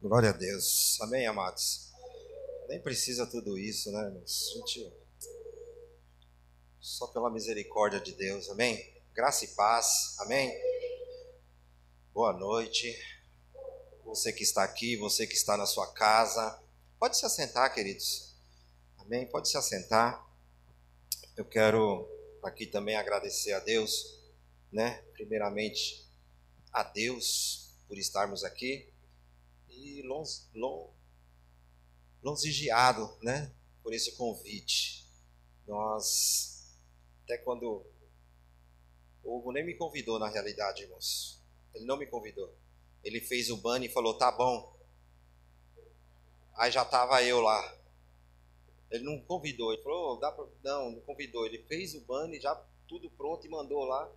Glória 0.00 0.28
a 0.28 0.32
Deus. 0.32 1.00
Amém, 1.00 1.26
amados? 1.26 1.90
Nem 2.68 2.80
precisa 2.82 3.26
tudo 3.26 3.58
isso, 3.58 3.90
né? 3.90 3.98
A 3.98 4.10
gente. 4.10 4.92
Só 6.78 7.06
pela 7.06 7.30
misericórdia 7.30 7.98
de 7.98 8.12
Deus, 8.12 8.50
amém? 8.50 9.02
Graça 9.14 9.46
e 9.46 9.48
paz, 9.48 10.14
amém? 10.20 10.52
Boa 12.12 12.34
noite. 12.34 12.94
Você 14.04 14.34
que 14.34 14.42
está 14.42 14.62
aqui, 14.64 14.98
você 14.98 15.26
que 15.26 15.34
está 15.34 15.56
na 15.56 15.64
sua 15.64 15.90
casa. 15.94 16.62
Pode 17.00 17.16
se 17.16 17.24
assentar, 17.24 17.72
queridos. 17.72 18.36
Amém? 18.98 19.26
Pode 19.26 19.48
se 19.48 19.56
assentar. 19.56 20.22
Eu 21.34 21.46
quero 21.46 22.06
aqui 22.44 22.66
também 22.66 22.96
agradecer 22.96 23.54
a 23.54 23.60
Deus, 23.60 24.20
né? 24.70 25.02
Primeiramente, 25.14 26.06
a 26.70 26.82
Deus 26.82 27.74
por 27.88 27.96
estarmos 27.96 28.44
aqui 28.44 28.94
e 29.76 30.02
longe, 30.02 30.42
longegiado, 32.22 33.16
né? 33.22 33.54
Por 33.82 33.92
esse 33.92 34.16
convite. 34.16 35.06
Nós, 35.66 36.76
até 37.24 37.38
quando 37.38 37.84
o 39.22 39.36
Hugo 39.36 39.52
nem 39.52 39.64
me 39.64 39.74
convidou 39.74 40.18
na 40.18 40.28
realidade, 40.28 40.82
irmãos. 40.82 41.42
Ele 41.74 41.84
não 41.84 41.96
me 41.96 42.06
convidou. 42.06 42.52
Ele 43.04 43.20
fez 43.20 43.50
o 43.50 43.56
ban 43.56 43.84
e 43.84 43.88
falou: 43.88 44.16
tá 44.16 44.32
bom. 44.32 44.74
Aí 46.54 46.70
já 46.70 46.84
tava 46.84 47.22
eu 47.22 47.40
lá. 47.40 47.76
Ele 48.90 49.04
não 49.04 49.20
convidou, 49.20 49.72
ele 49.72 49.82
falou: 49.82 50.18
dá 50.18 50.32
pra... 50.32 50.46
não, 50.62 50.92
não 50.92 51.00
convidou. 51.00 51.44
Ele 51.44 51.58
fez 51.64 51.94
o 51.94 52.00
ban 52.00 52.30
e 52.30 52.40
já 52.40 52.54
tudo 52.88 53.10
pronto 53.10 53.46
e 53.46 53.50
mandou 53.50 53.84
lá. 53.84 54.10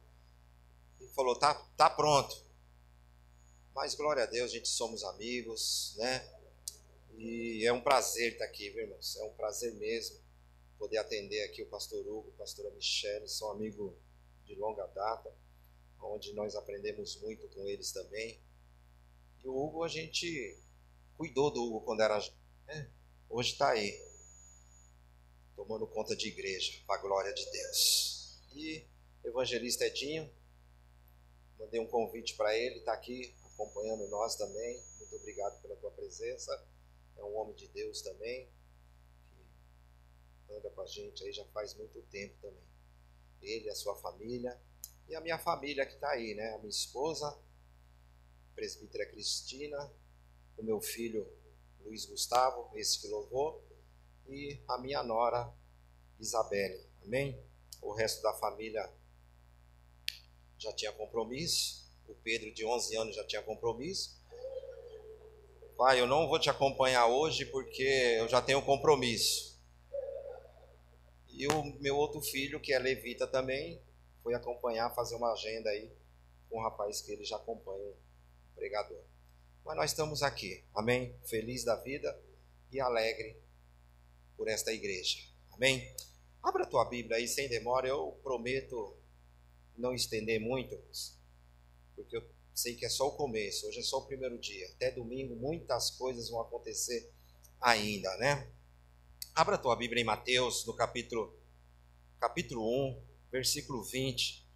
E 1.02 1.08
falou: 1.09 1.36
tá, 1.36 1.53
tá 1.76 1.89
pronto. 1.89 2.48
Mas 3.73 3.96
glória 3.96 4.23
a 4.23 4.26
Deus, 4.26 4.52
a 4.52 4.54
gente 4.54 4.68
somos 4.68 5.04
amigos, 5.04 5.95
né? 5.98 6.28
E 7.17 7.66
é 7.66 7.73
um 7.73 7.81
prazer 7.81 8.34
estar 8.34 8.45
aqui, 8.45 8.70
viu, 8.70 8.84
irmãos? 8.84 9.17
É 9.17 9.23
um 9.23 9.34
prazer 9.34 9.73
mesmo 9.75 10.20
poder 10.78 10.98
atender 10.98 11.44
aqui 11.44 11.62
o 11.62 11.67
pastor 11.67 12.00
Hugo, 12.08 12.31
a 12.36 12.40
pastora 12.40 12.72
Michele, 12.72 13.28
são 13.28 13.52
amigos 13.52 13.94
de 14.45 14.56
longa 14.56 14.86
data, 14.88 15.31
onde 16.02 16.34
nós 16.34 16.56
aprendemos 16.56 17.17
muito 17.22 17.47
com 17.50 17.67
eles 17.67 17.92
também. 17.92 18.40
E 19.44 19.47
o 19.47 19.56
Hugo, 19.56 19.84
a 19.84 19.90
gente 19.90 20.58
cuidou 21.17 21.52
do 21.52 21.62
Hugo 21.62 21.81
quando 21.81 22.02
era. 22.02 22.17
Né? 22.66 22.90
Hoje 23.30 23.52
está 23.52 23.72
aí, 23.72 24.02
tomando 25.56 25.86
conta 25.86 26.16
de 26.16 26.30
igreja, 26.30 26.81
para 26.88 26.95
a 26.95 27.02
glória 27.02 27.34
de 27.34 27.45
Deus. 27.52 28.40
E 28.53 28.86
evangelista 29.25 29.86
Edinho, 29.86 30.31
mandei 31.59 31.80
um 31.80 31.88
convite 31.88 32.36
para 32.36 32.58
ele, 32.58 32.80
está 32.80 32.94
aqui 32.94 33.36
acompanhando 33.60 34.08
nós 34.08 34.36
também. 34.36 34.82
Muito 34.98 35.16
obrigado 35.18 35.62
pela 35.62 35.76
tua 35.76 35.92
presença. 35.92 36.52
É 37.18 37.24
um 37.24 37.36
homem 37.36 37.54
de 37.56 37.68
Deus 37.68 38.02
também, 38.02 38.50
que 40.48 40.54
anda 40.54 40.70
com 40.70 40.82
a 40.82 40.86
gente 40.86 41.24
aí 41.24 41.34
já 41.34 41.46
faz 41.48 41.74
muito 41.74 42.02
tempo 42.04 42.36
também. 42.42 42.64
Ele, 43.42 43.70
a 43.70 43.76
sua 43.76 43.96
família 43.98 44.60
e 45.08 45.16
a 45.16 45.22
minha 45.22 45.38
família 45.38 45.86
que 45.86 45.96
está 45.96 46.12
aí, 46.12 46.34
né? 46.34 46.54
A 46.54 46.58
minha 46.60 46.70
esposa, 46.70 47.38
presbítera 48.56 49.06
Cristina, 49.08 49.92
o 50.58 50.64
meu 50.64 50.80
filho 50.80 51.28
Luiz 51.82 52.06
Gustavo, 52.06 52.70
esse 52.78 53.00
que 53.02 53.08
louvou, 53.08 53.66
e 54.28 54.62
a 54.68 54.78
minha 54.78 55.02
nora 55.04 55.54
Isabelle. 56.20 56.88
Amém? 57.04 57.42
O 57.82 57.94
resto 57.94 58.22
da 58.22 58.34
família 58.34 58.94
já 60.58 60.72
tinha 60.74 60.92
compromisso. 60.92 61.89
O 62.10 62.16
Pedro, 62.24 62.52
de 62.52 62.66
11 62.66 62.98
anos, 62.98 63.16
já 63.16 63.24
tinha 63.24 63.42
compromisso. 63.44 64.20
Pai, 65.78 66.02
eu 66.02 66.08
não 66.08 66.28
vou 66.28 66.40
te 66.40 66.50
acompanhar 66.50 67.06
hoje 67.08 67.46
porque 67.46 67.84
eu 68.18 68.28
já 68.28 68.42
tenho 68.42 68.62
compromisso. 68.62 69.58
E 71.30 71.48
o 71.48 71.64
meu 71.80 71.96
outro 71.96 72.19
filho, 72.19 72.59
que 72.59 72.74
é 72.74 72.80
levita 72.80 73.28
também, 73.28 73.81
foi 74.24 74.34
acompanhar, 74.34 74.94
fazer 74.94 75.16
uma 75.16 75.31
agenda 75.31 75.69
aí 75.69 75.90
com 76.50 76.59
um 76.59 76.64
rapaz 76.64 77.00
que 77.00 77.12
ele 77.12 77.24
já 77.24 77.38
acompanha, 77.38 77.92
um 77.92 78.56
pregador. 78.56 79.02
Mas 79.64 79.75
nós 79.78 79.92
estamos 79.92 80.24
aqui, 80.24 80.66
amém? 80.74 81.16
Feliz 81.25 81.64
da 81.64 81.75
vida 81.75 82.19
e 82.72 82.80
alegre 82.80 83.40
por 84.36 84.48
esta 84.48 84.74
igreja, 84.74 85.18
amém? 85.52 85.96
Abra 86.42 86.64
a 86.64 86.68
tua 86.68 86.86
Bíblia 86.86 87.18
aí 87.18 87.28
sem 87.28 87.48
demora, 87.48 87.88
eu 87.88 88.19
prometo 88.24 88.98
não 89.78 89.94
estender 89.94 90.40
muito, 90.40 90.75
porque 92.00 92.16
eu 92.16 92.24
sei 92.54 92.76
que 92.76 92.86
é 92.86 92.90
só 92.90 93.08
o 93.08 93.16
começo, 93.16 93.68
hoje 93.68 93.80
é 93.80 93.84
só 93.84 93.98
o 93.98 94.06
primeiro 94.06 94.40
dia. 94.40 94.68
Até 94.72 94.92
domingo 94.92 95.36
muitas 95.36 95.92
coisas 95.92 96.30
vão 96.30 96.40
acontecer 96.40 97.12
ainda, 97.60 98.16
né? 98.18 98.50
Abra 99.36 99.58
tua 99.58 99.76
Bíblia 99.76 100.02
em 100.02 100.06
Mateus, 100.06 100.66
no 100.66 100.74
capítulo, 100.74 101.38
capítulo 102.20 102.64
1, 102.90 103.04
versículo 103.32 103.84
20. 103.84 104.48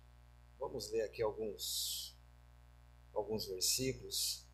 Vamos 0.57 0.89
ler 0.89 1.01
aqui 1.01 1.21
alguns, 1.21 2.17
alguns 3.13 3.45
versículos. 3.45 4.47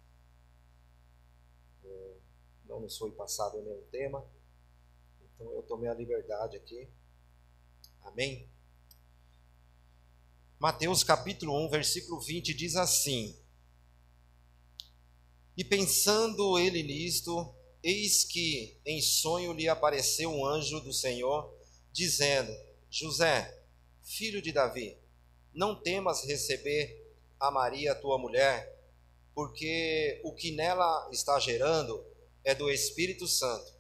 É, 1.84 2.18
não 2.66 2.80
nos 2.80 2.98
foi 2.98 3.12
passado 3.12 3.62
nenhum 3.62 3.84
tema, 3.92 4.28
então 5.22 5.52
eu 5.54 5.62
tomei 5.64 5.90
a 5.90 5.94
liberdade 5.94 6.58
aqui. 6.58 6.90
Amém? 8.02 8.50
Mateus 10.60 11.06
capítulo 11.06 11.58
1, 11.68 11.70
versículo 11.70 12.20
20 12.20 12.54
diz 12.54 12.76
assim: 12.76 13.34
E 15.56 15.64
pensando 15.64 16.60
ele 16.60 16.84
nisto, 16.84 17.56
eis 17.82 18.26
que 18.26 18.78
em 18.86 19.02
sonho 19.02 19.54
lhe 19.54 19.70
apareceu 19.70 20.30
um 20.30 20.46
anjo 20.46 20.82
do 20.82 20.92
Senhor, 20.92 21.50
dizendo: 21.94 22.54
José, 22.90 23.58
filho 24.04 24.42
de 24.42 24.52
Davi, 24.52 24.98
não 25.54 25.82
temas 25.82 26.26
receber 26.26 27.16
a 27.40 27.50
Maria, 27.50 27.96
tua 27.96 28.18
mulher, 28.18 28.70
porque 29.34 30.20
o 30.26 30.34
que 30.34 30.52
nela 30.52 31.08
está 31.10 31.40
gerando 31.40 32.06
é 32.44 32.54
do 32.54 32.70
Espírito 32.70 33.30
Santo. 33.30 33.74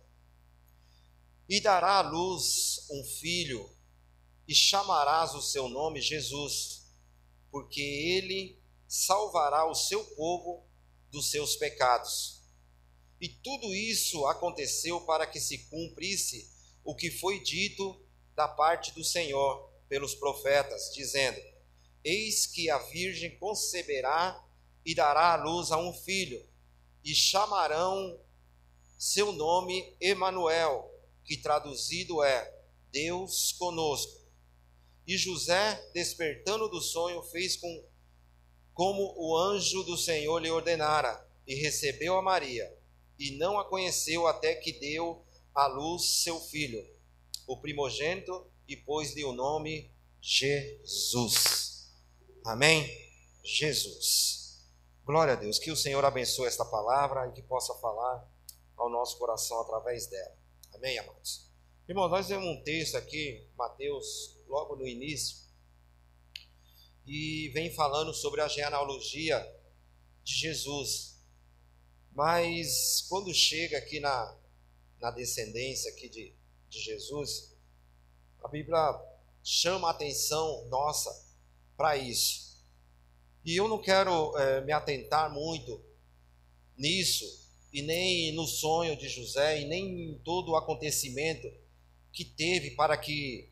E 1.49 1.59
dará 1.59 1.97
à 1.97 2.09
luz 2.09 2.87
um 2.89 3.03
filho 3.03 3.69
e 4.49 4.55
chamarás 4.55 5.35
o 5.35 5.43
seu 5.43 5.69
nome 5.69 6.01
Jesus, 6.01 6.81
porque 7.51 7.79
ele 7.79 8.59
salvará 8.87 9.69
o 9.69 9.75
seu 9.75 10.03
povo 10.15 10.67
dos 11.11 11.29
seus 11.29 11.55
pecados. 11.55 12.41
E 13.21 13.29
tudo 13.29 13.75
isso 13.75 14.25
aconteceu 14.25 15.01
para 15.01 15.27
que 15.27 15.39
se 15.39 15.59
cumprisse 15.69 16.49
o 16.83 16.95
que 16.95 17.11
foi 17.11 17.39
dito 17.43 18.03
da 18.33 18.47
parte 18.47 18.91
do 18.91 19.03
Senhor 19.03 19.69
pelos 19.87 20.15
profetas, 20.15 20.91
dizendo: 20.95 21.39
Eis 22.03 22.47
que 22.47 22.71
a 22.71 22.79
virgem 22.79 23.37
conceberá 23.37 24.43
e 24.83 24.95
dará 24.95 25.33
à 25.33 25.43
luz 25.43 25.71
a 25.71 25.77
um 25.77 25.93
filho, 25.93 26.43
e 27.03 27.13
chamarão 27.13 28.19
seu 28.97 29.31
nome 29.31 29.95
Emanuel, 30.01 30.91
que 31.23 31.37
traduzido 31.37 32.23
é 32.23 32.51
Deus 32.91 33.51
conosco. 33.51 34.18
E 35.09 35.17
José, 35.17 35.89
despertando 35.91 36.69
do 36.69 36.79
sonho, 36.79 37.23
fez 37.23 37.57
com 37.57 37.83
como 38.75 39.11
o 39.17 39.35
anjo 39.35 39.81
do 39.81 39.97
Senhor 39.97 40.37
lhe 40.37 40.51
ordenara, 40.51 41.27
e 41.47 41.55
recebeu 41.55 42.15
a 42.15 42.21
Maria, 42.21 42.71
e 43.17 43.31
não 43.31 43.57
a 43.57 43.65
conheceu 43.65 44.27
até 44.27 44.53
que 44.53 44.71
deu 44.71 45.25
à 45.55 45.65
luz 45.65 46.21
seu 46.21 46.39
filho, 46.39 46.87
o 47.47 47.57
primogênito, 47.57 48.45
e 48.67 48.77
pôs-lhe 48.77 49.25
o 49.25 49.33
nome 49.33 49.91
Jesus. 50.21 51.91
Amém? 52.45 52.87
Jesus. 53.43 54.63
Glória 55.03 55.33
a 55.33 55.37
Deus. 55.37 55.57
Que 55.57 55.71
o 55.71 55.75
Senhor 55.75 56.05
abençoe 56.05 56.45
esta 56.45 56.63
palavra 56.63 57.27
e 57.29 57.31
que 57.31 57.41
possa 57.41 57.73
falar 57.79 58.31
ao 58.77 58.91
nosso 58.91 59.17
coração 59.17 59.59
através 59.61 60.05
dela. 60.05 60.37
Amém, 60.71 60.99
amados? 60.99 61.49
Irmãos, 61.87 62.11
nós 62.11 62.27
temos 62.27 62.45
um 62.45 62.61
texto 62.61 62.95
aqui, 62.95 63.49
Mateus 63.57 64.38
logo 64.49 64.75
no 64.75 64.87
início, 64.87 65.37
e 67.05 67.49
vem 67.53 67.73
falando 67.73 68.13
sobre 68.13 68.41
a 68.41 68.47
genealogia 68.47 69.39
de 70.23 70.33
Jesus. 70.33 71.19
Mas 72.11 73.05
quando 73.07 73.33
chega 73.33 73.77
aqui 73.77 73.99
na, 73.99 74.37
na 74.99 75.11
descendência 75.11 75.91
aqui 75.91 76.09
de, 76.09 76.33
de 76.67 76.79
Jesus, 76.79 77.55
a 78.43 78.47
Bíblia 78.47 78.77
chama 79.43 79.87
a 79.87 79.91
atenção 79.91 80.67
nossa 80.67 81.09
para 81.77 81.95
isso. 81.95 82.63
E 83.45 83.55
eu 83.55 83.67
não 83.67 83.81
quero 83.81 84.37
é, 84.37 84.61
me 84.61 84.71
atentar 84.71 85.31
muito 85.33 85.81
nisso, 86.77 87.25
e 87.71 87.81
nem 87.81 88.33
no 88.33 88.47
sonho 88.47 88.95
de 88.95 89.07
José, 89.07 89.61
e 89.61 89.65
nem 89.65 90.11
em 90.11 90.19
todo 90.19 90.51
o 90.51 90.55
acontecimento 90.55 91.51
que 92.11 92.25
teve 92.25 92.71
para 92.71 92.97
que 92.97 93.49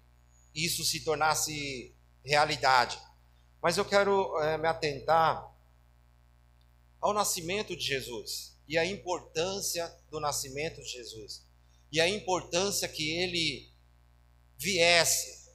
isso 0.66 0.84
se 0.84 1.02
tornasse 1.02 1.96
realidade. 2.26 3.00
Mas 3.62 3.78
eu 3.78 3.86
quero 3.86 4.38
é, 4.42 4.58
me 4.58 4.68
atentar 4.68 5.56
ao 7.00 7.14
nascimento 7.14 7.76
de 7.76 7.84
Jesus. 7.86 8.56
e 8.68 8.78
a 8.78 8.86
importância 8.86 9.88
do 10.12 10.20
nascimento 10.20 10.82
de 10.82 10.90
Jesus. 10.90 11.46
E 11.90 12.02
a 12.02 12.10
importância 12.10 12.86
que 12.86 13.12
ele 13.12 13.72
viesse, 14.58 15.50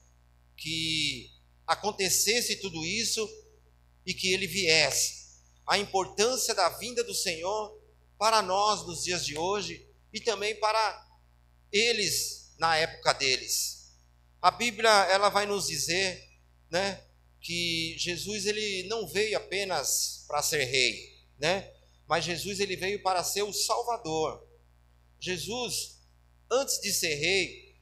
que 0.57 1.29
acontecesse 1.67 2.55
tudo 2.55 2.83
isso 2.83 3.29
e 4.03 4.13
que 4.13 4.33
ele 4.33 4.47
viesse. 4.47 5.23
A 5.67 5.77
importância 5.77 6.55
da 6.55 6.69
vinda 6.69 7.03
do 7.03 7.13
Senhor 7.13 7.79
para 8.17 8.41
nós 8.41 8.85
nos 8.87 9.03
dias 9.03 9.23
de 9.25 9.37
hoje 9.37 9.87
e 10.11 10.19
também 10.19 10.55
para 10.59 11.07
eles 11.71 12.53
na 12.57 12.75
época 12.77 13.13
deles. 13.13 13.82
A 14.43 14.51
Bíblia 14.51 14.89
ela 15.05 15.29
vai 15.29 15.45
nos 15.45 15.67
dizer, 15.67 16.21
né, 16.69 17.01
que 17.39 17.95
Jesus 17.97 18.45
ele 18.45 18.83
não 18.89 19.07
veio 19.07 19.37
apenas 19.37 20.25
para 20.27 20.43
ser 20.43 20.65
rei, 20.65 21.17
né? 21.39 21.71
Mas 22.09 22.25
Jesus 22.25 22.59
ele 22.59 22.75
veio 22.75 23.01
para 23.01 23.23
ser 23.23 23.43
o 23.43 23.53
Salvador. 23.53 24.45
Jesus, 25.17 26.01
antes 26.51 26.77
de 26.81 26.91
ser 26.91 27.15
rei, 27.15 27.79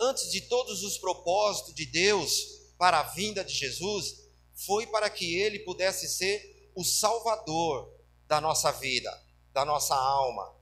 antes 0.00 0.30
de 0.30 0.40
todos 0.40 0.82
os 0.82 0.96
propósitos 0.96 1.74
de 1.74 1.84
Deus 1.84 2.58
para 2.78 3.00
a 3.00 3.10
vinda 3.10 3.44
de 3.44 3.52
Jesus, 3.52 4.30
foi 4.54 4.86
para 4.86 5.10
que 5.10 5.38
ele 5.38 5.58
pudesse 5.58 6.08
ser 6.08 6.70
o 6.74 6.84
Salvador 6.84 7.94
da 8.26 8.40
nossa 8.40 8.72
vida, 8.72 9.10
da 9.52 9.62
nossa 9.62 9.94
alma, 9.94 10.56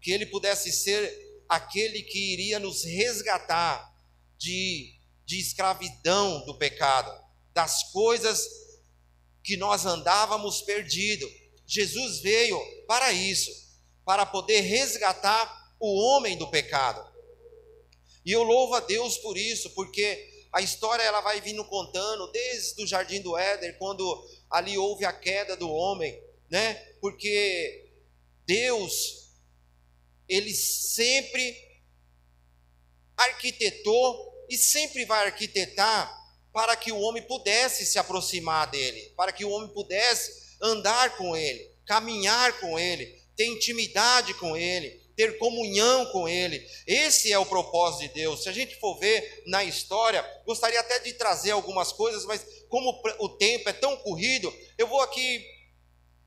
que 0.00 0.10
ele 0.10 0.24
pudesse 0.24 0.72
ser 0.72 1.44
aquele 1.46 2.02
que 2.02 2.32
iria 2.32 2.58
nos 2.58 2.82
resgatar 2.82 3.94
de, 4.38 4.94
de 5.24 5.38
escravidão 5.40 6.44
do 6.44 6.56
pecado, 6.56 7.12
das 7.52 7.90
coisas 7.92 8.46
que 9.42 9.56
nós 9.56 9.86
andávamos 9.86 10.62
perdidos. 10.62 11.30
Jesus 11.66 12.20
veio 12.20 12.58
para 12.86 13.12
isso, 13.12 13.50
para 14.04 14.26
poder 14.26 14.60
resgatar 14.60 15.74
o 15.80 15.94
homem 16.00 16.36
do 16.36 16.48
pecado. 16.48 17.04
E 18.24 18.32
eu 18.32 18.42
louvo 18.42 18.74
a 18.74 18.80
Deus 18.80 19.18
por 19.18 19.36
isso, 19.36 19.70
porque 19.70 20.46
a 20.52 20.60
história 20.60 21.02
ela 21.02 21.20
vai 21.20 21.40
vindo 21.40 21.64
contando 21.64 22.30
desde 22.32 22.82
o 22.82 22.86
jardim 22.86 23.20
do 23.20 23.36
Éden, 23.36 23.74
quando 23.78 24.26
ali 24.50 24.76
houve 24.76 25.04
a 25.04 25.12
queda 25.12 25.56
do 25.56 25.70
homem, 25.70 26.20
né? 26.50 26.74
Porque 27.00 27.90
Deus 28.46 29.26
ele 30.28 30.52
sempre 30.54 31.65
arquitetou 33.16 34.32
e 34.48 34.56
sempre 34.56 35.04
vai 35.04 35.26
arquitetar 35.26 36.14
para 36.52 36.76
que 36.76 36.90
o 36.90 37.00
homem 37.00 37.22
pudesse 37.22 37.84
se 37.84 37.98
aproximar 37.98 38.70
dele, 38.70 39.12
para 39.16 39.32
que 39.32 39.44
o 39.44 39.50
homem 39.50 39.68
pudesse 39.68 40.56
andar 40.60 41.16
com 41.16 41.36
ele, 41.36 41.70
caminhar 41.86 42.58
com 42.60 42.78
ele, 42.78 43.06
ter 43.36 43.46
intimidade 43.46 44.32
com 44.34 44.56
ele, 44.56 45.06
ter 45.14 45.38
comunhão 45.38 46.06
com 46.12 46.28
ele. 46.28 46.66
Esse 46.86 47.32
é 47.32 47.38
o 47.38 47.46
propósito 47.46 48.08
de 48.08 48.14
Deus. 48.20 48.42
Se 48.42 48.48
a 48.48 48.52
gente 48.52 48.76
for 48.76 48.98
ver 48.98 49.42
na 49.46 49.64
história, 49.64 50.24
gostaria 50.44 50.80
até 50.80 50.98
de 50.98 51.14
trazer 51.14 51.50
algumas 51.50 51.92
coisas, 51.92 52.24
mas 52.24 52.44
como 52.68 53.02
o 53.18 53.28
tempo 53.30 53.68
é 53.68 53.72
tão 53.72 53.96
corrido, 53.98 54.54
eu 54.78 54.86
vou 54.86 55.00
aqui 55.00 55.44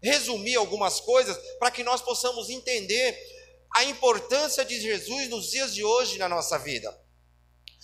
resumir 0.01 0.55
algumas 0.55 0.99
coisas 0.99 1.37
para 1.59 1.71
que 1.71 1.83
nós 1.83 2.01
possamos 2.01 2.49
entender 2.49 3.17
a 3.75 3.83
importância 3.83 4.65
de 4.65 4.79
Jesus 4.79 5.29
nos 5.29 5.51
dias 5.51 5.73
de 5.73 5.83
hoje 5.83 6.17
na 6.17 6.27
nossa 6.27 6.57
vida. 6.57 6.95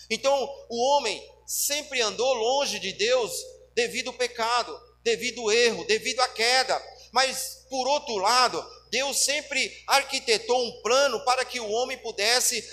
Então, 0.09 0.49
o 0.69 0.77
homem 0.91 1.21
sempre 1.45 2.01
andou 2.01 2.33
longe 2.33 2.79
de 2.79 2.91
Deus 2.93 3.31
devido 3.73 4.07
ao 4.07 4.13
pecado, 4.13 4.79
devido 5.03 5.41
ao 5.41 5.51
erro, 5.51 5.85
devido 5.85 6.19
à 6.21 6.27
queda. 6.27 6.81
Mas, 7.11 7.65
por 7.69 7.87
outro 7.87 8.17
lado, 8.17 8.63
Deus 8.89 9.23
sempre 9.23 9.83
arquitetou 9.87 10.65
um 10.65 10.81
plano 10.81 11.23
para 11.25 11.45
que 11.45 11.59
o 11.59 11.69
homem 11.69 11.97
pudesse 11.97 12.63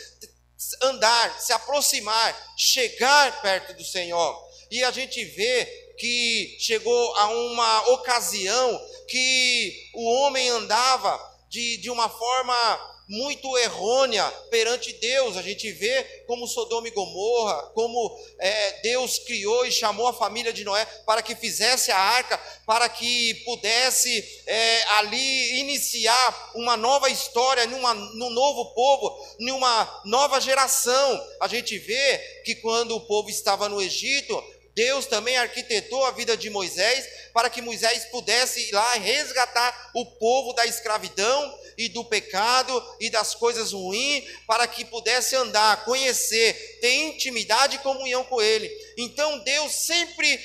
andar, 0.82 1.40
se 1.40 1.52
aproximar, 1.52 2.54
chegar 2.56 3.42
perto 3.42 3.74
do 3.74 3.84
Senhor. 3.84 4.52
E 4.70 4.82
a 4.84 4.90
gente 4.90 5.24
vê 5.24 5.64
que 5.98 6.56
chegou 6.60 7.16
a 7.16 7.28
uma 7.28 7.90
ocasião 7.90 8.80
que 9.08 9.90
o 9.94 10.04
homem 10.04 10.48
andava 10.48 11.20
de, 11.48 11.76
de 11.78 11.90
uma 11.90 12.08
forma 12.08 13.01
muito 13.08 13.56
errônea 13.58 14.24
perante 14.50 14.92
Deus. 14.94 15.36
A 15.36 15.42
gente 15.42 15.70
vê 15.72 16.02
como 16.26 16.46
Sodoma 16.46 16.88
e 16.88 16.90
Gomorra, 16.90 17.70
como 17.74 18.18
é, 18.38 18.80
Deus 18.80 19.18
criou 19.18 19.66
e 19.66 19.72
chamou 19.72 20.08
a 20.08 20.12
família 20.12 20.52
de 20.52 20.64
Noé 20.64 20.84
para 21.06 21.22
que 21.22 21.34
fizesse 21.34 21.90
a 21.90 21.98
arca, 21.98 22.38
para 22.66 22.88
que 22.88 23.34
pudesse 23.44 24.42
é, 24.46 24.82
ali 24.94 25.60
iniciar 25.60 26.52
uma 26.54 26.76
nova 26.76 27.10
história, 27.10 27.66
numa, 27.66 27.94
num 27.94 28.30
novo 28.30 28.74
povo, 28.74 29.36
numa 29.38 30.02
nova 30.04 30.40
geração. 30.40 31.26
A 31.40 31.48
gente 31.48 31.78
vê 31.78 32.18
que 32.44 32.54
quando 32.56 32.96
o 32.96 33.00
povo 33.00 33.28
estava 33.28 33.68
no 33.68 33.80
Egito, 33.80 34.42
Deus 34.74 35.04
também 35.06 35.36
arquitetou 35.36 36.04
a 36.06 36.12
vida 36.12 36.36
de 36.36 36.48
Moisés 36.48 37.06
para 37.32 37.50
que 37.50 37.60
Moisés 37.60 38.06
pudesse 38.06 38.68
ir 38.68 38.72
lá 38.72 38.94
resgatar 38.94 39.90
o 39.94 40.04
povo 40.06 40.52
da 40.54 40.66
escravidão 40.66 41.58
e 41.82 41.88
do 41.88 42.04
pecado 42.04 42.82
e 43.00 43.10
das 43.10 43.34
coisas 43.34 43.72
ruins, 43.72 44.24
para 44.46 44.66
que 44.66 44.84
pudesse 44.84 45.34
andar, 45.34 45.84
conhecer, 45.84 46.78
ter 46.80 46.92
intimidade 46.92 47.76
e 47.76 47.80
comunhão 47.80 48.24
com 48.24 48.40
Ele. 48.40 48.70
Então 48.96 49.38
Deus 49.44 49.72
sempre 49.72 50.40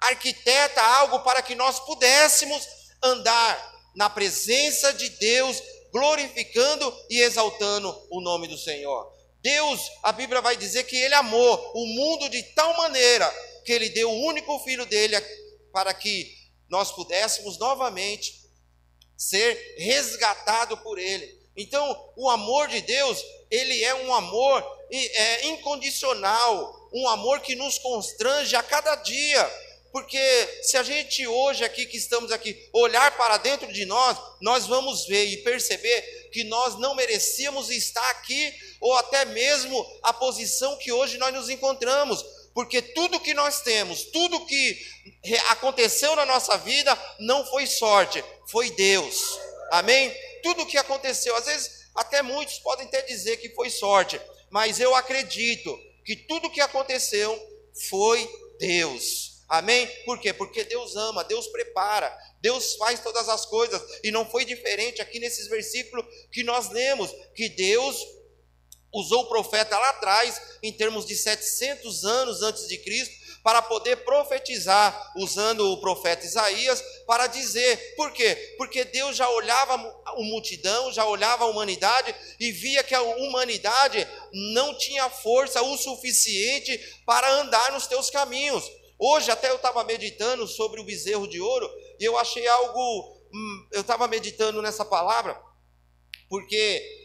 arquiteta 0.00 0.80
algo 0.80 1.20
para 1.20 1.42
que 1.42 1.54
nós 1.54 1.80
pudéssemos 1.80 2.66
andar 3.02 3.70
na 3.94 4.08
presença 4.08 4.92
de 4.92 5.08
Deus, 5.10 5.62
glorificando 5.92 6.94
e 7.10 7.20
exaltando 7.20 7.94
o 8.10 8.20
nome 8.20 8.46
do 8.46 8.56
Senhor. 8.56 9.12
Deus, 9.42 9.80
a 10.02 10.12
Bíblia 10.12 10.40
vai 10.40 10.56
dizer 10.56 10.84
que 10.84 10.96
Ele 10.96 11.14
amou 11.14 11.72
o 11.74 11.86
mundo 11.86 12.28
de 12.28 12.42
tal 12.54 12.76
maneira 12.76 13.28
que 13.64 13.72
Ele 13.72 13.88
deu 13.88 14.10
o 14.10 14.26
único 14.26 14.58
filho 14.60 14.86
dele 14.86 15.16
para 15.72 15.92
que 15.94 16.34
nós 16.68 16.92
pudéssemos 16.92 17.58
novamente 17.58 18.39
ser 19.20 19.74
resgatado 19.76 20.78
por 20.78 20.98
Ele. 20.98 21.38
Então, 21.54 22.10
o 22.16 22.30
amor 22.30 22.68
de 22.68 22.80
Deus, 22.80 23.22
ele 23.50 23.84
é 23.84 23.94
um 23.94 24.14
amor 24.14 24.64
é, 24.90 25.46
incondicional, 25.48 26.88
um 26.90 27.06
amor 27.06 27.40
que 27.40 27.54
nos 27.54 27.78
constrange 27.78 28.56
a 28.56 28.62
cada 28.62 28.96
dia. 28.96 29.68
Porque 29.92 30.18
se 30.62 30.78
a 30.78 30.82
gente 30.82 31.26
hoje 31.26 31.62
aqui 31.62 31.84
que 31.84 31.98
estamos 31.98 32.32
aqui 32.32 32.68
olhar 32.72 33.14
para 33.16 33.36
dentro 33.36 33.70
de 33.70 33.84
nós, 33.84 34.16
nós 34.40 34.66
vamos 34.66 35.04
ver 35.06 35.26
e 35.26 35.38
perceber 35.38 36.30
que 36.32 36.44
nós 36.44 36.78
não 36.78 36.94
merecíamos 36.94 37.70
estar 37.70 38.08
aqui 38.10 38.54
ou 38.80 38.94
até 38.96 39.26
mesmo 39.26 39.84
a 40.02 40.14
posição 40.14 40.78
que 40.78 40.92
hoje 40.92 41.18
nós 41.18 41.34
nos 41.34 41.50
encontramos, 41.50 42.24
porque 42.54 42.82
tudo 42.82 43.20
que 43.20 43.34
nós 43.34 43.62
temos, 43.62 44.04
tudo 44.04 44.44
que 44.46 44.78
aconteceu 45.48 46.14
na 46.16 46.26
nossa 46.26 46.56
vida 46.58 46.96
não 47.18 47.44
foi 47.46 47.66
sorte, 47.66 48.24
foi 48.48 48.70
Deus. 48.70 49.38
Amém? 49.70 50.12
Tudo 50.42 50.66
que 50.66 50.78
aconteceu, 50.78 51.34
às 51.36 51.46
vezes 51.46 51.80
até 51.94 52.22
muitos 52.22 52.58
podem 52.58 52.86
até 52.86 53.02
dizer 53.02 53.36
que 53.36 53.50
foi 53.50 53.70
sorte, 53.70 54.20
mas 54.50 54.80
eu 54.80 54.94
acredito 54.94 55.78
que 56.04 56.16
tudo 56.16 56.50
que 56.50 56.60
aconteceu 56.60 57.38
foi 57.88 58.28
Deus. 58.58 59.30
Amém? 59.48 59.86
Por 60.04 60.18
quê? 60.20 60.32
Porque 60.32 60.62
Deus 60.64 60.94
ama, 60.94 61.24
Deus 61.24 61.48
prepara, 61.48 62.16
Deus 62.40 62.74
faz 62.76 63.00
todas 63.00 63.28
as 63.28 63.44
coisas, 63.44 63.82
e 64.02 64.10
não 64.10 64.24
foi 64.28 64.44
diferente 64.44 65.02
aqui 65.02 65.18
nesses 65.18 65.48
versículos 65.48 66.06
que 66.30 66.44
nós 66.44 66.70
lemos, 66.70 67.12
que 67.34 67.48
Deus 67.48 67.96
usou 68.92 69.22
o 69.22 69.28
profeta 69.28 69.78
lá 69.78 69.90
atrás, 69.90 70.40
em 70.62 70.72
termos 70.72 71.06
de 71.06 71.14
700 71.14 72.04
anos 72.04 72.42
antes 72.42 72.66
de 72.66 72.78
Cristo, 72.78 73.20
para 73.42 73.62
poder 73.62 73.96
profetizar, 74.04 75.12
usando 75.16 75.70
o 75.72 75.80
profeta 75.80 76.26
Isaías, 76.26 76.82
para 77.06 77.26
dizer, 77.26 77.94
por 77.96 78.12
quê? 78.12 78.54
Porque 78.58 78.84
Deus 78.84 79.16
já 79.16 79.28
olhava 79.30 79.74
a 80.04 80.14
multidão, 80.16 80.92
já 80.92 81.06
olhava 81.06 81.44
a 81.44 81.46
humanidade 81.46 82.14
e 82.38 82.52
via 82.52 82.82
que 82.82 82.94
a 82.94 83.02
humanidade 83.02 84.06
não 84.32 84.76
tinha 84.76 85.08
força 85.08 85.62
o 85.62 85.76
suficiente 85.78 86.78
para 87.06 87.30
andar 87.40 87.72
nos 87.72 87.86
teus 87.86 88.10
caminhos. 88.10 88.64
Hoje, 88.98 89.30
até 89.30 89.48
eu 89.48 89.56
estava 89.56 89.82
meditando 89.84 90.46
sobre 90.46 90.78
o 90.78 90.84
bezerro 90.84 91.26
de 91.26 91.40
ouro 91.40 91.70
e 91.98 92.04
eu 92.04 92.18
achei 92.18 92.46
algo, 92.46 93.16
hum, 93.32 93.68
eu 93.72 93.80
estava 93.80 94.06
meditando 94.06 94.60
nessa 94.60 94.84
palavra, 94.84 95.40
porque 96.28 96.99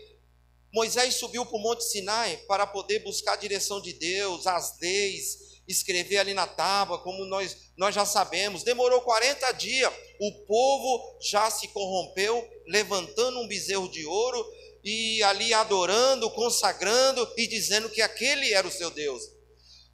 Moisés 0.76 1.16
subiu 1.16 1.46
para 1.46 1.56
o 1.56 1.62
Monte 1.62 1.86
Sinai 1.86 2.36
para 2.50 2.68
poder 2.68 3.00
buscar 3.00 3.32
a 3.32 3.38
direção 3.38 3.80
de 3.80 3.94
Deus, 3.94 4.46
as 4.46 4.78
leis, 4.82 5.62
escrever 5.66 6.18
ali 6.18 6.34
na 6.34 6.46
tábua, 6.46 7.00
como 7.00 7.24
nós, 7.24 7.56
nós 7.78 7.96
já 7.96 8.06
sabemos. 8.06 8.62
Demorou 8.62 9.00
40 9.00 9.54
dias, 9.54 9.94
o 10.20 10.46
povo 10.46 11.18
já 11.22 11.50
se 11.50 11.70
corrompeu, 11.70 12.46
levantando 12.68 13.40
um 13.40 13.48
bezerro 13.48 13.90
de 13.90 14.06
ouro 14.06 14.46
e 14.84 15.24
ali 15.24 15.54
adorando, 15.54 16.30
consagrando 16.32 17.26
e 17.38 17.48
dizendo 17.48 17.90
que 17.90 18.02
aquele 18.02 18.52
era 18.52 18.68
o 18.68 18.72
seu 18.72 18.92
Deus. 18.92 19.24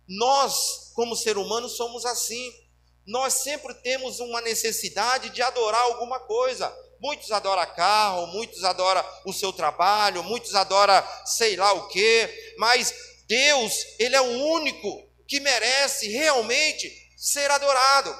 Nós, 0.07 0.91
como 0.95 1.15
ser 1.15 1.38
humano, 1.38 1.69
somos 1.69 2.07
assim. 2.07 2.51
Nós 3.05 3.35
sempre 3.35 3.71
temos 3.83 4.19
uma 4.19 4.41
necessidade 4.41 5.29
de 5.29 5.43
adorar 5.43 5.81
alguma 5.81 6.19
coisa, 6.21 6.75
Muitos 7.01 7.31
adoram 7.31 7.65
carro, 7.75 8.27
muitos 8.27 8.63
adoram 8.63 9.03
o 9.25 9.34
seu 9.34 9.51
trabalho, 9.51 10.24
muitos 10.24 10.55
adoram 10.55 11.03
sei 11.25 11.55
lá 11.55 11.74
o 11.74 11.88
quê, 11.88 12.53
mas 12.58 12.93
Deus, 13.27 13.74
Ele 14.00 14.15
é 14.15 14.22
o 14.22 14.43
único 14.53 15.10
que 15.27 15.39
merece 15.39 16.08
realmente 16.10 16.91
ser 17.17 17.50
adorado. 17.50 18.15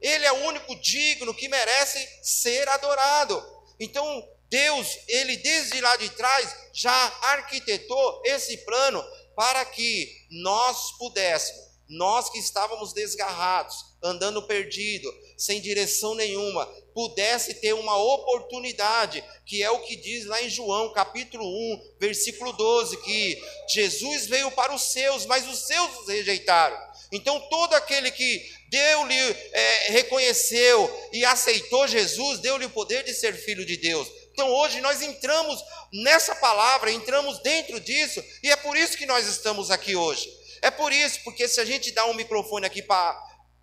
Ele 0.00 0.24
é 0.26 0.32
o 0.32 0.44
único 0.46 0.74
digno 0.80 1.34
que 1.34 1.48
merece 1.48 2.08
ser 2.22 2.68
adorado. 2.68 3.42
Então, 3.78 4.04
Deus, 4.50 4.98
ele 5.06 5.36
desde 5.36 5.80
lá 5.80 5.96
de 5.96 6.10
trás 6.10 6.56
já 6.72 7.18
arquitetou 7.22 8.22
esse 8.24 8.56
plano 8.64 9.02
para 9.36 9.64
que 9.64 10.26
nós 10.42 10.98
pudéssemos, 10.98 11.69
nós 11.90 12.30
que 12.30 12.38
estávamos 12.38 12.92
desgarrados, 12.92 13.84
andando 14.00 14.40
perdido, 14.44 15.12
sem 15.36 15.60
direção 15.60 16.14
nenhuma, 16.14 16.64
pudesse 16.94 17.54
ter 17.54 17.72
uma 17.74 17.96
oportunidade, 17.96 19.24
que 19.44 19.60
é 19.60 19.70
o 19.70 19.80
que 19.80 19.96
diz 19.96 20.24
lá 20.26 20.40
em 20.40 20.48
João, 20.48 20.92
capítulo 20.92 21.44
1, 21.44 21.96
versículo 21.98 22.52
12, 22.52 22.96
que 22.98 23.42
Jesus 23.74 24.26
veio 24.26 24.50
para 24.52 24.72
os 24.72 24.92
seus, 24.92 25.26
mas 25.26 25.46
os 25.48 25.66
seus 25.66 25.98
os 25.98 26.08
rejeitaram. 26.08 26.78
Então, 27.10 27.40
todo 27.50 27.74
aquele 27.74 28.12
que 28.12 28.48
deu-lhe, 28.68 29.36
é, 29.52 29.90
reconheceu 29.90 31.08
e 31.12 31.24
aceitou 31.24 31.88
Jesus, 31.88 32.38
deu-lhe 32.38 32.66
o 32.66 32.70
poder 32.70 33.02
de 33.02 33.12
ser 33.12 33.34
filho 33.34 33.66
de 33.66 33.76
Deus. 33.76 34.08
Então 34.32 34.48
hoje 34.54 34.80
nós 34.80 35.02
entramos 35.02 35.62
nessa 35.92 36.34
palavra, 36.34 36.90
entramos 36.90 37.40
dentro 37.40 37.78
disso, 37.78 38.24
e 38.42 38.50
é 38.50 38.56
por 38.56 38.76
isso 38.76 38.96
que 38.96 39.04
nós 39.04 39.26
estamos 39.26 39.70
aqui 39.70 39.94
hoje. 39.94 40.39
É 40.62 40.70
por 40.70 40.92
isso, 40.92 41.20
porque 41.24 41.48
se 41.48 41.60
a 41.60 41.64
gente 41.64 41.92
dá 41.92 42.04
um 42.06 42.14
microfone 42.14 42.66
aqui 42.66 42.82
para 42.82 43.18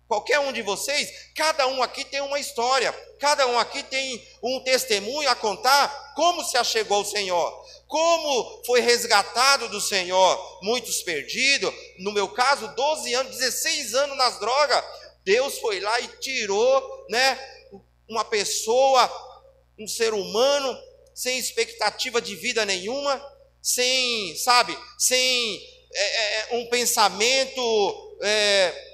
qualquer 0.08 0.40
um 0.40 0.52
de 0.52 0.62
vocês, 0.62 1.30
cada 1.34 1.66
um 1.66 1.82
aqui 1.82 2.04
tem 2.04 2.20
uma 2.20 2.40
história, 2.40 2.92
cada 3.20 3.46
um 3.46 3.58
aqui 3.58 3.82
tem 3.82 4.26
um 4.42 4.60
testemunho 4.64 5.28
a 5.28 5.34
contar 5.34 6.14
como 6.14 6.42
se 6.42 6.56
achegou 6.56 6.98
ao 6.98 7.04
Senhor, 7.04 7.64
como 7.86 8.62
foi 8.64 8.80
resgatado 8.80 9.68
do 9.68 9.80
Senhor, 9.80 10.58
muitos 10.62 11.02
perdidos, 11.02 11.72
no 11.98 12.12
meu 12.12 12.28
caso, 12.28 12.74
12 12.74 13.14
anos, 13.14 13.36
16 13.36 13.94
anos 13.94 14.16
nas 14.16 14.40
drogas, 14.40 14.84
Deus 15.24 15.58
foi 15.58 15.78
lá 15.78 16.00
e 16.00 16.08
tirou, 16.18 17.06
né, 17.10 17.38
uma 18.08 18.24
pessoa 18.24 19.28
um 19.78 19.86
ser 19.86 20.12
humano 20.12 20.76
sem 21.14 21.38
expectativa 21.38 22.20
de 22.20 22.34
vida 22.34 22.64
nenhuma, 22.64 23.22
sem, 23.62 24.36
sabe, 24.36 24.76
sem 24.98 25.60
é, 25.92 26.00
é, 26.00 26.40
é, 26.40 26.56
um 26.56 26.66
pensamento 26.68 28.18
é, 28.22 28.88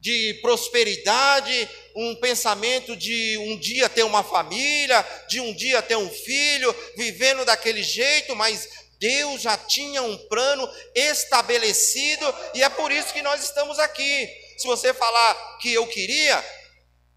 de 0.00 0.34
prosperidade, 0.42 1.68
um 1.94 2.14
pensamento 2.16 2.96
de 2.96 3.38
um 3.38 3.58
dia 3.58 3.88
ter 3.88 4.02
uma 4.02 4.22
família, 4.22 5.04
de 5.28 5.40
um 5.40 5.54
dia 5.54 5.82
ter 5.82 5.96
um 5.96 6.10
filho, 6.10 6.74
vivendo 6.96 7.44
daquele 7.44 7.82
jeito, 7.82 8.34
mas 8.34 8.68
Deus 8.98 9.42
já 9.42 9.56
tinha 9.56 10.02
um 10.02 10.16
plano 10.28 10.68
estabelecido 10.94 12.34
e 12.54 12.62
é 12.62 12.68
por 12.68 12.90
isso 12.90 13.12
que 13.12 13.22
nós 13.22 13.42
estamos 13.42 13.78
aqui. 13.78 14.28
Se 14.56 14.66
você 14.66 14.94
falar 14.94 15.58
que 15.58 15.72
eu 15.72 15.86
queria, 15.86 16.42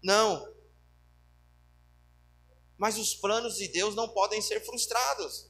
não, 0.02 0.46
mas 2.76 2.96
os 2.96 3.14
planos 3.14 3.56
de 3.56 3.68
Deus 3.68 3.94
não 3.94 4.08
podem 4.08 4.40
ser 4.40 4.64
frustrados. 4.64 5.48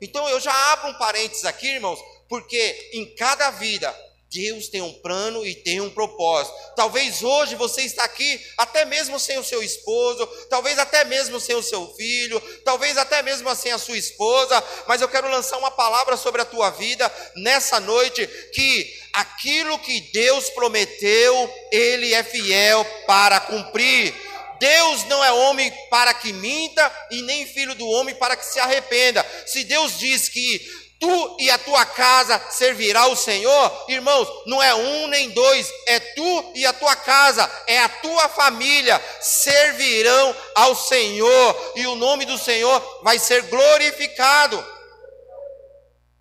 Então 0.00 0.28
eu 0.28 0.40
já 0.40 0.52
abro 0.72 0.88
um 0.88 0.98
parênteses 0.98 1.44
aqui, 1.44 1.68
irmãos, 1.68 2.00
porque 2.32 2.88
em 2.94 3.14
cada 3.14 3.50
vida 3.50 3.94
Deus 4.32 4.68
tem 4.68 4.80
um 4.80 4.94
plano 5.02 5.44
e 5.44 5.54
tem 5.54 5.82
um 5.82 5.90
propósito. 5.90 6.56
Talvez 6.74 7.22
hoje 7.22 7.54
você 7.56 7.82
está 7.82 8.04
aqui, 8.04 8.40
até 8.56 8.86
mesmo 8.86 9.20
sem 9.20 9.38
o 9.38 9.44
seu 9.44 9.62
esposo, 9.62 10.26
talvez 10.48 10.78
até 10.78 11.04
mesmo 11.04 11.38
sem 11.38 11.54
o 11.54 11.62
seu 11.62 11.86
filho, 11.94 12.40
talvez 12.64 12.96
até 12.96 13.20
mesmo 13.20 13.54
sem 13.54 13.70
a 13.70 13.76
sua 13.76 13.98
esposa, 13.98 14.64
mas 14.88 15.02
eu 15.02 15.10
quero 15.10 15.28
lançar 15.28 15.58
uma 15.58 15.70
palavra 15.70 16.16
sobre 16.16 16.40
a 16.40 16.46
tua 16.46 16.70
vida 16.70 17.12
nessa 17.36 17.78
noite 17.78 18.26
que 18.54 18.90
aquilo 19.12 19.78
que 19.80 20.00
Deus 20.10 20.48
prometeu, 20.48 21.54
ele 21.70 22.14
é 22.14 22.22
fiel 22.22 22.82
para 23.06 23.40
cumprir. 23.40 24.14
Deus 24.58 25.04
não 25.06 25.24
é 25.24 25.32
homem 25.32 25.72
para 25.90 26.14
que 26.14 26.32
minta 26.32 27.08
e 27.10 27.20
nem 27.22 27.44
filho 27.44 27.74
do 27.74 27.86
homem 27.88 28.14
para 28.14 28.36
que 28.36 28.46
se 28.46 28.60
arrependa. 28.60 29.26
Se 29.44 29.64
Deus 29.64 29.98
diz 29.98 30.28
que 30.28 30.81
tu 31.02 31.36
e 31.40 31.50
a 31.50 31.58
tua 31.58 31.84
casa 31.84 32.40
servirá 32.48 33.08
o 33.08 33.16
Senhor, 33.16 33.84
irmãos, 33.88 34.28
não 34.46 34.62
é 34.62 34.72
um 34.72 35.08
nem 35.08 35.30
dois, 35.30 35.68
é 35.88 35.98
tu 35.98 36.52
e 36.54 36.64
a 36.64 36.72
tua 36.72 36.94
casa, 36.94 37.50
é 37.66 37.80
a 37.80 37.88
tua 37.88 38.28
família 38.28 39.02
servirão 39.20 40.34
ao 40.54 40.76
Senhor 40.76 41.72
e 41.74 41.88
o 41.88 41.96
nome 41.96 42.24
do 42.24 42.38
Senhor 42.38 43.00
vai 43.02 43.18
ser 43.18 43.42
glorificado. 43.42 44.64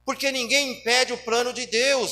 Porque 0.03 0.31
ninguém 0.31 0.71
impede 0.71 1.13
o 1.13 1.17
plano 1.17 1.53
de 1.53 1.67
Deus, 1.67 2.11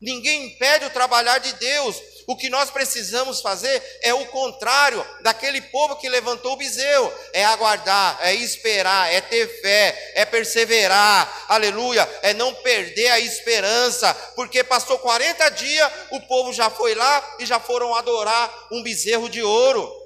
ninguém 0.00 0.46
impede 0.46 0.84
o 0.84 0.90
trabalhar 0.90 1.38
de 1.38 1.52
Deus. 1.54 2.00
O 2.26 2.36
que 2.36 2.50
nós 2.50 2.70
precisamos 2.70 3.40
fazer 3.40 3.80
é 4.02 4.12
o 4.12 4.26
contrário 4.26 5.06
daquele 5.22 5.60
povo 5.60 5.94
que 5.96 6.08
levantou 6.08 6.54
o 6.54 6.56
bezerro: 6.56 7.12
é 7.32 7.44
aguardar, 7.44 8.18
é 8.20 8.34
esperar, 8.34 9.12
é 9.12 9.20
ter 9.20 9.46
fé, 9.60 10.12
é 10.16 10.24
perseverar, 10.24 11.46
aleluia, 11.48 12.02
é 12.22 12.34
não 12.34 12.52
perder 12.52 13.08
a 13.08 13.20
esperança, 13.20 14.12
porque 14.34 14.64
passou 14.64 14.98
40 14.98 15.48
dias, 15.50 15.92
o 16.10 16.20
povo 16.22 16.52
já 16.52 16.68
foi 16.68 16.96
lá 16.96 17.36
e 17.38 17.46
já 17.46 17.60
foram 17.60 17.94
adorar 17.94 18.68
um 18.72 18.82
bezerro 18.82 19.28
de 19.28 19.42
ouro. 19.42 20.04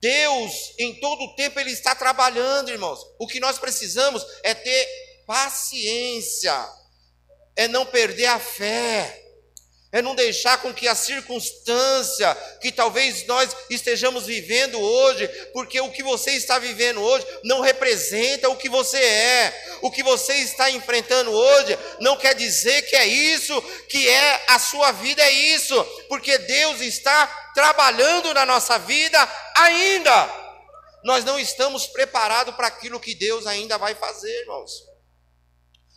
Deus, 0.00 0.74
em 0.78 0.94
todo 1.00 1.24
o 1.24 1.34
tempo, 1.36 1.58
Ele 1.60 1.72
está 1.72 1.94
trabalhando, 1.94 2.70
irmãos. 2.70 3.00
O 3.18 3.26
que 3.26 3.40
nós 3.40 3.58
precisamos 3.58 4.24
é 4.42 4.54
ter 4.54 4.88
paciência, 5.26 6.68
é 7.54 7.68
não 7.68 7.84
perder 7.84 8.26
a 8.26 8.38
fé 8.38 9.27
é 9.90 10.02
não 10.02 10.14
deixar 10.14 10.60
com 10.60 10.72
que 10.74 10.86
a 10.86 10.94
circunstância 10.94 12.34
que 12.60 12.70
talvez 12.70 13.26
nós 13.26 13.56
estejamos 13.70 14.26
vivendo 14.26 14.78
hoje, 14.78 15.26
porque 15.54 15.80
o 15.80 15.90
que 15.90 16.02
você 16.02 16.32
está 16.32 16.58
vivendo 16.58 17.00
hoje 17.00 17.26
não 17.42 17.62
representa 17.62 18.50
o 18.50 18.56
que 18.56 18.68
você 18.68 18.98
é, 18.98 19.78
o 19.80 19.90
que 19.90 20.02
você 20.02 20.34
está 20.34 20.70
enfrentando 20.70 21.32
hoje 21.32 21.78
não 22.00 22.18
quer 22.18 22.34
dizer 22.34 22.82
que 22.82 22.96
é 22.96 23.06
isso, 23.06 23.60
que 23.88 24.06
é 24.06 24.44
a 24.48 24.58
sua 24.58 24.92
vida, 24.92 25.22
é 25.22 25.30
isso, 25.30 25.82
porque 26.08 26.36
Deus 26.36 26.82
está 26.82 27.26
trabalhando 27.54 28.34
na 28.34 28.44
nossa 28.44 28.78
vida 28.78 29.18
ainda. 29.56 30.48
Nós 31.02 31.24
não 31.24 31.38
estamos 31.38 31.86
preparados 31.86 32.54
para 32.54 32.66
aquilo 32.66 33.00
que 33.00 33.14
Deus 33.14 33.46
ainda 33.46 33.78
vai 33.78 33.94
fazer, 33.94 34.40
irmãos. 34.40 34.86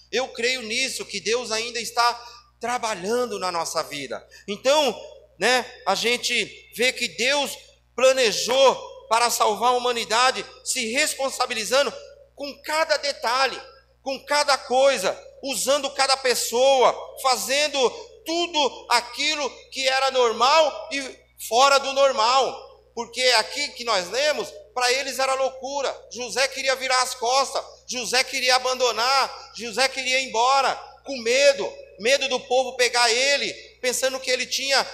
Eu 0.10 0.30
creio 0.30 0.62
nisso, 0.62 1.06
que 1.06 1.20
Deus 1.20 1.52
ainda 1.52 1.80
está 1.80 2.41
trabalhando 2.62 3.40
na 3.40 3.52
nossa 3.52 3.82
vida. 3.84 4.26
Então, 4.48 4.96
né, 5.38 5.66
a 5.88 5.96
gente 5.96 6.72
vê 6.78 6.94
que 6.94 7.08
Deus 7.10 7.58
planejou 7.96 8.76
para 9.10 9.30
salvar 9.30 9.72
a 9.72 9.78
humanidade, 9.78 10.46
se 10.64 10.94
responsabilizando 10.94 11.92
com 12.36 12.62
cada 12.62 12.96
detalhe, 12.98 13.60
com 14.04 14.24
cada 14.26 14.58
coisa, 14.58 15.20
usando 15.44 15.90
cada 15.90 16.16
pessoa, 16.16 16.96
fazendo 17.22 17.90
tudo 18.26 18.88
aquilo 18.92 19.50
que 19.72 19.88
era 19.88 20.12
normal 20.12 20.90
e 20.92 21.20
fora 21.50 21.80
do 21.80 21.92
normal. 21.94 22.70
Porque 22.94 23.22
aqui 23.38 23.70
que 23.70 23.84
nós 23.84 24.10
lemos, 24.10 24.48
para 24.74 24.92
eles 24.94 25.18
era 25.18 25.34
loucura. 25.34 26.08
José 26.12 26.48
queria 26.48 26.76
virar 26.76 27.02
as 27.02 27.16
costas, 27.16 27.64
José 27.88 28.24
queria 28.24 28.56
abandonar, 28.56 29.52
José 29.56 29.88
queria 29.88 30.20
ir 30.20 30.30
embora, 30.30 30.91
com 31.04 31.18
medo 31.18 31.72
medo 32.02 32.28
do 32.28 32.40
povo 32.40 32.76
pegar 32.76 33.12
ele, 33.14 33.54
pensando 33.80 34.20
que 34.20 34.30
ele 34.30 34.46
tinha 34.46 34.86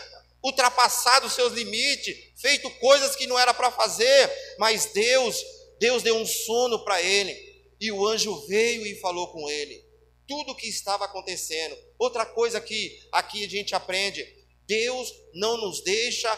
ultrapassado 0.43 1.27
os 1.27 1.33
seus 1.33 1.53
limites, 1.53 2.15
feito 2.35 2.69
coisas 2.71 3.15
que 3.15 3.25
não 3.25 3.39
era 3.39 3.53
para 3.53 3.71
fazer, 3.71 4.29
mas 4.59 4.85
Deus, 4.87 5.43
Deus 5.79 6.03
deu 6.03 6.15
um 6.17 6.25
sono 6.25 6.83
para 6.83 7.01
ele, 7.01 7.33
e 7.79 7.91
o 7.91 8.05
anjo 8.05 8.45
veio 8.47 8.85
e 8.85 8.99
falou 8.99 9.31
com 9.31 9.49
ele 9.49 9.87
tudo 10.27 10.51
o 10.51 10.55
que 10.55 10.67
estava 10.67 11.05
acontecendo. 11.05 11.77
Outra 11.97 12.25
coisa 12.25 12.59
que 12.59 12.99
aqui 13.13 13.45
a 13.45 13.49
gente 13.49 13.73
aprende, 13.73 14.27
Deus 14.67 15.09
não 15.33 15.55
nos 15.57 15.81
deixa 15.81 16.29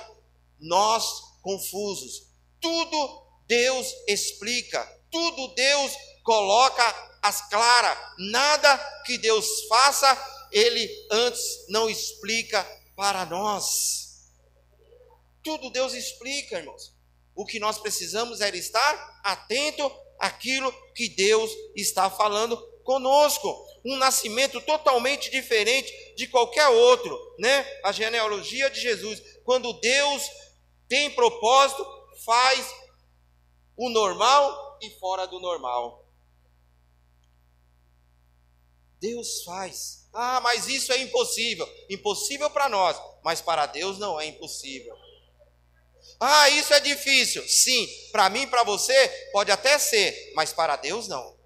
nós 0.59 1.03
confusos. 1.41 2.27
Tudo 2.61 3.25
Deus 3.47 3.91
explica, 4.07 4.85
tudo 5.09 5.55
Deus 5.55 5.91
coloca 6.23 7.08
as 7.21 7.47
claras. 7.49 7.97
Nada 8.17 8.77
que 9.05 9.17
Deus 9.17 9.63
faça 9.67 10.17
ele 10.51 10.89
antes 11.11 11.65
não 11.69 11.89
explica 11.89 12.63
para 12.95 13.25
nós. 13.25 14.29
Tudo 15.43 15.69
Deus 15.69 15.93
explica, 15.93 16.57
irmãos. 16.57 16.93
O 17.35 17.45
que 17.45 17.59
nós 17.59 17.77
precisamos 17.77 18.41
é 18.41 18.49
estar 18.55 19.21
atento 19.23 19.89
àquilo 20.19 20.71
que 20.93 21.07
Deus 21.09 21.49
está 21.75 22.09
falando 22.09 22.57
conosco. 22.83 23.65
Um 23.85 23.95
nascimento 23.95 24.59
totalmente 24.61 25.31
diferente 25.31 26.15
de 26.15 26.27
qualquer 26.27 26.67
outro, 26.67 27.17
né? 27.39 27.65
A 27.83 27.91
genealogia 27.91 28.69
de 28.69 28.81
Jesus. 28.81 29.21
Quando 29.45 29.71
Deus 29.79 30.29
tem 30.89 31.09
propósito, 31.11 31.85
faz 32.25 32.67
o 33.77 33.89
normal 33.89 34.77
e 34.81 34.89
fora 34.99 35.25
do 35.25 35.39
normal. 35.39 35.98
Deus 38.99 39.43
faz. 39.43 40.07
Ah, 40.13 40.41
mas 40.41 40.67
isso 40.67 40.91
é 40.91 40.97
impossível. 40.97 41.67
Impossível 41.89 42.49
para 42.49 42.67
nós, 42.67 42.99
mas 43.23 43.41
para 43.41 43.65
Deus 43.65 43.97
não 43.97 44.19
é 44.19 44.25
impossível. 44.25 44.95
Ah, 46.19 46.49
isso 46.49 46.73
é 46.73 46.79
difícil. 46.79 47.47
Sim, 47.47 47.87
para 48.11 48.29
mim 48.29 48.47
para 48.47 48.63
você 48.63 49.07
pode 49.31 49.51
até 49.51 49.79
ser, 49.79 50.33
mas 50.35 50.51
para 50.51 50.75
Deus 50.75 51.07
não. 51.07 51.37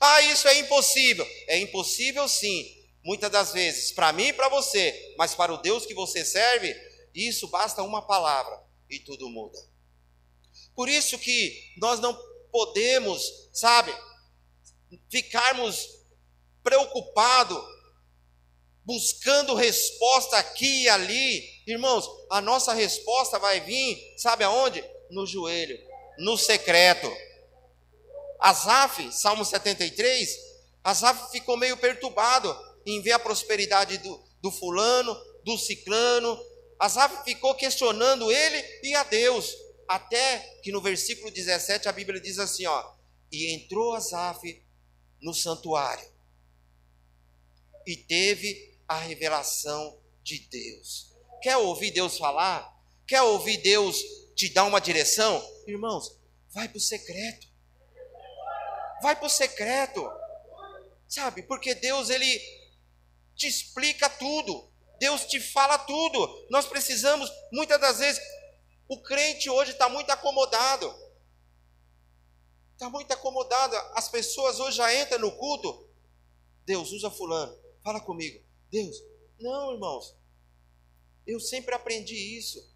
Ah, 0.00 0.22
isso 0.22 0.48
é 0.48 0.58
impossível. 0.58 1.26
É 1.46 1.58
impossível 1.58 2.26
sim, 2.26 2.64
muitas 3.04 3.30
das 3.30 3.52
vezes, 3.52 3.92
para 3.92 4.12
mim 4.12 4.28
e 4.28 4.32
para 4.32 4.48
você, 4.48 5.14
mas 5.18 5.34
para 5.34 5.52
o 5.52 5.58
Deus 5.58 5.84
que 5.84 5.94
você 5.94 6.24
serve, 6.24 6.74
isso 7.14 7.48
basta 7.48 7.82
uma 7.82 8.00
palavra 8.00 8.62
e 8.88 8.98
tudo 8.98 9.28
muda. 9.28 9.58
Por 10.74 10.88
isso 10.88 11.18
que 11.18 11.74
nós 11.76 12.00
não 12.00 12.18
podemos, 12.50 13.50
sabe, 13.52 13.94
ficarmos 15.10 15.99
preocupados 16.62 17.62
buscando 18.84 19.54
resposta 19.54 20.36
aqui 20.36 20.82
e 20.82 20.88
ali. 20.88 21.62
Irmãos, 21.66 22.08
a 22.30 22.40
nossa 22.40 22.72
resposta 22.72 23.38
vai 23.38 23.60
vir, 23.60 24.14
sabe 24.16 24.42
aonde? 24.44 24.84
No 25.10 25.26
joelho, 25.26 25.78
no 26.18 26.36
secreto. 26.36 27.10
Asaf, 28.40 29.12
Salmo 29.12 29.44
73, 29.44 30.28
Asaf 30.82 31.30
ficou 31.30 31.56
meio 31.56 31.76
perturbado 31.76 32.56
em 32.86 33.00
ver 33.02 33.12
a 33.12 33.18
prosperidade 33.18 33.98
do, 33.98 34.20
do 34.40 34.50
fulano, 34.50 35.14
do 35.44 35.56
ciclano. 35.58 36.36
Asaf 36.78 37.22
ficou 37.24 37.54
questionando 37.54 38.32
ele 38.32 38.80
e 38.82 38.94
a 38.94 39.04
Deus. 39.04 39.54
Até 39.86 40.38
que 40.62 40.72
no 40.72 40.80
versículo 40.80 41.30
17 41.30 41.88
a 41.88 41.92
Bíblia 41.92 42.20
diz 42.20 42.38
assim: 42.38 42.66
ó, 42.66 42.92
e 43.30 43.52
entrou 43.54 43.94
Asaf 43.94 44.64
no 45.20 45.34
santuário 45.34 46.10
e 47.90 47.96
teve 47.96 48.78
a 48.86 48.96
revelação 48.98 49.98
de 50.22 50.38
Deus. 50.48 51.12
Quer 51.42 51.56
ouvir 51.56 51.90
Deus 51.90 52.16
falar? 52.16 52.72
Quer 53.04 53.20
ouvir 53.22 53.56
Deus 53.56 54.00
te 54.36 54.48
dar 54.48 54.64
uma 54.64 54.80
direção? 54.80 55.44
Irmãos, 55.66 56.16
vai 56.50 56.68
para 56.68 56.78
o 56.78 56.80
secreto. 56.80 57.48
Vai 59.02 59.16
para 59.16 59.26
o 59.26 59.28
secreto. 59.28 60.08
Sabe? 61.08 61.42
Porque 61.42 61.74
Deus, 61.74 62.10
Ele 62.10 62.38
te 63.34 63.48
explica 63.48 64.08
tudo. 64.08 64.70
Deus 65.00 65.24
te 65.24 65.40
fala 65.40 65.76
tudo. 65.76 66.46
Nós 66.48 66.66
precisamos, 66.66 67.28
muitas 67.52 67.80
das 67.80 67.98
vezes, 67.98 68.22
o 68.86 69.02
crente 69.02 69.50
hoje 69.50 69.72
está 69.72 69.88
muito 69.88 70.10
acomodado. 70.10 70.94
Está 72.74 72.88
muito 72.88 73.10
acomodado. 73.10 73.74
As 73.94 74.08
pessoas 74.08 74.60
hoje 74.60 74.76
já 74.76 74.94
entram 74.94 75.18
no 75.18 75.32
culto. 75.32 75.90
Deus, 76.64 76.92
usa 76.92 77.10
fulano. 77.10 77.69
Fala 77.82 78.00
comigo. 78.00 78.44
Deus, 78.70 78.96
não, 79.38 79.72
irmãos. 79.72 80.16
Eu 81.26 81.40
sempre 81.40 81.74
aprendi 81.74 82.14
isso. 82.14 82.68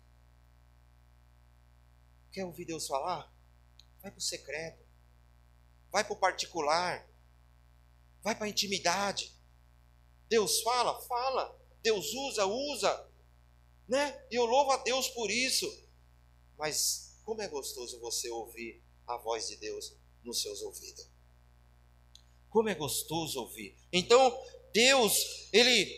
Quer 2.33 2.45
ouvir 2.45 2.65
Deus 2.65 2.87
falar? 2.87 3.33
Vai 4.01 4.11
para 4.11 4.19
o 4.19 4.23
secreto. 4.23 4.85
Vai 5.91 6.05
para 6.05 6.13
o 6.13 6.19
particular. 6.19 7.09
Vai 8.23 8.35
para 8.35 8.47
a 8.47 8.49
intimidade. 8.49 9.33
Deus 10.29 10.63
fala? 10.63 11.01
Fala. 11.03 11.61
Deus 11.83 12.13
usa? 12.13 12.47
Usa. 12.47 13.11
Né? 13.87 14.27
Eu 14.31 14.45
louvo 14.47 14.73
a 14.73 14.79
Deus 14.79 15.09
por 15.09 15.31
isso. 15.31 15.67
Mas 16.59 17.21
como 17.25 17.43
é 17.43 17.49
gostoso 17.49 18.01
você 18.01 18.31
ouvir 18.31 18.83
a 19.07 19.17
voz 19.17 19.49
de 19.49 19.57
Deus 19.57 19.97
nos 20.23 20.41
seus 20.41 20.63
ouvidos. 20.63 21.09
Como 22.49 22.69
é 22.69 22.75
gostoso 22.75 23.41
ouvir. 23.41 23.77
Então, 23.93 24.33
Deus, 24.75 25.49
ele 25.53 25.89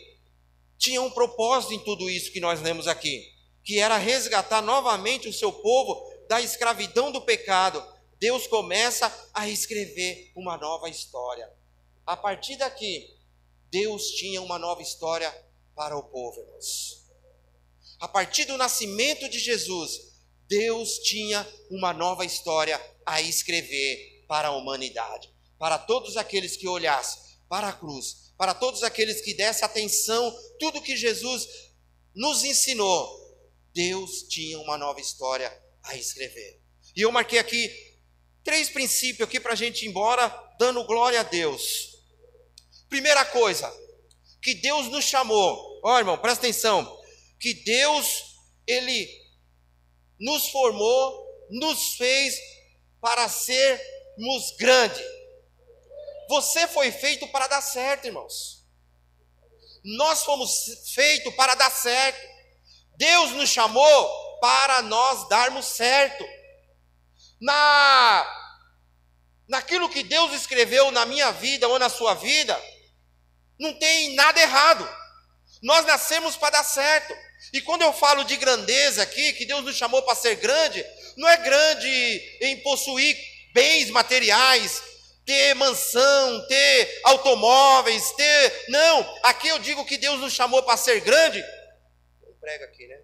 tinha 0.77 1.01
um 1.01 1.09
propósito 1.09 1.73
em 1.73 1.79
tudo 1.79 2.07
isso 2.07 2.31
que 2.31 2.39
nós 2.39 2.61
lemos 2.61 2.87
aqui, 2.87 3.27
que 3.63 3.79
era 3.79 3.97
resgatar 3.97 4.61
novamente 4.61 5.27
o 5.27 5.33
seu 5.33 5.51
povo 5.51 6.07
da 6.29 6.39
escravidão 6.39 7.11
do 7.11 7.19
pecado. 7.21 7.83
Deus 8.19 8.45
começa 8.45 9.11
a 9.33 9.49
escrever 9.49 10.31
uma 10.35 10.57
nova 10.57 10.87
história. 10.89 11.51
A 12.05 12.15
partir 12.15 12.55
daqui, 12.55 13.17
Deus 13.71 14.11
tinha 14.11 14.43
uma 14.43 14.59
nova 14.59 14.83
história 14.83 15.33
para 15.75 15.97
o 15.97 16.03
povo, 16.03 16.39
irmãos. 16.39 17.03
A 17.99 18.07
partir 18.07 18.45
do 18.45 18.57
nascimento 18.57 19.27
de 19.27 19.39
Jesus, 19.39 20.13
Deus 20.47 20.99
tinha 20.99 21.45
uma 21.71 21.93
nova 21.93 22.23
história 22.23 22.79
a 23.03 23.19
escrever 23.21 24.23
para 24.27 24.49
a 24.49 24.55
humanidade, 24.55 25.33
para 25.57 25.79
todos 25.79 26.15
aqueles 26.15 26.55
que 26.55 26.67
olhassem 26.67 27.23
para 27.49 27.69
a 27.69 27.73
cruz, 27.73 28.26
para 28.37 28.53
todos 28.53 28.83
aqueles 28.83 29.21
que 29.21 29.33
dessem 29.33 29.65
atenção 29.65 30.35
tudo 30.59 30.81
que 30.81 30.95
Jesus 30.95 31.47
nos 32.15 32.43
ensinou. 32.43 33.25
Deus 33.73 34.23
tinha 34.23 34.59
uma 34.59 34.77
nova 34.77 34.99
história 34.99 35.51
a 35.83 35.95
escrever. 35.95 36.61
E 36.95 37.01
eu 37.01 37.11
marquei 37.11 37.39
aqui 37.39 37.69
três 38.43 38.69
princípios 38.69 39.27
aqui 39.27 39.39
para 39.39 39.53
a 39.53 39.55
gente 39.55 39.85
ir 39.85 39.89
embora 39.89 40.29
dando 40.59 40.83
glória 40.85 41.19
a 41.19 41.23
Deus. 41.23 41.97
Primeira 42.89 43.25
coisa, 43.25 43.71
que 44.41 44.53
Deus 44.55 44.87
nos 44.87 45.05
chamou. 45.05 45.81
Ó, 45.83 45.93
oh, 45.95 45.99
irmão, 45.99 46.17
presta 46.17 46.45
atenção. 46.45 46.99
Que 47.39 47.53
Deus, 47.53 48.37
Ele 48.65 49.07
nos 50.19 50.49
formou, 50.49 51.45
nos 51.49 51.95
fez 51.95 52.35
para 52.99 53.29
sermos 53.29 54.55
grandes. 54.57 55.16
Você 56.29 56.67
foi 56.67 56.91
feito 56.91 57.27
para 57.29 57.47
dar 57.47 57.61
certo, 57.61 58.05
irmãos. 58.05 58.65
Nós 59.83 60.23
fomos 60.23 60.65
feitos 60.93 61.33
para 61.35 61.55
dar 61.55 61.71
certo. 61.71 62.19
Deus 62.97 63.31
nos 63.31 63.49
chamou 63.49 64.39
para 64.39 64.81
nós 64.81 65.27
darmos 65.29 65.65
certo. 65.65 66.25
Na 67.39 68.33
naquilo 69.47 69.89
que 69.89 70.03
Deus 70.03 70.33
escreveu 70.33 70.91
na 70.91 71.05
minha 71.05 71.31
vida 71.31 71.69
ou 71.69 71.79
na 71.79 71.87
sua 71.87 72.13
vida, 72.15 72.61
não 73.57 73.73
tem 73.73 74.13
nada 74.13 74.41
errado. 74.41 74.87
Nós 75.63 75.85
nascemos 75.85 76.35
para 76.35 76.57
dar 76.57 76.63
certo. 76.63 77.15
E 77.53 77.61
quando 77.61 77.81
eu 77.81 77.93
falo 77.93 78.23
de 78.25 78.35
grandeza 78.35 79.01
aqui, 79.01 79.33
que 79.33 79.45
Deus 79.45 79.63
nos 79.63 79.77
chamou 79.77 80.01
para 80.03 80.15
ser 80.15 80.35
grande, 80.35 80.85
não 81.15 81.27
é 81.27 81.37
grande 81.37 82.37
em 82.41 82.57
possuir 82.61 83.17
bens 83.53 83.89
materiais, 83.89 84.81
ter 85.27 85.53
mansão, 85.55 86.47
ter 86.47 87.01
automóveis, 87.03 88.13
ter. 88.13 88.65
Não, 88.69 89.19
aqui 89.23 89.49
eu 89.49 89.59
digo 89.59 89.85
que 89.85 89.97
Deus 89.97 90.21
nos 90.21 90.31
chamou 90.31 90.63
para 90.63 90.77
ser 90.77 91.01
grande. 91.01 91.43
Não 92.23 92.33
prega 92.39 92.63
aqui, 92.63 92.87
né? 92.87 93.03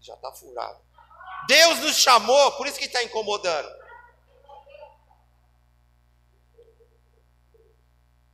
Já 0.00 0.14
está 0.14 0.32
furado. 0.32 0.84
Deus 1.46 1.78
nos 1.78 1.96
chamou, 1.96 2.52
por 2.56 2.66
isso 2.66 2.76
que 2.76 2.86
está 2.86 3.04
incomodando. 3.04 3.68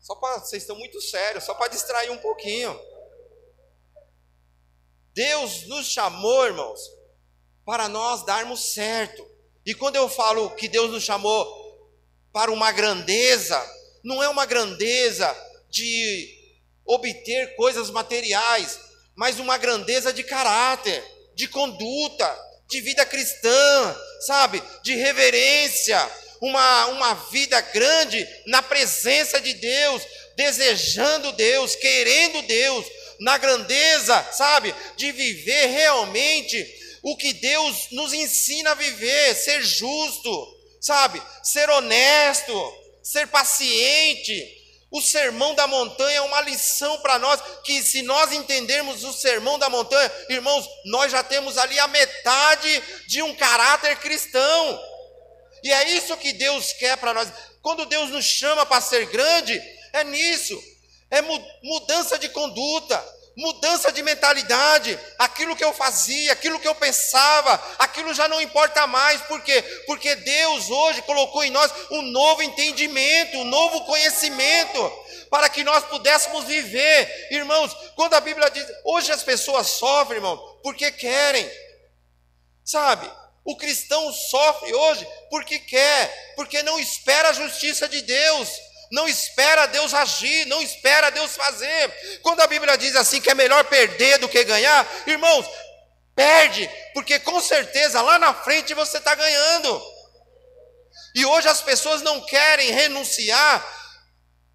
Só 0.00 0.14
para 0.14 0.40
vocês 0.40 0.62
estão 0.62 0.76
muito 0.76 0.98
sérios, 1.02 1.44
só 1.44 1.54
para 1.54 1.68
distrair 1.68 2.10
um 2.10 2.18
pouquinho. 2.18 2.80
Deus 5.12 5.66
nos 5.66 5.86
chamou, 5.88 6.46
irmãos, 6.46 6.80
para 7.66 7.86
nós 7.86 8.24
darmos 8.24 8.72
certo. 8.72 9.30
E 9.64 9.74
quando 9.74 9.96
eu 9.96 10.08
falo 10.08 10.50
que 10.50 10.68
Deus 10.68 10.90
nos 10.90 11.04
chamou 11.04 11.46
para 12.32 12.50
uma 12.50 12.72
grandeza, 12.72 13.60
não 14.02 14.22
é 14.22 14.28
uma 14.28 14.44
grandeza 14.44 15.34
de 15.70 16.28
obter 16.84 17.54
coisas 17.54 17.90
materiais, 17.90 18.78
mas 19.14 19.38
uma 19.38 19.56
grandeza 19.56 20.12
de 20.12 20.24
caráter, 20.24 21.02
de 21.34 21.46
conduta, 21.46 22.38
de 22.68 22.80
vida 22.80 23.04
cristã, 23.06 23.96
sabe? 24.26 24.62
De 24.82 24.94
reverência, 24.94 26.10
uma, 26.40 26.86
uma 26.86 27.14
vida 27.30 27.60
grande 27.60 28.26
na 28.46 28.62
presença 28.62 29.40
de 29.40 29.54
Deus, 29.54 30.02
desejando 30.34 31.32
Deus, 31.32 31.76
querendo 31.76 32.42
Deus, 32.42 32.86
na 33.20 33.38
grandeza, 33.38 34.26
sabe, 34.32 34.74
de 34.96 35.12
viver 35.12 35.66
realmente 35.66 36.81
o 37.02 37.16
que 37.16 37.32
Deus 37.32 37.88
nos 37.90 38.12
ensina 38.12 38.70
a 38.70 38.74
viver, 38.74 39.34
ser 39.34 39.62
justo, 39.62 40.56
sabe, 40.80 41.22
ser 41.42 41.68
honesto, 41.70 42.74
ser 43.02 43.26
paciente. 43.28 44.58
O 44.90 45.00
sermão 45.00 45.54
da 45.54 45.66
montanha 45.66 46.18
é 46.18 46.20
uma 46.20 46.42
lição 46.42 46.98
para 47.00 47.18
nós, 47.18 47.40
que 47.64 47.82
se 47.82 48.02
nós 48.02 48.30
entendermos 48.32 49.04
o 49.04 49.12
sermão 49.12 49.58
da 49.58 49.70
montanha, 49.70 50.12
irmãos, 50.28 50.68
nós 50.84 51.10
já 51.10 51.22
temos 51.22 51.56
ali 51.56 51.78
a 51.78 51.88
metade 51.88 52.82
de 53.08 53.22
um 53.22 53.34
caráter 53.34 53.96
cristão. 53.96 54.80
E 55.62 55.72
é 55.72 55.90
isso 55.90 56.16
que 56.18 56.32
Deus 56.34 56.72
quer 56.74 56.96
para 56.98 57.14
nós. 57.14 57.28
Quando 57.62 57.86
Deus 57.86 58.10
nos 58.10 58.24
chama 58.24 58.66
para 58.66 58.82
ser 58.82 59.06
grande, 59.06 59.60
é 59.92 60.04
nisso 60.04 60.62
é 61.12 61.20
mudança 61.62 62.18
de 62.18 62.30
conduta, 62.30 62.98
mudança 63.36 63.90
de 63.90 64.02
mentalidade, 64.02 64.98
aquilo 65.18 65.56
que 65.56 65.64
eu 65.64 65.72
fazia, 65.72 66.32
aquilo 66.32 66.58
que 66.58 66.68
eu 66.68 66.74
pensava, 66.74 67.60
aquilo 67.78 68.12
já 68.12 68.28
não 68.28 68.40
importa 68.40 68.86
mais, 68.86 69.20
por 69.22 69.42
quê? 69.42 69.62
Porque 69.86 70.14
Deus 70.14 70.70
hoje 70.70 71.02
colocou 71.02 71.42
em 71.42 71.50
nós 71.50 71.72
um 71.90 72.02
novo 72.02 72.42
entendimento, 72.42 73.38
um 73.38 73.44
novo 73.44 73.84
conhecimento, 73.84 74.92
para 75.30 75.48
que 75.48 75.64
nós 75.64 75.84
pudéssemos 75.84 76.44
viver, 76.44 77.28
irmãos. 77.30 77.74
Quando 77.94 78.14
a 78.14 78.20
Bíblia 78.20 78.50
diz, 78.50 78.66
hoje 78.84 79.10
as 79.12 79.22
pessoas 79.22 79.66
sofrem, 79.68 80.18
irmão, 80.18 80.36
porque 80.62 80.90
querem, 80.92 81.50
sabe? 82.64 83.10
O 83.44 83.56
cristão 83.56 84.12
sofre 84.12 84.72
hoje 84.72 85.06
porque 85.28 85.58
quer, 85.58 86.34
porque 86.36 86.62
não 86.62 86.78
espera 86.78 87.30
a 87.30 87.32
justiça 87.32 87.88
de 87.88 88.02
Deus 88.02 88.48
não 88.92 89.08
espera 89.08 89.64
Deus 89.66 89.94
agir, 89.94 90.46
não 90.46 90.60
espera 90.60 91.10
Deus 91.10 91.34
fazer. 91.34 92.20
Quando 92.22 92.42
a 92.42 92.46
Bíblia 92.46 92.76
diz 92.76 92.94
assim 92.94 93.22
que 93.22 93.30
é 93.30 93.34
melhor 93.34 93.64
perder 93.64 94.18
do 94.18 94.28
que 94.28 94.44
ganhar, 94.44 94.86
irmãos, 95.06 95.46
perde, 96.14 96.68
porque 96.92 97.18
com 97.18 97.40
certeza 97.40 98.02
lá 98.02 98.18
na 98.18 98.34
frente 98.34 98.74
você 98.74 98.98
está 98.98 99.14
ganhando. 99.14 99.82
E 101.14 101.24
hoje 101.24 101.48
as 101.48 101.62
pessoas 101.62 102.02
não 102.02 102.20
querem 102.20 102.70
renunciar 102.70 103.66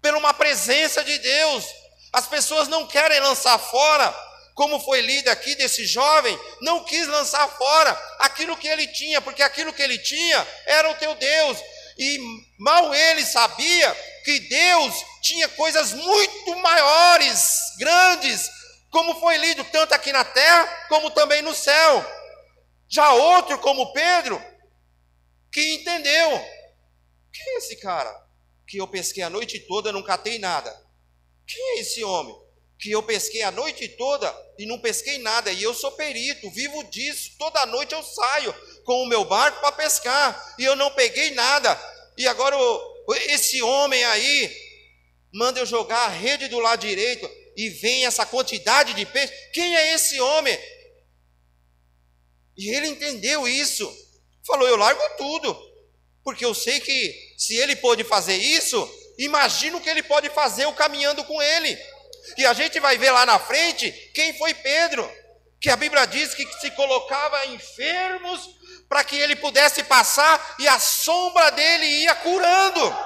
por 0.00 0.14
uma 0.14 0.32
presença 0.32 1.02
de 1.02 1.18
Deus, 1.18 1.64
as 2.12 2.28
pessoas 2.28 2.68
não 2.68 2.86
querem 2.86 3.18
lançar 3.18 3.58
fora, 3.58 4.14
como 4.54 4.78
foi 4.78 5.00
lido 5.00 5.28
aqui 5.30 5.56
desse 5.56 5.84
jovem, 5.84 6.38
não 6.60 6.84
quis 6.84 7.08
lançar 7.08 7.48
fora 7.48 7.90
aquilo 8.20 8.56
que 8.56 8.68
ele 8.68 8.86
tinha, 8.86 9.20
porque 9.20 9.42
aquilo 9.42 9.72
que 9.72 9.82
ele 9.82 9.98
tinha 9.98 10.46
era 10.64 10.90
o 10.90 10.94
teu 10.94 11.16
Deus, 11.16 11.58
e 11.98 12.18
mal 12.56 12.94
ele 12.94 13.24
sabia 13.26 13.96
que 14.28 14.40
Deus 14.40 15.06
tinha 15.22 15.48
coisas 15.48 15.94
muito 15.94 16.54
maiores, 16.56 17.50
grandes, 17.78 18.50
como 18.90 19.18
foi 19.18 19.38
lido 19.38 19.64
tanto 19.72 19.94
aqui 19.94 20.12
na 20.12 20.22
terra 20.22 20.66
como 20.90 21.10
também 21.12 21.40
no 21.40 21.54
céu. 21.54 22.04
Já 22.86 23.10
outro, 23.14 23.58
como 23.60 23.90
Pedro, 23.94 24.38
que 25.50 25.76
entendeu: 25.76 26.30
quem 27.32 27.54
é 27.54 27.56
esse 27.56 27.76
cara? 27.76 28.14
Que 28.66 28.76
eu 28.76 28.86
pesquei 28.86 29.22
a 29.22 29.30
noite 29.30 29.60
toda 29.60 29.88
e 29.88 29.92
não 29.94 30.02
catei 30.02 30.38
nada. 30.38 30.78
Quem 31.46 31.78
é 31.78 31.80
esse 31.80 32.04
homem? 32.04 32.36
Que 32.78 32.90
eu 32.90 33.02
pesquei 33.02 33.42
a 33.42 33.50
noite 33.50 33.88
toda 33.96 34.30
e 34.58 34.66
não 34.66 34.78
pesquei 34.78 35.16
nada. 35.16 35.50
E 35.50 35.62
eu 35.62 35.72
sou 35.72 35.92
perito, 35.92 36.50
vivo 36.50 36.84
disso. 36.84 37.30
Toda 37.38 37.64
noite 37.64 37.94
eu 37.94 38.02
saio 38.02 38.54
com 38.84 39.02
o 39.04 39.06
meu 39.06 39.24
barco 39.24 39.58
para 39.60 39.72
pescar 39.72 40.54
e 40.58 40.64
eu 40.64 40.76
não 40.76 40.90
peguei 40.90 41.30
nada. 41.30 41.80
E 42.18 42.28
agora 42.28 42.54
esse 43.14 43.62
homem 43.62 44.04
aí 44.04 44.54
manda 45.32 45.60
eu 45.60 45.66
jogar 45.66 46.06
a 46.06 46.08
rede 46.08 46.48
do 46.48 46.58
lado 46.58 46.86
direito 46.86 47.30
e 47.56 47.70
vem 47.70 48.06
essa 48.06 48.24
quantidade 48.24 48.94
de 48.94 49.04
peixe. 49.06 49.32
Quem 49.52 49.76
é 49.76 49.94
esse 49.94 50.20
homem? 50.20 50.58
E 52.56 52.74
ele 52.74 52.88
entendeu 52.88 53.46
isso. 53.46 53.90
Falou: 54.46 54.68
Eu 54.68 54.76
largo 54.76 55.02
tudo, 55.16 55.56
porque 56.24 56.44
eu 56.44 56.54
sei 56.54 56.80
que 56.80 57.34
se 57.36 57.56
ele 57.56 57.76
pôde 57.76 58.04
fazer 58.04 58.36
isso, 58.36 58.88
imagino 59.18 59.80
que 59.80 59.88
ele 59.88 60.02
pode 60.02 60.28
fazer 60.30 60.66
o 60.66 60.72
caminhando 60.72 61.24
com 61.24 61.40
ele. 61.40 61.78
E 62.36 62.44
a 62.44 62.52
gente 62.52 62.78
vai 62.80 62.98
ver 62.98 63.10
lá 63.10 63.24
na 63.24 63.38
frente 63.38 63.90
quem 64.14 64.36
foi 64.36 64.52
Pedro, 64.54 65.10
que 65.60 65.70
a 65.70 65.76
Bíblia 65.76 66.06
diz 66.06 66.34
que 66.34 66.46
se 66.60 66.70
colocava 66.72 67.46
enfermos 67.46 68.57
para 68.88 69.04
que 69.04 69.16
ele 69.16 69.36
pudesse 69.36 69.82
passar 69.82 70.56
e 70.58 70.66
a 70.66 70.78
sombra 70.78 71.50
dele 71.50 71.84
ia 71.84 72.14
curando. 72.16 72.96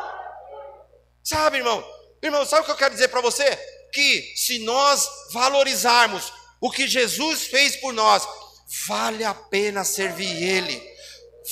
Sabe, 1.23 1.59
irmão? 1.59 1.85
Irmão, 2.23 2.47
sabe 2.47 2.62
o 2.62 2.64
que 2.64 2.71
eu 2.71 2.77
quero 2.77 2.95
dizer 2.95 3.09
para 3.09 3.21
você? 3.21 3.45
Que 3.92 4.33
se 4.37 4.61
nós 4.61 5.09
valorizarmos 5.33 6.33
o 6.61 6.71
que 6.71 6.87
Jesus 6.87 7.47
fez 7.47 7.77
por 7.77 7.92
nós, 7.92 8.27
vale 8.87 9.25
a 9.25 9.35
pena 9.35 9.85
servir 9.85 10.42
Ele, 10.42 10.83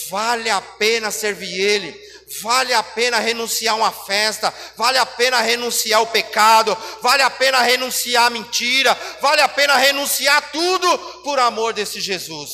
vale 0.08 0.48
a 0.48 0.60
pena 0.60 1.10
servir 1.10 1.60
Ele. 1.60 2.10
Vale 2.42 2.72
a 2.72 2.80
pena 2.80 3.18
renunciar 3.18 3.76
uma 3.76 3.90
festa, 3.90 4.54
vale 4.76 4.96
a 4.98 5.04
pena 5.04 5.40
renunciar 5.40 5.98
ao 5.98 6.06
pecado, 6.06 6.78
vale 7.02 7.24
a 7.24 7.28
pena 7.28 7.60
renunciar 7.60 8.26
a 8.26 8.30
mentira, 8.30 8.96
vale 9.20 9.42
a 9.42 9.48
pena 9.48 9.76
renunciar 9.76 10.52
tudo 10.52 10.98
por 11.24 11.40
amor 11.40 11.72
desse 11.72 12.00
Jesus. 12.00 12.52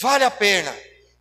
Vale 0.00 0.24
a 0.24 0.30
pena, 0.30 0.72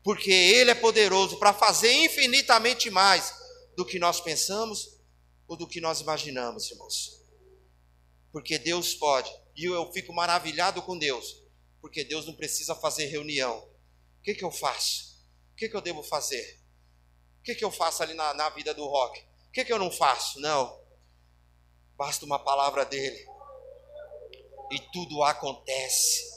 porque 0.04 0.32
Ele 0.32 0.70
é 0.70 0.76
poderoso 0.76 1.40
para 1.40 1.52
fazer 1.52 1.92
infinitamente 1.92 2.92
mais 2.92 3.34
do 3.76 3.84
que 3.84 3.98
nós 3.98 4.22
pensamos 4.22 5.00
ou 5.48 5.58
do 5.58 5.68
que 5.68 5.82
nós 5.82 6.00
imaginamos, 6.00 6.70
irmãos. 6.70 7.20
Porque 8.32 8.60
Deus 8.60 8.94
pode, 8.94 9.32
e 9.56 9.66
eu 9.66 9.92
fico 9.92 10.14
maravilhado 10.14 10.82
com 10.84 10.96
Deus, 10.98 11.44
porque 11.82 12.04
Deus 12.04 12.28
não 12.28 12.36
precisa 12.36 12.76
fazer 12.76 13.08
reunião. 13.08 13.58
O 14.20 14.24
que, 14.24 14.36
que 14.36 14.44
eu 14.44 14.52
faço? 14.52 15.26
O 15.54 15.56
que, 15.56 15.70
que 15.70 15.76
eu 15.76 15.82
devo 15.82 16.04
fazer? 16.04 16.60
O 17.40 17.44
que, 17.44 17.56
que 17.56 17.66
eu 17.66 17.72
faço 17.72 18.04
ali 18.04 18.14
na, 18.14 18.34
na 18.36 18.50
vida 18.50 18.76
do 18.76 18.86
rock? 18.86 19.20
O 19.48 19.52
que, 19.52 19.66
que 19.66 19.74
eu 19.74 19.80
não 19.80 19.90
faço? 19.90 20.40
Não. 20.40 20.80
Basta 21.96 22.26
uma 22.26 22.38
palavra 22.38 22.86
dele. 22.86 23.26
E 24.72 24.80
tudo 24.92 25.24
acontece, 25.24 26.30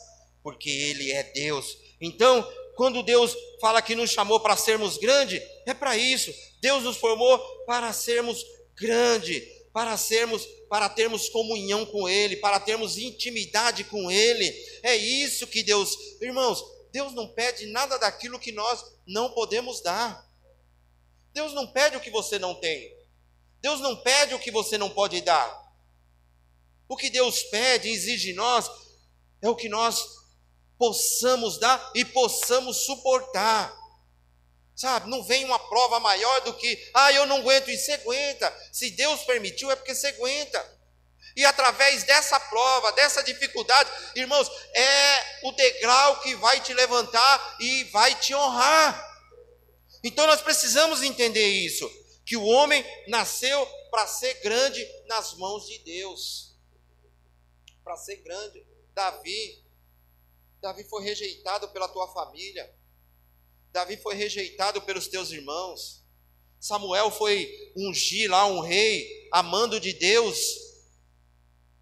porque 0.42 0.70
Ele 0.70 1.12
é 1.12 1.22
Deus 1.22 1.89
então, 2.00 2.48
quando 2.76 3.02
Deus 3.02 3.36
fala 3.60 3.82
que 3.82 3.94
nos 3.94 4.10
chamou 4.10 4.40
para 4.40 4.56
sermos 4.56 4.96
grandes, 4.96 5.42
é 5.66 5.74
para 5.74 5.96
isso. 5.96 6.32
Deus 6.60 6.82
nos 6.82 6.96
formou 6.96 7.38
para 7.66 7.92
sermos 7.92 8.42
grandes, 8.74 9.42
para 9.72 9.96
sermos, 9.98 10.46
para 10.68 10.88
termos 10.88 11.28
comunhão 11.28 11.84
com 11.84 12.08
Ele, 12.08 12.36
para 12.36 12.58
termos 12.58 12.96
intimidade 12.96 13.84
com 13.84 14.10
Ele. 14.10 14.48
É 14.82 14.96
isso 14.96 15.46
que 15.46 15.62
Deus, 15.62 15.94
irmãos, 16.22 16.64
Deus 16.90 17.12
não 17.12 17.28
pede 17.28 17.66
nada 17.66 17.98
daquilo 17.98 18.38
que 18.38 18.50
nós 18.50 18.82
não 19.06 19.30
podemos 19.32 19.82
dar. 19.82 20.26
Deus 21.34 21.52
não 21.52 21.66
pede 21.66 21.96
o 21.96 22.00
que 22.00 22.10
você 22.10 22.38
não 22.38 22.54
tem. 22.54 22.98
Deus 23.60 23.80
não 23.80 23.94
pede 23.94 24.34
o 24.34 24.38
que 24.38 24.50
você 24.50 24.78
não 24.78 24.88
pode 24.88 25.20
dar. 25.20 25.60
O 26.88 26.96
que 26.96 27.10
Deus 27.10 27.42
pede 27.44 27.88
exige 27.88 28.28
de 28.28 28.32
nós 28.32 28.68
é 29.42 29.48
o 29.48 29.54
que 29.54 29.68
nós 29.68 30.19
possamos 30.80 31.58
dar 31.58 31.92
e 31.94 32.06
possamos 32.06 32.86
suportar. 32.86 33.78
Sabe, 34.74 35.10
não 35.10 35.22
vem 35.22 35.44
uma 35.44 35.58
prova 35.58 36.00
maior 36.00 36.40
do 36.40 36.54
que, 36.54 36.90
ah, 36.94 37.12
eu 37.12 37.26
não 37.26 37.36
aguento, 37.36 37.68
e 37.68 37.76
você 37.76 37.92
aguenta. 37.92 38.70
Se 38.72 38.90
Deus 38.92 39.22
permitiu, 39.24 39.70
é 39.70 39.76
porque 39.76 39.94
você 39.94 40.06
aguenta. 40.06 40.80
E 41.36 41.44
através 41.44 42.04
dessa 42.04 42.40
prova, 42.40 42.90
dessa 42.92 43.22
dificuldade, 43.22 43.90
irmãos, 44.16 44.50
é 44.74 45.46
o 45.46 45.52
degrau 45.52 46.20
que 46.20 46.34
vai 46.36 46.58
te 46.60 46.72
levantar 46.72 47.56
e 47.60 47.84
vai 47.84 48.14
te 48.14 48.34
honrar. 48.34 49.06
Então 50.02 50.26
nós 50.26 50.40
precisamos 50.40 51.02
entender 51.02 51.46
isso, 51.46 51.88
que 52.24 52.38
o 52.38 52.44
homem 52.46 52.82
nasceu 53.06 53.66
para 53.90 54.06
ser 54.06 54.32
grande 54.42 54.82
nas 55.06 55.34
mãos 55.34 55.66
de 55.66 55.78
Deus. 55.80 56.56
Para 57.84 57.98
ser 57.98 58.16
grande. 58.16 58.64
Davi, 58.94 59.62
Davi 60.60 60.84
foi 60.84 61.02
rejeitado 61.02 61.68
pela 61.68 61.88
tua 61.88 62.12
família. 62.12 62.70
Davi 63.72 63.96
foi 63.96 64.14
rejeitado 64.14 64.82
pelos 64.82 65.08
teus 65.08 65.30
irmãos. 65.30 66.04
Samuel 66.58 67.10
foi 67.10 67.72
ungir 67.74 68.30
lá 68.30 68.46
um 68.46 68.60
rei, 68.60 69.28
amando 69.32 69.80
de 69.80 69.94
Deus. 69.94 70.38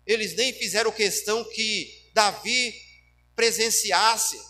Eles 0.06 0.36
nem 0.36 0.52
fizeram 0.52 0.92
questão 0.92 1.44
que 1.44 2.10
Davi 2.14 2.72
presenciasse. 3.34 4.40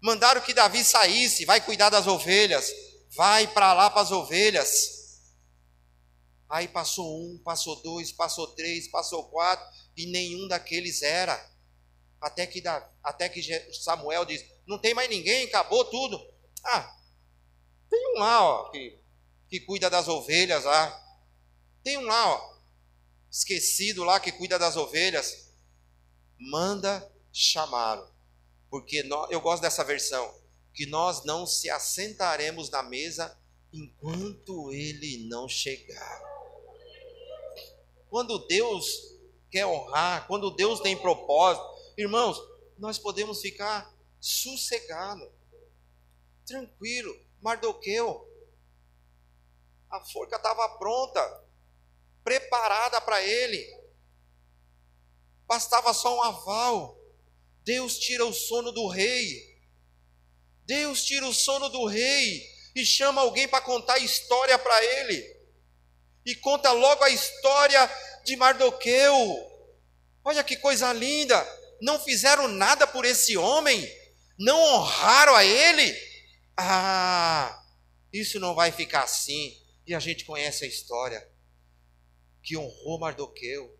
Mandaram 0.00 0.40
que 0.40 0.54
Davi 0.54 0.82
saísse, 0.82 1.44
vai 1.44 1.60
cuidar 1.60 1.90
das 1.90 2.06
ovelhas, 2.06 2.72
vai 3.10 3.46
para 3.46 3.74
lá 3.74 3.90
para 3.90 4.02
as 4.02 4.10
ovelhas. 4.10 4.96
Aí 6.48 6.68
passou 6.68 7.22
um, 7.22 7.38
passou 7.38 7.82
dois, 7.82 8.12
passou 8.12 8.46
três, 8.48 8.88
passou 8.88 9.24
quatro, 9.28 9.66
e 9.96 10.06
nenhum 10.06 10.48
daqueles 10.48 11.02
era. 11.02 11.55
Até 12.20 12.46
que, 12.46 12.62
até 13.02 13.28
que 13.28 13.42
Samuel 13.72 14.24
diz: 14.24 14.44
Não 14.66 14.78
tem 14.78 14.94
mais 14.94 15.08
ninguém, 15.08 15.46
acabou 15.46 15.84
tudo. 15.84 16.20
Ah, 16.64 16.96
tem 17.88 18.14
um 18.14 18.18
lá, 18.18 18.42
ó, 18.42 18.70
que, 18.70 18.98
que 19.48 19.60
cuida 19.60 19.88
das 19.88 20.08
ovelhas 20.08 20.64
lá. 20.64 21.02
Tem 21.82 21.96
um 21.98 22.04
lá, 22.04 22.34
ó, 22.34 22.56
esquecido 23.30 24.04
lá 24.04 24.18
que 24.18 24.32
cuida 24.32 24.58
das 24.58 24.76
ovelhas. 24.76 25.50
Manda 26.38 27.10
chamá-lo. 27.32 28.10
Porque 28.70 29.02
nós, 29.04 29.30
eu 29.30 29.40
gosto 29.40 29.62
dessa 29.62 29.84
versão. 29.84 30.34
Que 30.74 30.86
nós 30.86 31.24
não 31.24 31.46
se 31.46 31.70
assentaremos 31.70 32.68
na 32.70 32.82
mesa 32.82 33.36
enquanto 33.72 34.72
ele 34.72 35.26
não 35.28 35.48
chegar. 35.48 36.22
Quando 38.08 38.46
Deus 38.46 39.16
quer 39.50 39.66
honrar, 39.66 40.26
quando 40.26 40.50
Deus 40.50 40.80
tem 40.80 40.96
propósito, 40.96 41.64
Irmãos, 41.96 42.38
nós 42.76 42.98
podemos 42.98 43.40
ficar 43.40 43.90
sossegado, 44.20 45.32
tranquilo. 46.44 47.24
Mardoqueu, 47.40 48.26
a 49.90 50.04
forca 50.04 50.36
estava 50.36 50.68
pronta, 50.78 51.44
preparada 52.22 53.00
para 53.00 53.22
ele. 53.22 53.64
bastava 55.46 55.94
só 55.94 56.16
um 56.16 56.22
aval. 56.22 56.98
Deus 57.62 57.98
tira 57.98 58.26
o 58.26 58.32
sono 58.32 58.72
do 58.72 58.88
rei. 58.88 59.56
Deus 60.64 61.04
tira 61.04 61.26
o 61.26 61.32
sono 61.32 61.68
do 61.68 61.86
rei 61.86 62.44
e 62.74 62.84
chama 62.84 63.22
alguém 63.22 63.48
para 63.48 63.64
contar 63.64 63.94
a 63.94 63.98
história 63.98 64.58
para 64.58 64.84
ele. 64.84 65.36
E 66.26 66.34
conta 66.34 66.72
logo 66.72 67.04
a 67.04 67.10
história 67.10 67.88
de 68.24 68.36
Mardoqueu. 68.36 69.16
Olha 70.24 70.42
que 70.42 70.56
coisa 70.56 70.92
linda! 70.92 71.65
Não 71.80 71.98
fizeram 71.98 72.48
nada 72.48 72.86
por 72.86 73.04
esse 73.04 73.36
homem, 73.36 73.86
não 74.38 74.58
honraram 74.60 75.34
a 75.34 75.44
ele. 75.44 75.94
Ah, 76.56 77.64
isso 78.12 78.40
não 78.40 78.54
vai 78.54 78.72
ficar 78.72 79.02
assim. 79.02 79.56
E 79.86 79.94
a 79.94 79.98
gente 80.00 80.24
conhece 80.24 80.64
a 80.64 80.68
história 80.68 81.26
que 82.42 82.56
honrou 82.56 82.98
Mardoqueu. 82.98 83.76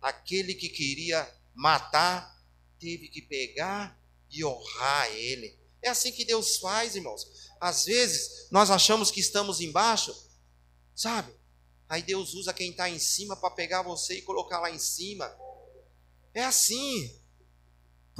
Aquele 0.00 0.54
que 0.54 0.68
queria 0.68 1.28
matar, 1.54 2.38
teve 2.78 3.08
que 3.08 3.20
pegar 3.22 3.98
e 4.30 4.44
honrar 4.44 5.10
ele. 5.12 5.58
É 5.82 5.88
assim 5.88 6.12
que 6.12 6.24
Deus 6.24 6.58
faz, 6.58 6.96
irmãos. 6.96 7.50
Às 7.60 7.84
vezes 7.84 8.48
nós 8.50 8.70
achamos 8.70 9.10
que 9.10 9.20
estamos 9.20 9.60
embaixo, 9.60 10.14
sabe? 10.94 11.32
Aí 11.88 12.02
Deus 12.02 12.34
usa 12.34 12.54
quem 12.54 12.70
está 12.70 12.88
em 12.88 12.98
cima 12.98 13.36
para 13.36 13.50
pegar 13.50 13.82
você 13.82 14.14
e 14.14 14.22
colocar 14.22 14.60
lá 14.60 14.70
em 14.70 14.78
cima. 14.78 15.30
É 16.32 16.44
assim. 16.44 17.19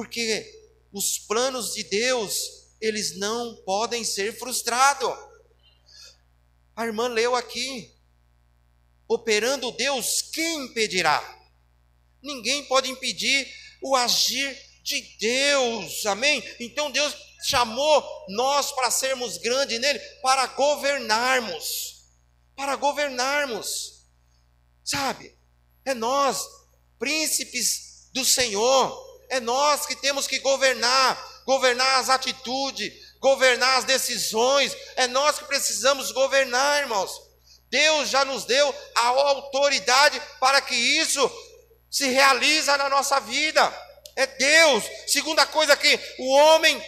Porque 0.01 0.51
os 0.91 1.19
planos 1.19 1.75
de 1.75 1.83
Deus, 1.83 2.35
eles 2.81 3.19
não 3.19 3.55
podem 3.67 4.03
ser 4.03 4.33
frustrados. 4.39 5.13
A 6.75 6.87
irmã 6.87 7.07
leu 7.07 7.37
aqui. 7.37 7.95
Operando 9.07 9.71
Deus, 9.73 10.23
quem 10.23 10.65
impedirá? 10.65 11.21
Ninguém 12.23 12.65
pode 12.65 12.91
impedir 12.91 13.47
o 13.83 13.95
agir 13.95 14.59
de 14.83 15.03
Deus. 15.19 16.07
Amém? 16.07 16.43
Então 16.59 16.91
Deus 16.91 17.15
chamou 17.45 18.03
nós 18.31 18.73
para 18.73 18.91
sermos 18.91 19.37
grandes 19.37 19.79
nele, 19.79 19.99
para 20.23 20.47
governarmos. 20.47 22.07
Para 22.57 22.75
governarmos. 22.75 24.07
Sabe? 24.83 25.37
É 25.85 25.93
nós, 25.93 26.49
príncipes 26.99 28.09
do 28.15 28.25
Senhor. 28.25 29.10
É 29.31 29.38
nós 29.38 29.87
que 29.87 29.95
temos 29.95 30.27
que 30.27 30.40
governar, 30.40 31.16
governar 31.47 32.01
as 32.01 32.11
atitudes, 32.11 32.93
governar 33.21 33.79
as 33.79 33.85
decisões. 33.85 34.77
É 34.97 35.07
nós 35.07 35.38
que 35.38 35.45
precisamos 35.45 36.11
governar, 36.11 36.83
irmãos. 36.83 37.12
Deus 37.71 38.09
já 38.09 38.25
nos 38.25 38.45
deu 38.45 38.75
a 38.97 39.07
autoridade 39.07 40.21
para 40.40 40.61
que 40.61 40.75
isso 40.75 41.31
se 41.88 42.09
realiza 42.09 42.77
na 42.77 42.88
nossa 42.88 43.21
vida. 43.21 43.62
É 44.16 44.27
Deus. 44.27 44.85
Segunda 45.07 45.47
coisa 45.47 45.77
que 45.77 45.99
o 46.19 46.35
homem 46.35 46.83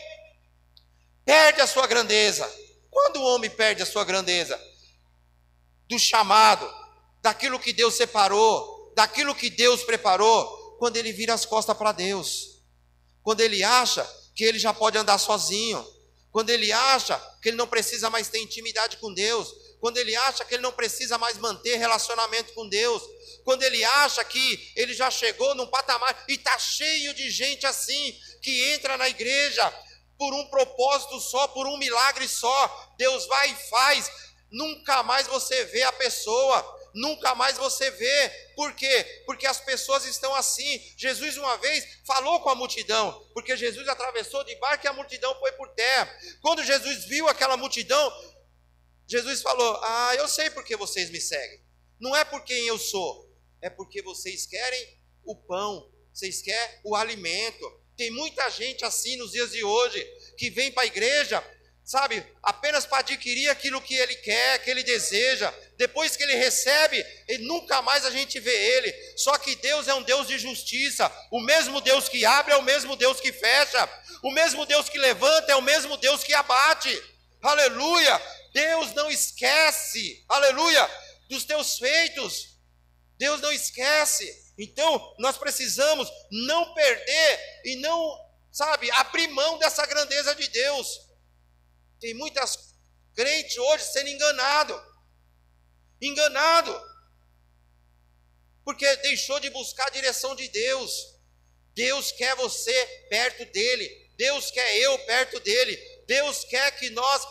perde 1.24 1.60
a 1.60 1.66
sua 1.66 1.86
grandeza. 1.86 2.52
Quando 2.90 3.20
o 3.20 3.24
homem 3.34 3.48
perde 3.48 3.82
a 3.84 3.86
sua 3.86 4.04
grandeza? 4.04 4.60
Do 5.88 5.96
chamado, 5.96 6.68
daquilo 7.22 7.60
que 7.60 7.72
Deus 7.72 7.94
separou, 7.94 8.92
daquilo 8.96 9.34
que 9.34 9.48
Deus 9.48 9.84
preparou 9.84 10.61
quando 10.82 10.96
ele 10.96 11.12
vira 11.12 11.32
as 11.32 11.44
costas 11.44 11.76
para 11.76 11.92
Deus, 11.92 12.60
quando 13.22 13.40
ele 13.40 13.62
acha 13.62 14.04
que 14.34 14.42
ele 14.42 14.58
já 14.58 14.74
pode 14.74 14.98
andar 14.98 15.16
sozinho, 15.16 15.80
quando 16.32 16.50
ele 16.50 16.72
acha 16.72 17.16
que 17.40 17.50
ele 17.50 17.56
não 17.56 17.68
precisa 17.68 18.10
mais 18.10 18.28
ter 18.28 18.40
intimidade 18.40 18.96
com 18.96 19.14
Deus, 19.14 19.54
quando 19.80 19.98
ele 19.98 20.16
acha 20.16 20.44
que 20.44 20.54
ele 20.54 20.62
não 20.64 20.72
precisa 20.72 21.16
mais 21.18 21.38
manter 21.38 21.76
relacionamento 21.76 22.52
com 22.52 22.68
Deus, 22.68 23.00
quando 23.44 23.62
ele 23.62 23.84
acha 23.84 24.24
que 24.24 24.72
ele 24.74 24.92
já 24.92 25.08
chegou 25.08 25.54
num 25.54 25.68
patamar 25.68 26.24
e 26.28 26.32
está 26.32 26.58
cheio 26.58 27.14
de 27.14 27.30
gente 27.30 27.64
assim, 27.64 28.18
que 28.42 28.72
entra 28.72 28.96
na 28.96 29.08
igreja 29.08 29.72
por 30.18 30.34
um 30.34 30.46
propósito 30.46 31.20
só, 31.20 31.46
por 31.46 31.64
um 31.64 31.78
milagre 31.78 32.26
só, 32.26 32.94
Deus 32.98 33.24
vai 33.26 33.52
e 33.52 33.68
faz, 33.70 34.10
nunca 34.50 35.04
mais 35.04 35.28
você 35.28 35.64
vê 35.66 35.84
a 35.84 35.92
pessoa, 35.92 36.81
nunca 36.94 37.34
mais 37.34 37.56
você 37.56 37.90
vê. 37.90 38.28
Por 38.54 38.74
quê? 38.74 39.22
Porque 39.26 39.46
as 39.46 39.60
pessoas 39.60 40.04
estão 40.04 40.34
assim. 40.34 40.80
Jesus 40.96 41.36
uma 41.36 41.56
vez 41.58 42.00
falou 42.04 42.40
com 42.40 42.50
a 42.50 42.54
multidão, 42.54 43.28
porque 43.34 43.56
Jesus 43.56 43.88
atravessou 43.88 44.44
de 44.44 44.54
barco 44.56 44.86
e 44.86 44.88
a 44.88 44.92
multidão 44.92 45.34
foi 45.38 45.52
por 45.52 45.68
terra. 45.70 46.12
Quando 46.40 46.64
Jesus 46.64 47.04
viu 47.06 47.28
aquela 47.28 47.56
multidão, 47.56 48.12
Jesus 49.06 49.42
falou: 49.42 49.78
Ah, 49.82 50.14
eu 50.16 50.28
sei 50.28 50.50
porque 50.50 50.76
vocês 50.76 51.10
me 51.10 51.20
seguem. 51.20 51.60
Não 52.00 52.16
é 52.16 52.24
por 52.24 52.42
quem 52.44 52.66
eu 52.66 52.78
sou, 52.78 53.30
é 53.60 53.70
porque 53.70 54.02
vocês 54.02 54.46
querem 54.46 55.00
o 55.24 55.36
pão, 55.36 55.90
vocês 56.12 56.42
querem 56.42 56.80
o 56.84 56.96
alimento. 56.96 57.80
Tem 57.96 58.10
muita 58.10 58.48
gente 58.50 58.84
assim 58.84 59.16
nos 59.16 59.32
dias 59.32 59.52
de 59.52 59.62
hoje 59.62 60.02
que 60.36 60.50
vem 60.50 60.72
para 60.72 60.82
a 60.82 60.86
igreja 60.86 61.44
sabe, 61.84 62.24
apenas 62.42 62.86
para 62.86 62.98
adquirir 62.98 63.48
aquilo 63.50 63.80
que 63.80 63.94
ele 63.94 64.14
quer, 64.16 64.62
que 64.62 64.70
ele 64.70 64.82
deseja. 64.82 65.52
Depois 65.76 66.16
que 66.16 66.22
ele 66.22 66.36
recebe, 66.36 67.04
ele, 67.28 67.44
nunca 67.44 67.82
mais 67.82 68.04
a 68.04 68.10
gente 68.10 68.38
vê 68.38 68.54
ele. 68.76 68.92
Só 69.16 69.36
que 69.38 69.56
Deus 69.56 69.88
é 69.88 69.94
um 69.94 70.02
Deus 70.02 70.26
de 70.28 70.38
justiça. 70.38 71.10
O 71.30 71.40
mesmo 71.40 71.80
Deus 71.80 72.08
que 72.08 72.24
abre 72.24 72.54
é 72.54 72.56
o 72.56 72.62
mesmo 72.62 72.96
Deus 72.96 73.20
que 73.20 73.32
fecha. 73.32 73.88
O 74.22 74.30
mesmo 74.30 74.64
Deus 74.66 74.88
que 74.88 74.98
levanta 74.98 75.52
é 75.52 75.56
o 75.56 75.62
mesmo 75.62 75.96
Deus 75.96 76.22
que 76.22 76.34
abate. 76.34 77.02
Aleluia! 77.42 78.20
Deus 78.52 78.92
não 78.92 79.10
esquece, 79.10 80.24
aleluia, 80.28 80.88
dos 81.28 81.44
teus 81.44 81.78
feitos. 81.78 82.58
Deus 83.16 83.40
não 83.40 83.50
esquece. 83.50 84.52
Então, 84.58 85.14
nós 85.18 85.38
precisamos 85.38 86.08
não 86.30 86.74
perder 86.74 87.62
e 87.64 87.76
não, 87.76 88.18
sabe, 88.50 88.90
abrir 88.92 89.28
mão 89.28 89.58
dessa 89.58 89.86
grandeza 89.86 90.34
de 90.34 90.46
Deus. 90.48 91.00
Tem 92.02 92.14
muitas 92.14 92.74
crentes 93.14 93.56
hoje 93.56 93.84
sendo 93.84 94.08
enganado. 94.08 94.82
Enganado. 96.00 96.82
Porque 98.64 98.96
deixou 98.96 99.38
de 99.38 99.48
buscar 99.50 99.86
a 99.86 99.90
direção 99.90 100.34
de 100.34 100.48
Deus. 100.48 101.14
Deus 101.76 102.10
quer 102.10 102.34
você 102.34 103.06
perto 103.08 103.44
dele. 103.52 104.10
Deus 104.16 104.50
quer 104.50 104.78
eu 104.78 104.98
perto 105.06 105.38
dele. 105.38 105.76
Deus 106.04 106.44
quer 106.44 106.72
que 106.72 106.90
nós, 106.90 107.22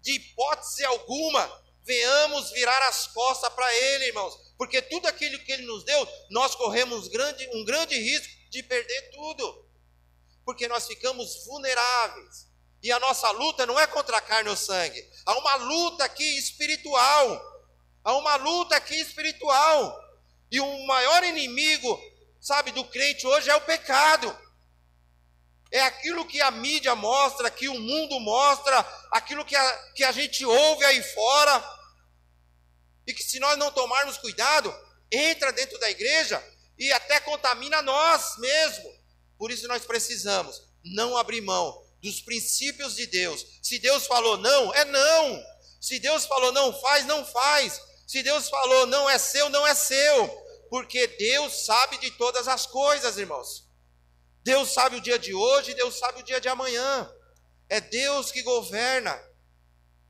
de 0.00 0.12
hipótese 0.12 0.82
alguma, 0.86 1.62
venhamos 1.84 2.50
virar 2.52 2.88
as 2.88 3.06
costas 3.08 3.52
para 3.52 3.74
ele, 3.74 4.06
irmãos. 4.06 4.34
Porque 4.56 4.80
tudo 4.80 5.06
aquilo 5.08 5.38
que 5.40 5.52
ele 5.52 5.66
nos 5.66 5.84
deu, 5.84 6.08
nós 6.30 6.54
corremos 6.54 7.06
grande, 7.08 7.46
um 7.52 7.66
grande 7.66 7.98
risco 7.98 8.32
de 8.48 8.62
perder 8.62 9.10
tudo. 9.10 9.68
Porque 10.42 10.66
nós 10.66 10.86
ficamos 10.86 11.44
vulneráveis. 11.44 12.55
E 12.86 12.92
a 12.92 13.00
nossa 13.00 13.28
luta 13.32 13.66
não 13.66 13.80
é 13.80 13.84
contra 13.88 14.16
a 14.16 14.20
carne 14.20 14.48
ou 14.48 14.54
sangue. 14.54 15.04
Há 15.24 15.36
uma 15.36 15.56
luta 15.56 16.04
aqui 16.04 16.38
espiritual. 16.38 17.42
Há 18.04 18.14
uma 18.16 18.36
luta 18.36 18.76
aqui 18.76 18.94
espiritual. 18.94 20.00
E 20.52 20.60
o 20.60 20.86
maior 20.86 21.24
inimigo, 21.24 22.00
sabe, 22.40 22.70
do 22.70 22.84
crente 22.84 23.26
hoje 23.26 23.50
é 23.50 23.56
o 23.56 23.60
pecado. 23.62 24.38
É 25.72 25.80
aquilo 25.80 26.24
que 26.26 26.40
a 26.40 26.52
mídia 26.52 26.94
mostra, 26.94 27.50
que 27.50 27.68
o 27.68 27.74
mundo 27.74 28.20
mostra, 28.20 28.78
aquilo 29.10 29.44
que 29.44 29.56
a, 29.56 29.92
que 29.92 30.04
a 30.04 30.12
gente 30.12 30.46
ouve 30.46 30.84
aí 30.84 31.02
fora. 31.02 31.78
E 33.04 33.12
que 33.12 33.24
se 33.24 33.40
nós 33.40 33.58
não 33.58 33.72
tomarmos 33.72 34.16
cuidado, 34.18 34.72
entra 35.10 35.52
dentro 35.52 35.76
da 35.80 35.90
igreja 35.90 36.40
e 36.78 36.92
até 36.92 37.18
contamina 37.18 37.82
nós 37.82 38.38
mesmos. 38.38 38.92
Por 39.36 39.50
isso 39.50 39.66
nós 39.66 39.84
precisamos 39.84 40.62
não 40.84 41.16
abrir 41.16 41.40
mão 41.40 41.84
dos 42.02 42.20
princípios 42.20 42.94
de 42.96 43.06
Deus. 43.06 43.44
Se 43.62 43.78
Deus 43.78 44.06
falou 44.06 44.36
não, 44.38 44.74
é 44.74 44.84
não. 44.84 45.42
Se 45.80 45.98
Deus 45.98 46.26
falou 46.26 46.52
não 46.52 46.72
faz, 46.80 47.06
não 47.06 47.24
faz. 47.24 47.80
Se 48.06 48.22
Deus 48.22 48.48
falou 48.48 48.86
não 48.86 49.08
é 49.08 49.18
seu, 49.18 49.48
não 49.50 49.66
é 49.66 49.74
seu. 49.74 50.28
Porque 50.68 51.06
Deus 51.06 51.64
sabe 51.64 51.98
de 51.98 52.10
todas 52.12 52.48
as 52.48 52.66
coisas, 52.66 53.16
irmãos. 53.18 53.66
Deus 54.42 54.72
sabe 54.72 54.96
o 54.96 55.00
dia 55.00 55.18
de 55.18 55.34
hoje, 55.34 55.74
Deus 55.74 55.98
sabe 55.98 56.20
o 56.20 56.24
dia 56.24 56.40
de 56.40 56.48
amanhã. 56.48 57.10
É 57.68 57.80
Deus 57.80 58.30
que 58.30 58.42
governa. 58.42 59.20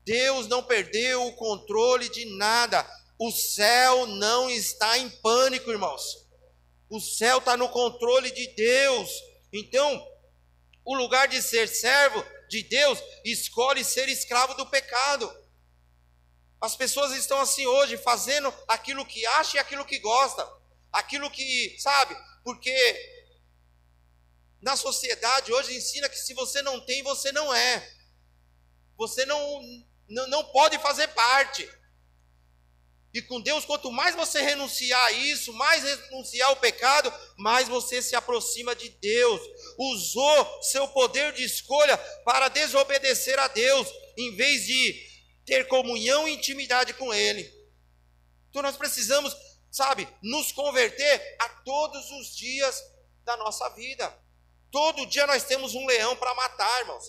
Deus 0.05 0.47
não 0.47 0.63
perdeu 0.63 1.25
o 1.25 1.35
controle 1.35 2.07
de 2.09 2.25
nada. 2.37 2.87
O 3.19 3.31
céu 3.31 4.05
não 4.05 4.49
está 4.49 4.97
em 4.97 5.09
pânico, 5.09 5.71
irmãos. 5.71 6.27
O 6.89 6.99
céu 7.01 7.39
está 7.39 7.57
no 7.57 7.67
controle 7.69 8.31
de 8.31 8.47
Deus. 8.55 9.09
Então, 9.51 10.07
o 10.87 10.95
lugar 10.95 11.27
de 11.27 11.41
ser 11.41 11.67
servo 11.67 12.25
de 12.47 12.63
Deus, 12.63 12.97
escolhe 13.25 13.83
ser 13.83 14.07
escravo 14.07 14.53
do 14.53 14.65
pecado. 14.67 15.29
As 16.61 16.77
pessoas 16.77 17.11
estão 17.11 17.41
assim 17.41 17.67
hoje, 17.67 17.97
fazendo 17.97 18.53
aquilo 18.69 19.05
que 19.05 19.25
acha 19.25 19.57
e 19.57 19.59
aquilo 19.59 19.83
que 19.83 19.99
gosta, 19.99 20.49
aquilo 20.89 21.29
que, 21.29 21.75
sabe, 21.77 22.15
porque 22.41 22.73
na 24.61 24.77
sociedade 24.77 25.51
hoje 25.51 25.75
ensina 25.75 26.07
que 26.07 26.17
se 26.17 26.33
você 26.33 26.61
não 26.61 26.79
tem, 26.79 27.03
você 27.03 27.33
não 27.33 27.53
é. 27.53 27.93
Você 28.95 29.25
não, 29.25 29.61
não, 30.07 30.27
não 30.27 30.43
pode 30.53 30.79
fazer 30.79 31.09
parte. 31.09 31.69
E 33.13 33.21
com 33.21 33.41
Deus, 33.41 33.65
quanto 33.65 33.91
mais 33.91 34.15
você 34.15 34.41
renunciar 34.41 35.03
a 35.05 35.11
isso, 35.11 35.53
mais 35.53 35.83
renunciar 35.83 36.49
ao 36.49 36.57
pecado, 36.57 37.11
mais 37.37 37.67
você 37.67 38.01
se 38.01 38.15
aproxima 38.15 38.75
de 38.75 38.89
Deus. 38.89 39.41
Usou 39.77 40.63
seu 40.63 40.87
poder 40.89 41.33
de 41.33 41.43
escolha 41.43 41.97
para 42.25 42.49
desobedecer 42.49 43.39
a 43.39 43.47
Deus, 43.47 43.87
em 44.17 44.35
vez 44.35 44.65
de 44.65 45.07
ter 45.45 45.67
comunhão 45.67 46.27
e 46.27 46.33
intimidade 46.33 46.93
com 46.93 47.13
Ele. 47.13 47.51
Então 48.49 48.61
nós 48.61 48.75
precisamos, 48.75 49.35
sabe, 49.71 50.07
nos 50.21 50.51
converter 50.51 51.37
a 51.39 51.49
todos 51.49 52.11
os 52.11 52.35
dias 52.35 52.83
da 53.23 53.37
nossa 53.37 53.69
vida. 53.69 54.13
Todo 54.71 55.05
dia 55.05 55.25
nós 55.25 55.43
temos 55.43 55.73
um 55.73 55.85
leão 55.85 56.15
para 56.15 56.35
matar, 56.35 56.79
irmãos. 56.81 57.05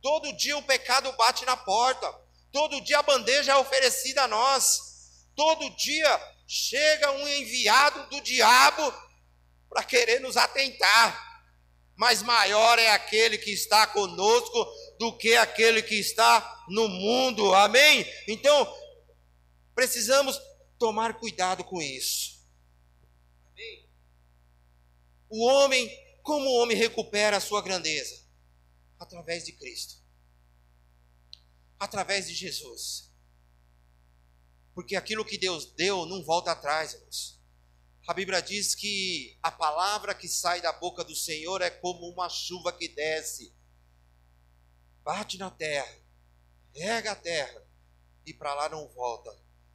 Todo 0.00 0.32
dia 0.36 0.56
o 0.56 0.62
pecado 0.62 1.12
bate 1.12 1.44
na 1.44 1.56
porta. 1.56 2.12
Todo 2.52 2.80
dia 2.80 2.98
a 2.98 3.02
bandeja 3.02 3.52
é 3.52 3.56
oferecida 3.56 4.22
a 4.22 4.28
nós. 4.28 4.91
Todo 5.34 5.74
dia 5.76 6.20
chega 6.46 7.10
um 7.12 7.26
enviado 7.26 8.08
do 8.10 8.20
diabo 8.20 8.92
para 9.68 9.82
querer 9.84 10.20
nos 10.20 10.36
atentar. 10.36 11.32
Mas 11.96 12.22
maior 12.22 12.78
é 12.78 12.90
aquele 12.90 13.38
que 13.38 13.50
está 13.50 13.86
conosco 13.86 14.66
do 14.98 15.16
que 15.16 15.36
aquele 15.36 15.82
que 15.82 15.94
está 15.94 16.64
no 16.68 16.88
mundo. 16.88 17.54
Amém? 17.54 18.06
Então, 18.26 18.66
precisamos 19.74 20.40
tomar 20.78 21.18
cuidado 21.18 21.64
com 21.64 21.80
isso. 21.80 22.44
Amém? 23.50 23.88
O 25.28 25.44
homem, 25.46 25.88
como 26.22 26.46
o 26.46 26.62
homem 26.62 26.76
recupera 26.76 27.36
a 27.36 27.40
sua 27.40 27.62
grandeza? 27.62 28.22
Através 28.98 29.44
de 29.44 29.52
Cristo. 29.52 29.94
Através 31.78 32.26
de 32.26 32.34
Jesus. 32.34 33.11
Porque 34.74 34.96
aquilo 34.96 35.24
que 35.24 35.38
Deus 35.38 35.66
deu 35.72 36.06
não 36.06 36.24
volta 36.24 36.52
atrás, 36.52 36.94
irmãos. 36.94 37.40
A 38.06 38.14
Bíblia 38.14 38.42
diz 38.42 38.74
que 38.74 39.38
a 39.42 39.50
palavra 39.50 40.14
que 40.14 40.26
sai 40.26 40.60
da 40.60 40.72
boca 40.72 41.04
do 41.04 41.14
Senhor 41.14 41.62
é 41.62 41.70
como 41.70 42.08
uma 42.08 42.28
chuva 42.28 42.72
que 42.72 42.88
desce, 42.88 43.54
bate 45.04 45.38
na 45.38 45.50
terra, 45.50 46.00
rega 46.74 47.12
a 47.12 47.16
terra 47.16 47.64
e 48.26 48.34
para 48.34 48.54
lá 48.54 48.68
não 48.68 48.88
volta, 48.88 49.30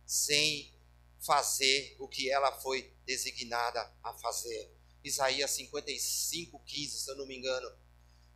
sem 0.06 0.76
fazer 1.20 1.96
o 2.00 2.08
que 2.08 2.30
ela 2.30 2.52
foi 2.60 2.94
designada 3.06 3.82
a 4.04 4.14
fazer. 4.14 4.76
Isaías 5.04 5.52
55, 5.52 6.60
15, 6.66 7.00
se 7.00 7.10
eu 7.10 7.16
não 7.16 7.26
me 7.26 7.38
engano. 7.38 7.72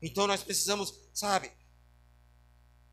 Então 0.01 0.25
nós 0.25 0.41
precisamos, 0.41 0.93
sabe, 1.13 1.51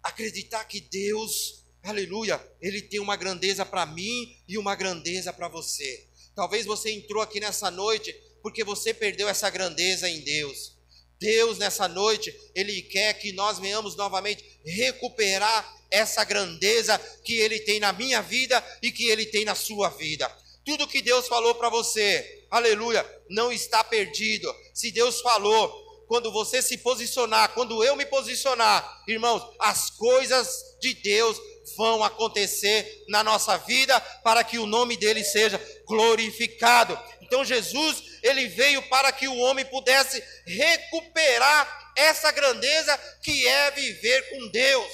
acreditar 0.02 0.64
que 0.64 0.81
Deus 0.81 1.64
Aleluia, 1.83 2.41
Ele 2.61 2.83
tem 2.83 3.01
uma 3.01 3.17
grandeza 3.17 3.64
para 3.64 3.87
mim 3.87 4.37
e 4.47 4.59
uma 4.59 4.75
grandeza 4.75 5.33
para 5.33 5.49
você. 5.49 6.07
Talvez 6.35 6.67
você 6.67 6.91
entrou 6.91 7.23
aqui 7.23 7.41
nessa 7.41 7.71
noite 7.71 8.12
porque 8.43 8.62
você 8.62 8.93
perdeu 8.95 9.29
essa 9.29 9.49
grandeza 9.51 10.09
em 10.09 10.21
Deus. 10.21 10.77
Deus, 11.19 11.59
nessa 11.59 11.88
noite, 11.88 12.35
Ele 12.55 12.83
quer 12.83 13.14
que 13.14 13.33
nós 13.33 13.59
venhamos 13.59 13.97
novamente 13.97 14.45
recuperar 14.64 15.77
essa 15.91 16.23
grandeza 16.25 16.99
que 17.25 17.35
Ele 17.35 17.59
tem 17.61 17.81
na 17.81 17.93
minha 17.93 18.23
vida 18.23 18.64
e 18.83 18.93
que 18.93 19.09
Ele 19.09 19.27
tem 19.27 19.45
na 19.45 19.55
sua 19.55 19.88
vida. 19.91 20.31
Tudo 20.64 20.87
que 20.87 21.03
Deus 21.03 21.27
falou 21.27 21.55
para 21.55 21.71
você, 21.71 22.45
aleluia, 22.51 23.05
não 23.29 23.51
está 23.51 23.83
perdido. 23.83 24.55
Se 24.75 24.91
Deus 24.91 25.21
falou, 25.21 26.05
quando 26.07 26.31
você 26.31 26.62
se 26.62 26.79
posicionar, 26.79 27.53
quando 27.55 27.83
eu 27.83 27.97
me 27.97 28.07
posicionar, 28.07 29.03
irmãos, 29.09 29.43
as 29.59 29.91
coisas 29.91 30.77
de 30.81 30.95
Deus 30.95 31.38
vão 31.76 32.02
acontecer 32.02 33.04
na 33.09 33.22
nossa 33.22 33.57
vida 33.59 33.98
para 34.22 34.42
que 34.44 34.59
o 34.59 34.66
nome 34.66 34.96
dele 34.96 35.24
seja 35.24 35.61
glorificado. 35.87 36.98
Então 37.22 37.44
Jesus, 37.44 38.02
ele 38.22 38.48
veio 38.48 38.83
para 38.88 39.12
que 39.12 39.28
o 39.28 39.37
homem 39.38 39.64
pudesse 39.64 40.22
recuperar 40.46 41.92
essa 41.96 42.31
grandeza 42.31 42.96
que 43.22 43.46
é 43.46 43.70
viver 43.70 44.31
com 44.31 44.48
Deus, 44.48 44.92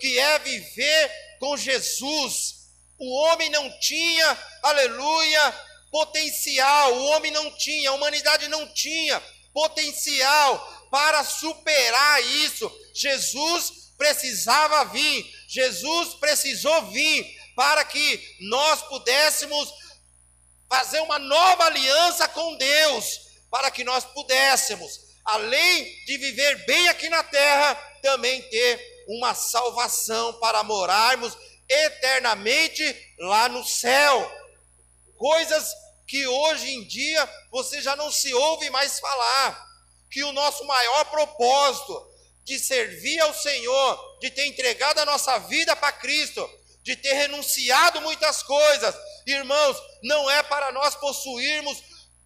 que 0.00 0.18
é 0.18 0.38
viver 0.38 1.10
com 1.40 1.56
Jesus. 1.56 2.68
O 2.98 3.10
homem 3.24 3.50
não 3.50 3.68
tinha, 3.80 4.38
aleluia, 4.62 5.54
potencial, 5.90 6.94
o 6.94 7.04
homem 7.06 7.30
não 7.30 7.50
tinha, 7.56 7.90
a 7.90 7.94
humanidade 7.94 8.48
não 8.48 8.66
tinha 8.72 9.22
potencial 9.52 10.88
para 10.90 11.24
superar 11.24 12.22
isso. 12.22 12.70
Jesus 12.94 13.91
precisava 13.96 14.84
vir, 14.86 15.24
Jesus 15.48 16.14
precisou 16.14 16.86
vir 16.86 17.24
para 17.54 17.84
que 17.84 18.36
nós 18.40 18.82
pudéssemos 18.82 19.72
fazer 20.68 21.00
uma 21.00 21.18
nova 21.18 21.64
aliança 21.64 22.26
com 22.28 22.56
Deus, 22.56 23.20
para 23.50 23.70
que 23.70 23.84
nós 23.84 24.04
pudéssemos, 24.04 25.00
além 25.24 25.84
de 26.06 26.16
viver 26.16 26.64
bem 26.64 26.88
aqui 26.88 27.08
na 27.08 27.22
terra, 27.22 27.74
também 28.02 28.40
ter 28.48 29.04
uma 29.08 29.34
salvação 29.34 30.32
para 30.40 30.62
morarmos 30.62 31.36
eternamente 31.68 33.14
lá 33.18 33.48
no 33.48 33.64
céu. 33.64 34.30
Coisas 35.16 35.72
que 36.06 36.26
hoje 36.26 36.70
em 36.70 36.84
dia 36.84 37.28
você 37.50 37.80
já 37.80 37.94
não 37.96 38.10
se 38.10 38.32
ouve 38.34 38.68
mais 38.70 38.98
falar, 38.98 39.66
que 40.10 40.22
o 40.24 40.32
nosso 40.32 40.64
maior 40.64 41.04
propósito 41.06 42.11
de 42.44 42.58
servir 42.58 43.18
ao 43.20 43.34
Senhor, 43.34 44.18
de 44.20 44.30
ter 44.30 44.46
entregado 44.46 44.98
a 44.98 45.06
nossa 45.06 45.38
vida 45.40 45.74
para 45.76 45.92
Cristo, 45.92 46.48
de 46.82 46.96
ter 46.96 47.12
renunciado 47.14 48.00
muitas 48.00 48.42
coisas. 48.42 48.94
Irmãos, 49.26 49.76
não 50.02 50.30
é 50.30 50.42
para 50.42 50.72
nós 50.72 50.94
possuirmos 50.96 51.82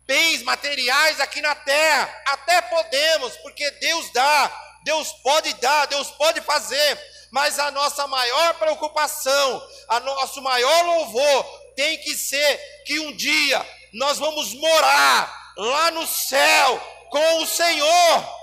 bens 0.06 0.42
materiais 0.42 1.20
aqui 1.20 1.40
na 1.40 1.54
terra, 1.54 2.22
até 2.28 2.62
podemos, 2.62 3.36
porque 3.38 3.70
Deus 3.72 4.10
dá, 4.12 4.80
Deus 4.84 5.12
pode 5.22 5.52
dar, 5.54 5.86
Deus 5.86 6.10
pode 6.12 6.40
fazer, 6.42 6.98
mas 7.30 7.58
a 7.58 7.70
nossa 7.70 8.06
maior 8.06 8.54
preocupação, 8.54 9.68
a 9.88 10.00
nosso 10.00 10.40
maior 10.40 10.84
louvor 10.84 11.44
tem 11.74 11.98
que 11.98 12.14
ser 12.14 12.56
que 12.86 12.98
um 13.00 13.14
dia 13.16 13.66
nós 13.92 14.18
vamos 14.18 14.54
morar 14.54 15.52
lá 15.56 15.90
no 15.90 16.06
céu 16.06 16.80
com 17.10 17.42
o 17.42 17.46
Senhor. 17.46 18.36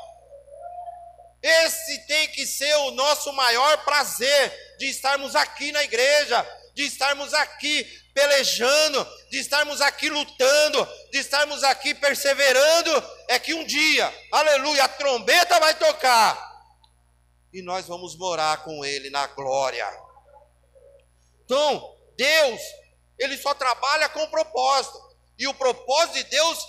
Esse 1.43 2.07
tem 2.07 2.29
que 2.29 2.47
ser 2.47 2.73
o 2.75 2.91
nosso 2.91 3.33
maior 3.33 3.83
prazer 3.83 4.77
de 4.79 4.85
estarmos 4.85 5.35
aqui 5.35 5.73
na 5.73 5.83
igreja, 5.83 6.41
de 6.73 6.83
estarmos 6.83 7.33
aqui 7.33 7.83
pelejando, 8.13 9.05
de 9.29 9.39
estarmos 9.39 9.81
aqui 9.81 10.09
lutando, 10.09 10.87
de 11.11 11.19
estarmos 11.19 11.61
aqui 11.63 11.93
perseverando, 11.93 13.03
é 13.27 13.37
que 13.37 13.53
um 13.53 13.65
dia, 13.65 14.11
aleluia, 14.31 14.85
a 14.85 14.87
trombeta 14.87 15.59
vai 15.59 15.75
tocar 15.75 16.53
e 17.53 17.61
nós 17.61 17.87
vamos 17.87 18.15
morar 18.15 18.63
com 18.63 18.83
Ele 18.83 19.11
na 19.11 19.27
glória. 19.27 19.87
Então, 21.45 21.95
Deus, 22.17 22.61
Ele 23.19 23.37
só 23.37 23.53
trabalha 23.53 24.09
com 24.09 24.27
propósito, 24.27 24.97
e 25.37 25.47
o 25.47 25.53
propósito 25.53 26.15
de 26.15 26.23
Deus 26.23 26.59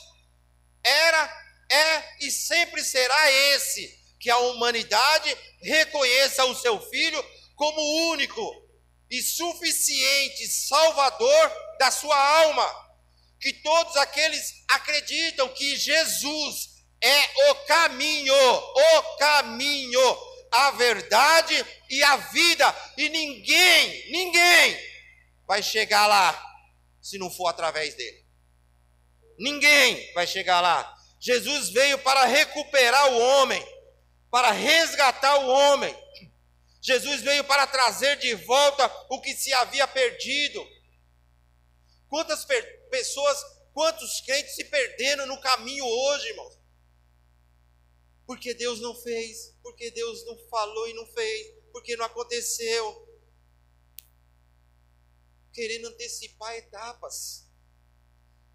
era, 0.84 1.46
é 1.70 2.24
e 2.26 2.30
sempre 2.30 2.84
será 2.84 3.30
esse 3.30 4.03
que 4.24 4.30
a 4.30 4.38
humanidade 4.38 5.36
reconheça 5.60 6.46
o 6.46 6.54
seu 6.54 6.80
filho 6.88 7.22
como 7.54 8.10
único 8.10 8.66
e 9.10 9.20
suficiente 9.20 10.48
salvador 10.48 11.52
da 11.78 11.90
sua 11.90 12.16
alma. 12.40 12.66
Que 13.38 13.52
todos 13.52 13.94
aqueles 13.98 14.64
acreditam 14.66 15.46
que 15.50 15.76
Jesus 15.76 16.86
é 17.02 17.50
o 17.50 17.54
caminho, 17.66 18.34
o 18.34 19.02
caminho, 19.18 20.18
a 20.50 20.70
verdade 20.70 21.54
e 21.90 22.02
a 22.02 22.16
vida, 22.16 22.74
e 22.96 23.10
ninguém, 23.10 24.10
ninguém 24.10 24.78
vai 25.46 25.62
chegar 25.62 26.06
lá 26.06 26.42
se 27.02 27.18
não 27.18 27.30
for 27.30 27.48
através 27.48 27.94
dele. 27.94 28.24
Ninguém 29.38 30.14
vai 30.14 30.26
chegar 30.26 30.62
lá. 30.62 30.96
Jesus 31.20 31.68
veio 31.68 31.98
para 31.98 32.24
recuperar 32.24 33.12
o 33.12 33.18
homem 33.18 33.73
para 34.34 34.50
resgatar 34.50 35.44
o 35.44 35.48
homem. 35.48 35.96
Jesus 36.82 37.20
veio 37.20 37.44
para 37.44 37.68
trazer 37.68 38.18
de 38.18 38.34
volta 38.34 38.84
o 39.08 39.20
que 39.20 39.32
se 39.32 39.52
havia 39.52 39.86
perdido. 39.86 40.60
Quantas 42.08 42.44
pessoas, 42.90 43.38
quantos 43.72 44.22
crentes 44.22 44.56
se 44.56 44.64
perderam 44.64 45.24
no 45.26 45.40
caminho 45.40 45.86
hoje, 45.86 46.30
irmãos? 46.30 46.58
Porque 48.26 48.52
Deus 48.54 48.80
não 48.80 48.92
fez, 49.02 49.54
porque 49.62 49.92
Deus 49.92 50.26
não 50.26 50.36
falou 50.48 50.88
e 50.88 50.94
não 50.94 51.06
fez, 51.06 51.54
porque 51.70 51.96
não 51.96 52.04
aconteceu. 52.04 53.08
Querendo 55.52 55.86
antecipar 55.86 56.56
etapas, 56.56 57.46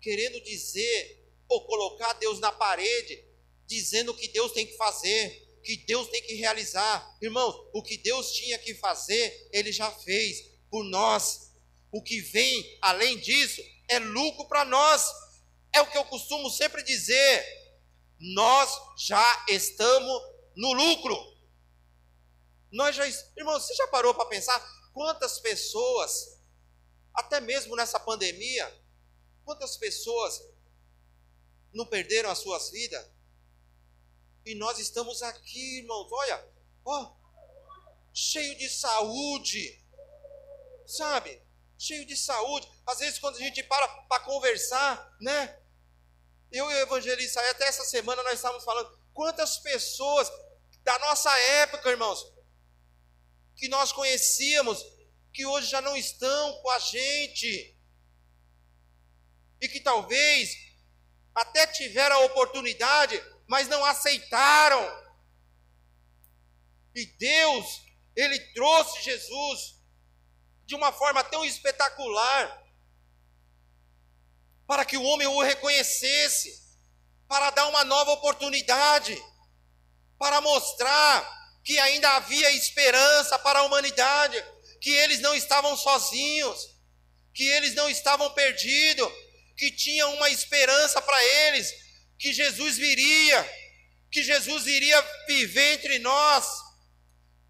querendo 0.01 0.41
dizer 0.41 1.25
ou 1.47 1.65
colocar 1.65 2.11
Deus 2.15 2.37
na 2.41 2.51
parede, 2.51 3.25
dizendo 3.65 4.11
o 4.11 4.17
que 4.17 4.27
Deus 4.27 4.51
tem 4.51 4.67
que 4.67 4.75
fazer 4.75 5.47
que 5.63 5.77
Deus 5.85 6.07
tem 6.09 6.21
que 6.21 6.35
realizar. 6.35 7.17
Irmãos, 7.21 7.55
o 7.73 7.83
que 7.83 7.97
Deus 7.97 8.31
tinha 8.31 8.57
que 8.59 8.75
fazer, 8.75 9.49
Ele 9.51 9.71
já 9.71 9.91
fez 9.91 10.41
por 10.69 10.83
nós. 10.85 11.51
O 11.91 12.01
que 12.03 12.21
vem 12.21 12.77
além 12.81 13.17
disso 13.17 13.61
é 13.87 13.99
lucro 13.99 14.47
para 14.47 14.65
nós. 14.65 15.03
É 15.73 15.81
o 15.81 15.89
que 15.89 15.97
eu 15.97 16.05
costumo 16.05 16.49
sempre 16.49 16.83
dizer. 16.83 17.45
Nós 18.19 18.69
já 18.97 19.45
estamos 19.49 20.21
no 20.55 20.73
lucro. 20.73 21.17
Nós 22.71 22.95
já, 22.95 23.07
irmão, 23.37 23.59
você 23.59 23.73
já 23.73 23.87
parou 23.87 24.13
para 24.13 24.25
pensar 24.25 24.59
quantas 24.93 25.39
pessoas, 25.39 26.39
até 27.13 27.39
mesmo 27.39 27.75
nessa 27.75 27.99
pandemia, 27.99 28.71
quantas 29.43 29.77
pessoas 29.77 30.39
não 31.73 31.85
perderam 31.85 32.29
as 32.29 32.39
suas 32.39 32.69
vidas? 32.69 33.18
E 34.49 34.55
nós 34.55 34.79
estamos 34.79 35.21
aqui, 35.21 35.77
irmãos, 35.77 36.11
olha, 36.11 36.49
ó, 36.83 37.13
cheio 38.11 38.57
de 38.57 38.67
saúde, 38.67 39.79
sabe? 40.87 41.39
Cheio 41.77 42.03
de 42.03 42.17
saúde. 42.17 42.67
Às 42.83 42.97
vezes, 42.97 43.19
quando 43.19 43.35
a 43.35 43.39
gente 43.39 43.61
para 43.61 43.87
para 43.87 44.23
conversar, 44.23 45.15
né? 45.21 45.61
Eu 46.51 46.71
e 46.71 46.73
o 46.73 46.77
evangelista, 46.79 47.39
até 47.51 47.67
essa 47.67 47.85
semana 47.85 48.23
nós 48.23 48.33
estávamos 48.33 48.65
falando, 48.65 48.91
quantas 49.13 49.59
pessoas 49.59 50.27
da 50.81 50.97
nossa 50.97 51.29
época, 51.61 51.91
irmãos, 51.91 52.25
que 53.55 53.67
nós 53.67 53.91
conhecíamos, 53.91 54.83
que 55.31 55.45
hoje 55.45 55.67
já 55.67 55.79
não 55.79 55.95
estão 55.95 56.59
com 56.63 56.71
a 56.71 56.79
gente, 56.79 57.77
e 59.61 59.69
que 59.69 59.79
talvez 59.79 60.57
até 61.35 61.67
tiveram 61.67 62.15
a 62.15 62.25
oportunidade, 62.25 63.23
mas 63.49 63.67
não 63.67 63.83
aceitaram. 63.83 64.79
E 66.95 67.05
Deus, 67.17 67.81
Ele 68.15 68.39
trouxe 68.53 69.01
Jesus 69.01 69.75
de 70.67 70.75
uma 70.75 70.91
forma 70.91 71.23
tão 71.23 71.43
espetacular, 71.43 72.63
para 74.67 74.85
que 74.85 74.95
o 74.95 75.03
homem 75.03 75.25
o 75.25 75.41
reconhecesse, 75.41 76.61
para 77.27 77.49
dar 77.49 77.67
uma 77.67 77.83
nova 77.83 78.11
oportunidade, 78.11 79.19
para 80.19 80.39
mostrar 80.41 81.27
que 81.63 81.79
ainda 81.79 82.07
havia 82.17 82.51
esperança 82.51 83.39
para 83.39 83.59
a 83.59 83.63
humanidade, 83.63 84.43
que 84.79 84.91
eles 84.91 85.19
não 85.21 85.33
estavam 85.33 85.75
sozinhos, 85.75 86.75
que 87.33 87.43
eles 87.43 87.73
não 87.73 87.89
estavam 87.89 88.31
perdidos, 88.33 89.11
que 89.57 89.71
tinha 89.71 90.07
uma 90.07 90.29
esperança 90.29 91.01
para 91.01 91.23
eles, 91.23 91.88
que 92.19 92.31
Jesus 92.33 92.77
viria, 92.77 93.49
que 94.11 94.21
Jesus 94.21 94.67
iria 94.67 95.01
viver 95.27 95.73
entre 95.73 95.97
nós. 95.99 96.45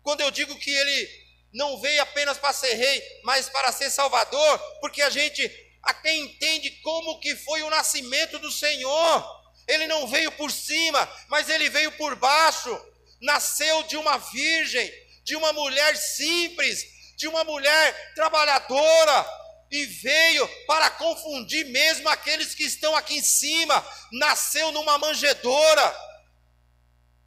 Quando 0.01 0.21
eu 0.21 0.31
digo 0.31 0.57
que 0.57 0.69
ele 0.69 1.09
não 1.51 1.81
veio 1.81 2.01
apenas 2.01 2.37
para 2.37 2.53
ser 2.53 2.75
rei, 2.75 3.03
mas 3.23 3.49
para 3.49 3.71
ser 3.71 3.89
salvador, 3.89 4.59
porque 4.79 5.01
a 5.01 5.09
gente 5.09 5.51
até 5.83 6.15
entende 6.15 6.69
como 6.83 7.19
que 7.19 7.35
foi 7.35 7.63
o 7.63 7.69
nascimento 7.69 8.39
do 8.39 8.51
Senhor. 8.51 9.39
Ele 9.67 9.87
não 9.87 10.07
veio 10.07 10.31
por 10.33 10.51
cima, 10.51 11.09
mas 11.27 11.49
ele 11.49 11.69
veio 11.69 11.91
por 11.93 12.15
baixo 12.15 12.89
nasceu 13.21 13.83
de 13.83 13.97
uma 13.97 14.17
virgem, 14.17 14.91
de 15.23 15.35
uma 15.35 15.51
mulher 15.53 15.95
simples, 15.95 16.85
de 17.17 17.27
uma 17.27 17.43
mulher 17.43 18.13
trabalhadora, 18.15 19.25
e 19.71 19.85
veio 19.85 20.47
para 20.65 20.89
confundir 20.91 21.65
mesmo 21.67 22.09
aqueles 22.09 22.55
que 22.55 22.63
estão 22.63 22.95
aqui 22.95 23.15
em 23.15 23.23
cima. 23.23 23.85
Nasceu 24.11 24.71
numa 24.71 24.97
manjedoura. 24.97 25.95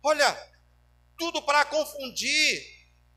Olha, 0.03 0.53
tudo 1.16 1.43
para 1.43 1.64
confundir, 1.64 2.64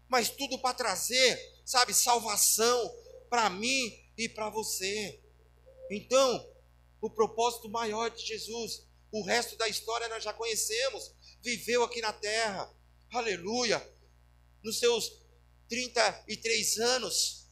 mas 0.08 0.30
tudo 0.30 0.60
para 0.60 0.76
trazer, 0.76 1.62
sabe, 1.66 1.94
salvação 1.94 2.94
para 3.30 3.50
mim 3.50 4.00
e 4.18 4.30
para 4.30 4.50
você. 4.50 5.20
Então, 5.90 6.48
o 7.02 7.10
propósito 7.10 7.70
maior 7.70 8.10
de 8.10 8.26
Jesus, 8.26 8.86
o 9.12 9.24
resto 9.24 9.56
da 9.58 9.68
história 9.68 10.08
nós 10.08 10.24
já 10.24 10.34
conhecemos 10.34 11.16
viveu 11.46 11.84
aqui 11.84 12.02
na 12.02 12.12
terra, 12.12 12.68
aleluia, 13.12 13.80
nos 14.64 14.80
seus 14.80 15.22
33 15.70 16.80
anos, 16.80 17.45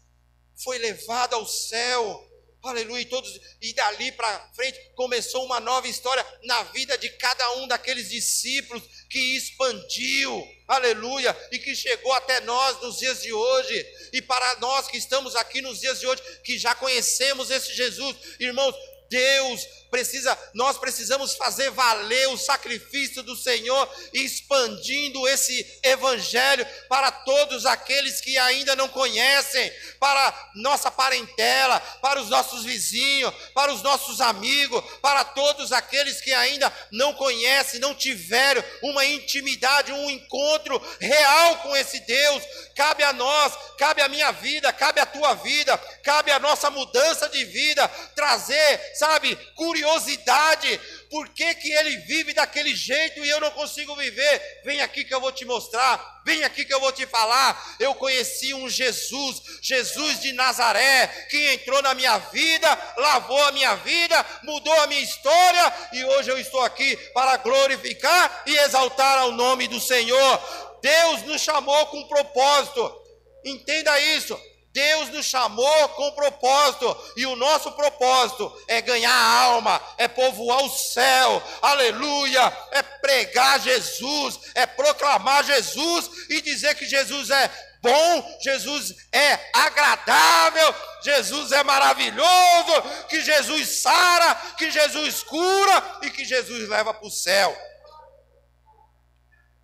foi 0.55 0.77
levado 0.77 1.33
ao 1.35 1.45
céu, 1.45 2.29
aleluia, 2.61 3.01
e, 3.01 3.05
todos, 3.05 3.39
e 3.61 3.73
dali 3.73 4.11
para 4.13 4.51
frente 4.55 4.79
começou 4.95 5.45
uma 5.45 5.59
nova 5.59 5.87
história 5.87 6.25
na 6.43 6.63
vida 6.63 6.97
de 6.97 7.09
cada 7.09 7.55
um 7.57 7.67
daqueles 7.67 8.09
discípulos 8.09 8.83
que 9.09 9.35
expandiu, 9.35 10.47
aleluia, 10.67 11.35
e 11.51 11.59
que 11.59 11.75
chegou 11.75 12.13
até 12.13 12.39
nós 12.41 12.81
nos 12.81 12.99
dias 12.99 13.21
de 13.21 13.33
hoje, 13.33 14.09
e 14.13 14.21
para 14.21 14.55
nós 14.59 14.87
que 14.87 14.97
estamos 14.97 15.35
aqui 15.35 15.61
nos 15.61 15.81
dias 15.81 15.99
de 15.99 16.07
hoje, 16.07 16.21
que 16.43 16.57
já 16.57 16.73
conhecemos 16.75 17.51
esse 17.51 17.73
Jesus, 17.73 18.15
irmãos, 18.39 18.75
Deus 19.09 19.67
precisa, 19.93 20.35
nós 20.55 20.75
precisamos 20.75 21.35
fazer 21.35 21.69
valer 21.69 22.27
o 22.29 22.37
sacrifício 22.37 23.21
do 23.21 23.35
Senhor, 23.35 23.87
expandindo 24.11 25.27
esse 25.27 25.79
evangelho 25.83 26.65
para 26.89 27.11
todos 27.11 27.63
aqueles 27.67 28.19
que 28.19 28.35
ainda 28.39 28.75
não 28.75 28.89
conhecem, 28.89 29.71
para 29.99 30.49
nossa 30.55 30.89
parentela, 30.89 31.79
para 32.01 32.19
os 32.19 32.27
nossos 32.27 32.63
vizinhos, 32.63 33.31
para 33.53 33.71
os 33.71 33.83
nossos 33.83 34.19
amigos, 34.19 34.83
para 34.99 35.23
todos 35.23 35.71
aqueles 35.71 36.19
que 36.21 36.33
ainda 36.33 36.73
não 36.91 37.13
conhecem, 37.13 37.79
não 37.79 37.93
tiveram 37.93 38.63
uma 38.81 39.05
intimidade, 39.05 39.91
um 39.91 40.09
encontro 40.09 40.81
real 40.99 41.57
com 41.57 41.75
esse 41.75 41.99
Deus. 41.99 42.43
Cabe 42.75 43.03
a 43.03 43.13
nós, 43.13 43.53
cabe 43.77 44.01
a 44.01 44.09
minha 44.09 44.31
vida, 44.31 44.73
cabe 44.73 44.99
a 44.99 45.05
tua 45.05 45.35
vida, 45.35 45.77
cabe 46.01 46.31
a 46.31 46.39
nossa 46.39 46.71
mudança 46.71 47.29
de 47.29 47.45
vida, 47.45 47.87
trazer, 48.15 48.95
sabe, 48.95 49.35
curiosidade 49.55 49.82
curiosidade, 49.83 50.79
por 51.09 51.27
que, 51.29 51.53
que 51.55 51.71
ele 51.71 51.97
vive 51.97 52.33
daquele 52.33 52.73
jeito 52.73 53.23
e 53.23 53.29
eu 53.29 53.39
não 53.41 53.51
consigo 53.51 53.95
viver? 53.95 54.61
Vem 54.63 54.81
aqui 54.81 55.03
que 55.03 55.13
eu 55.13 55.19
vou 55.19 55.31
te 55.31 55.43
mostrar, 55.45 56.21
vem 56.25 56.43
aqui 56.43 56.63
que 56.63 56.73
eu 56.73 56.79
vou 56.79 56.91
te 56.91 57.05
falar. 57.05 57.75
Eu 57.79 57.93
conheci 57.95 58.53
um 58.53 58.69
Jesus, 58.69 59.41
Jesus 59.61 60.21
de 60.21 60.31
Nazaré, 60.33 61.07
que 61.29 61.53
entrou 61.53 61.81
na 61.81 61.93
minha 61.93 62.17
vida, 62.17 62.95
lavou 62.97 63.43
a 63.43 63.51
minha 63.51 63.75
vida, 63.75 64.25
mudou 64.43 64.73
a 64.81 64.87
minha 64.87 65.01
história 65.01 65.73
e 65.91 66.03
hoje 66.05 66.31
eu 66.31 66.39
estou 66.39 66.61
aqui 66.61 66.95
para 67.13 67.37
glorificar 67.37 68.43
e 68.47 68.55
exaltar 68.59 69.19
ao 69.19 69.31
nome 69.33 69.67
do 69.67 69.79
Senhor. 69.79 70.79
Deus 70.81 71.23
nos 71.23 71.41
chamou 71.41 71.85
com 71.87 72.07
propósito, 72.07 73.01
entenda 73.45 73.99
isso. 73.99 74.39
Deus 74.73 75.09
nos 75.09 75.27
chamou 75.27 75.89
com 75.89 76.11
propósito, 76.13 77.13
e 77.15 77.27
o 77.27 77.35
nosso 77.35 77.71
propósito 77.73 78.51
é 78.67 78.81
ganhar 78.81 79.13
alma, 79.13 79.79
é 79.99 80.07
povoar 80.07 80.63
o 80.63 80.69
céu, 80.69 81.43
aleluia, 81.61 82.41
é 82.71 82.81
pregar 82.81 83.59
Jesus, 83.61 84.39
é 84.55 84.65
proclamar 84.65 85.43
Jesus 85.43 86.09
e 86.27 86.41
dizer 86.41 86.73
que 86.73 86.87
Jesus 86.87 87.29
é 87.29 87.47
bom, 87.83 88.39
Jesus 88.41 88.95
é 89.11 89.51
agradável, 89.53 90.73
Jesus 91.03 91.51
é 91.51 91.63
maravilhoso, 91.63 93.07
que 93.09 93.21
Jesus 93.21 93.81
sara, 93.81 94.33
que 94.57 94.71
Jesus 94.71 95.21
cura 95.21 95.99
e 96.01 96.09
que 96.09 96.25
Jesus 96.25 96.67
leva 96.67 96.93
para 96.93 97.05
o 97.05 97.11
céu. 97.11 97.55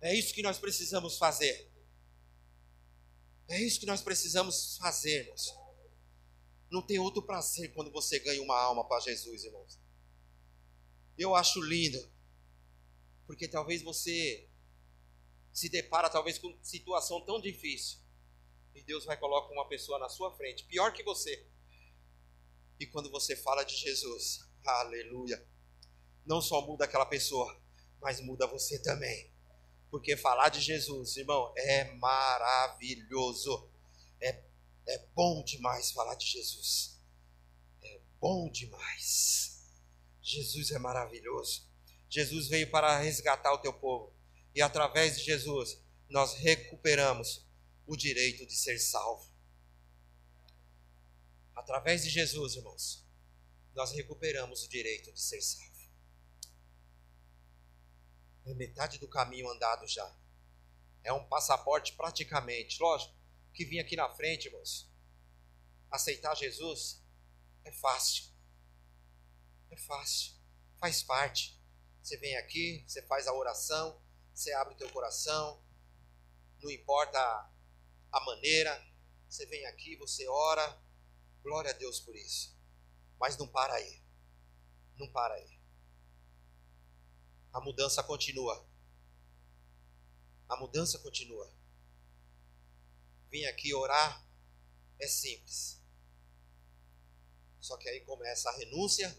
É 0.00 0.14
isso 0.14 0.32
que 0.32 0.42
nós 0.42 0.56
precisamos 0.56 1.18
fazer. 1.18 1.69
É 3.50 3.60
isso 3.60 3.80
que 3.80 3.86
nós 3.86 4.00
precisamos 4.00 4.76
fazer, 4.76 5.22
irmãos. 5.22 5.52
Não 6.70 6.86
tem 6.86 7.00
outro 7.00 7.20
prazer 7.20 7.74
quando 7.74 7.90
você 7.90 8.20
ganha 8.20 8.40
uma 8.40 8.56
alma 8.56 8.86
para 8.86 9.00
Jesus, 9.00 9.42
irmãos. 9.42 9.78
Eu 11.18 11.34
acho 11.34 11.60
lindo, 11.60 11.98
porque 13.26 13.48
talvez 13.48 13.82
você 13.82 14.48
se 15.52 15.68
depara 15.68 16.08
talvez 16.08 16.38
com 16.38 16.56
situação 16.62 17.24
tão 17.24 17.40
difícil 17.40 17.98
e 18.72 18.82
Deus 18.84 19.04
vai 19.04 19.16
colocar 19.16 19.52
uma 19.52 19.68
pessoa 19.68 19.98
na 19.98 20.08
sua 20.08 20.32
frente, 20.36 20.64
pior 20.64 20.92
que 20.92 21.02
você. 21.02 21.44
E 22.78 22.86
quando 22.86 23.10
você 23.10 23.34
fala 23.34 23.64
de 23.64 23.76
Jesus, 23.76 24.48
aleluia, 24.64 25.44
não 26.24 26.40
só 26.40 26.64
muda 26.64 26.84
aquela 26.84 27.04
pessoa, 27.04 27.60
mas 28.00 28.20
muda 28.20 28.46
você 28.46 28.80
também. 28.80 29.34
Porque 29.90 30.16
falar 30.16 30.48
de 30.48 30.60
Jesus, 30.60 31.16
irmão, 31.16 31.52
é 31.56 31.84
maravilhoso. 31.94 33.68
É, 34.20 34.42
é 34.86 34.98
bom 35.14 35.42
demais 35.42 35.90
falar 35.90 36.14
de 36.14 36.26
Jesus. 36.26 37.00
É 37.82 38.00
bom 38.20 38.48
demais. 38.50 39.68
Jesus 40.22 40.70
é 40.70 40.78
maravilhoso. 40.78 41.68
Jesus 42.08 42.48
veio 42.48 42.70
para 42.70 42.98
resgatar 42.98 43.52
o 43.52 43.58
teu 43.58 43.72
povo. 43.72 44.14
E 44.54 44.62
através 44.62 45.18
de 45.18 45.24
Jesus, 45.24 45.82
nós 46.08 46.34
recuperamos 46.34 47.46
o 47.86 47.96
direito 47.96 48.46
de 48.46 48.54
ser 48.54 48.78
salvo. 48.78 49.28
Através 51.54 52.02
de 52.02 52.10
Jesus, 52.10 52.54
irmãos, 52.54 53.04
nós 53.74 53.92
recuperamos 53.92 54.64
o 54.64 54.68
direito 54.68 55.12
de 55.12 55.20
ser 55.20 55.40
salvo. 55.40 55.69
É 58.50 58.54
metade 58.54 58.98
do 58.98 59.06
caminho 59.06 59.48
andado 59.48 59.86
já. 59.86 60.12
É 61.04 61.12
um 61.12 61.24
passaporte 61.28 61.92
praticamente, 61.92 62.82
lógico, 62.82 63.14
que 63.54 63.64
vinha 63.64 63.82
aqui 63.82 63.94
na 63.94 64.08
frente, 64.10 64.46
irmãos. 64.46 64.90
aceitar 65.88 66.34
Jesus 66.34 67.00
é 67.64 67.70
fácil. 67.70 68.24
É 69.70 69.76
fácil. 69.76 70.34
Faz 70.80 71.00
parte. 71.02 71.60
Você 72.02 72.16
vem 72.16 72.36
aqui, 72.38 72.84
você 72.88 73.02
faz 73.06 73.28
a 73.28 73.32
oração, 73.32 74.02
você 74.34 74.52
abre 74.54 74.74
o 74.74 74.76
teu 74.76 74.90
coração, 74.90 75.62
não 76.60 76.70
importa 76.70 77.18
a 78.10 78.20
maneira, 78.24 78.84
você 79.28 79.46
vem 79.46 79.64
aqui, 79.66 79.96
você 79.96 80.26
ora, 80.26 80.82
glória 81.40 81.70
a 81.70 81.74
Deus 81.74 82.00
por 82.00 82.16
isso. 82.16 82.58
Mas 83.18 83.36
não 83.36 83.46
para 83.46 83.74
aí. 83.74 84.02
Não 84.96 85.10
para 85.12 85.34
aí. 85.34 85.59
A 87.52 87.60
mudança 87.60 88.02
continua. 88.02 88.68
A 90.48 90.56
mudança 90.56 90.98
continua. 90.98 91.52
Vim 93.30 93.44
aqui 93.44 93.72
orar 93.74 94.26
é 94.98 95.06
simples. 95.06 95.80
Só 97.60 97.76
que 97.76 97.88
aí 97.88 98.00
começa 98.00 98.48
a 98.48 98.56
renúncia, 98.56 99.16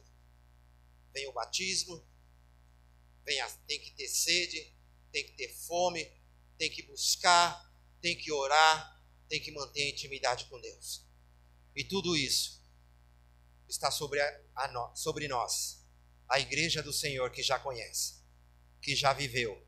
vem 1.13 1.27
o 1.27 1.33
batismo, 1.33 2.05
vem 3.23 3.39
a, 3.39 3.49
tem 3.67 3.79
que 3.79 3.91
ter 3.91 4.07
sede, 4.07 4.75
tem 5.11 5.25
que 5.25 5.33
ter 5.33 5.53
fome, 5.53 6.03
tem 6.57 6.69
que 6.69 6.83
buscar, 6.83 7.71
tem 8.01 8.17
que 8.17 8.31
orar, 8.31 9.01
tem 9.29 9.41
que 9.41 9.51
manter 9.51 9.89
intimidade 9.89 10.45
com 10.45 10.59
Deus. 10.59 11.05
E 11.75 11.83
tudo 11.83 12.17
isso 12.17 12.61
está 13.67 13.89
sobre, 13.89 14.19
a, 14.19 14.43
a 14.55 14.67
no, 14.67 14.95
sobre 14.95 15.27
nós, 15.27 15.85
a 16.27 16.39
igreja 16.39 16.83
do 16.83 16.91
Senhor 16.91 17.31
que 17.31 17.41
já 17.41 17.59
conhece, 17.59 18.20
que 18.81 18.95
já 18.95 19.13
viveu, 19.13 19.65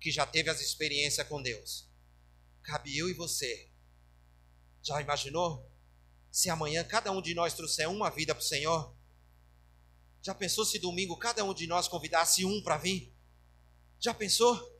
que 0.00 0.10
já 0.10 0.26
teve 0.26 0.50
as 0.50 0.60
experiências 0.60 1.26
com 1.28 1.40
Deus. 1.42 1.88
Cabe 2.62 2.96
eu 2.96 3.08
e 3.08 3.14
você. 3.14 3.70
Já 4.82 5.00
imaginou? 5.00 5.70
Se 6.30 6.50
amanhã 6.50 6.82
cada 6.84 7.12
um 7.12 7.20
de 7.20 7.34
nós 7.34 7.54
trouxer 7.54 7.88
uma 7.88 8.10
vida 8.10 8.34
para 8.34 8.42
o 8.42 8.44
Senhor, 8.44 8.96
já 10.22 10.34
pensou 10.34 10.64
se 10.64 10.78
domingo 10.78 11.16
cada 11.16 11.44
um 11.44 11.52
de 11.52 11.66
nós 11.66 11.88
convidasse 11.88 12.44
um 12.44 12.62
para 12.62 12.78
vir? 12.78 13.14
Já 14.00 14.14
pensou? 14.14 14.70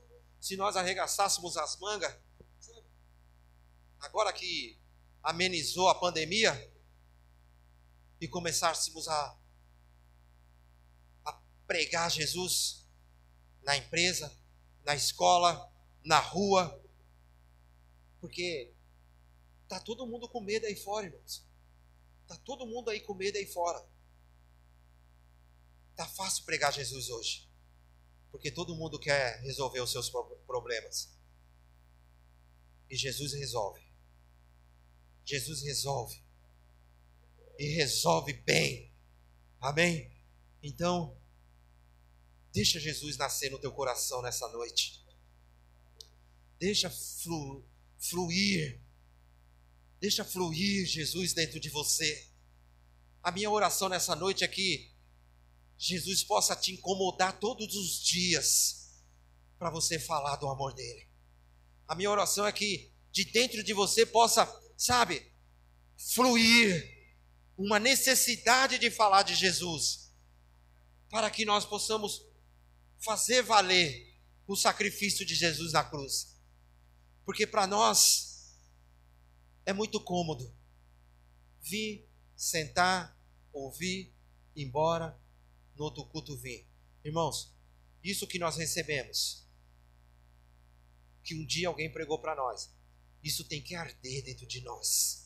Se 0.40 0.56
nós 0.56 0.76
arregaçássemos 0.76 1.56
as 1.56 1.78
mangas, 1.78 2.16
agora 4.00 4.32
que 4.32 4.80
amenizou 5.22 5.88
a 5.88 5.94
pandemia, 5.94 6.72
e 8.22 8.28
começássemos 8.28 9.08
a, 9.08 9.36
a 11.24 11.32
pregar 11.66 12.08
Jesus 12.08 12.81
na 13.62 13.76
empresa, 13.76 14.32
na 14.84 14.94
escola, 14.94 15.70
na 16.04 16.18
rua, 16.18 16.80
porque 18.20 18.72
tá 19.68 19.80
todo 19.80 20.06
mundo 20.06 20.28
com 20.28 20.40
medo 20.40 20.66
aí 20.66 20.76
fora, 20.76 21.06
irmãos. 21.06 21.44
Tá 22.26 22.36
todo 22.36 22.66
mundo 22.66 22.90
aí 22.90 23.00
com 23.00 23.14
medo 23.14 23.36
aí 23.36 23.46
fora. 23.46 23.84
Tá 25.96 26.06
fácil 26.06 26.44
pregar 26.44 26.72
Jesus 26.72 27.10
hoje. 27.10 27.48
Porque 28.30 28.50
todo 28.50 28.74
mundo 28.74 28.98
quer 28.98 29.40
resolver 29.42 29.80
os 29.80 29.90
seus 29.90 30.08
problemas. 30.46 31.12
E 32.88 32.96
Jesus 32.96 33.32
resolve. 33.32 33.82
Jesus 35.24 35.62
resolve. 35.62 36.22
E 37.58 37.74
resolve 37.74 38.32
bem. 38.32 38.92
Amém? 39.60 40.10
Então, 40.62 41.16
deixa 42.52 42.78
Jesus 42.78 43.16
nascer 43.16 43.50
no 43.50 43.58
teu 43.58 43.72
coração 43.72 44.20
nessa 44.22 44.46
noite. 44.48 45.02
Deixa 46.58 46.90
flu, 46.90 47.66
fluir. 47.98 48.80
Deixa 49.98 50.24
fluir 50.24 50.86
Jesus 50.86 51.32
dentro 51.32 51.58
de 51.58 51.68
você. 51.70 52.28
A 53.22 53.30
minha 53.30 53.50
oração 53.50 53.88
nessa 53.88 54.14
noite 54.14 54.44
é 54.44 54.48
que 54.48 54.92
Jesus 55.78 56.22
possa 56.22 56.54
te 56.54 56.72
incomodar 56.72 57.40
todos 57.40 57.74
os 57.74 58.02
dias 58.02 59.02
para 59.58 59.70
você 59.70 59.98
falar 59.98 60.36
do 60.36 60.48
amor 60.48 60.74
dele. 60.74 61.08
A 61.88 61.94
minha 61.94 62.10
oração 62.10 62.46
é 62.46 62.52
que 62.52 62.92
de 63.10 63.24
dentro 63.24 63.62
de 63.62 63.72
você 63.72 64.06
possa, 64.06 64.46
sabe, 64.76 65.30
fluir 65.96 67.02
uma 67.56 67.78
necessidade 67.78 68.78
de 68.78 68.90
falar 68.90 69.22
de 69.22 69.34
Jesus, 69.34 70.12
para 71.10 71.30
que 71.30 71.44
nós 71.44 71.64
possamos 71.64 72.31
fazer 73.02 73.42
valer 73.42 74.14
o 74.46 74.56
sacrifício 74.56 75.24
de 75.24 75.34
Jesus 75.34 75.72
na 75.72 75.84
cruz. 75.84 76.36
Porque 77.24 77.46
para 77.46 77.66
nós 77.66 78.56
é 79.64 79.72
muito 79.72 80.00
cômodo 80.00 80.54
vir, 81.60 82.08
sentar, 82.36 83.16
ouvir, 83.52 84.12
ir 84.54 84.64
embora 84.64 85.18
no 85.76 85.84
outro 85.84 86.04
culto 86.06 86.36
vir. 86.36 86.66
Irmãos, 87.04 87.54
isso 88.02 88.26
que 88.26 88.38
nós 88.38 88.56
recebemos, 88.56 89.46
que 91.22 91.34
um 91.34 91.46
dia 91.46 91.68
alguém 91.68 91.92
pregou 91.92 92.18
para 92.18 92.34
nós, 92.34 92.70
isso 93.22 93.44
tem 93.44 93.62
que 93.62 93.74
arder 93.74 94.24
dentro 94.24 94.46
de 94.46 94.60
nós. 94.62 95.22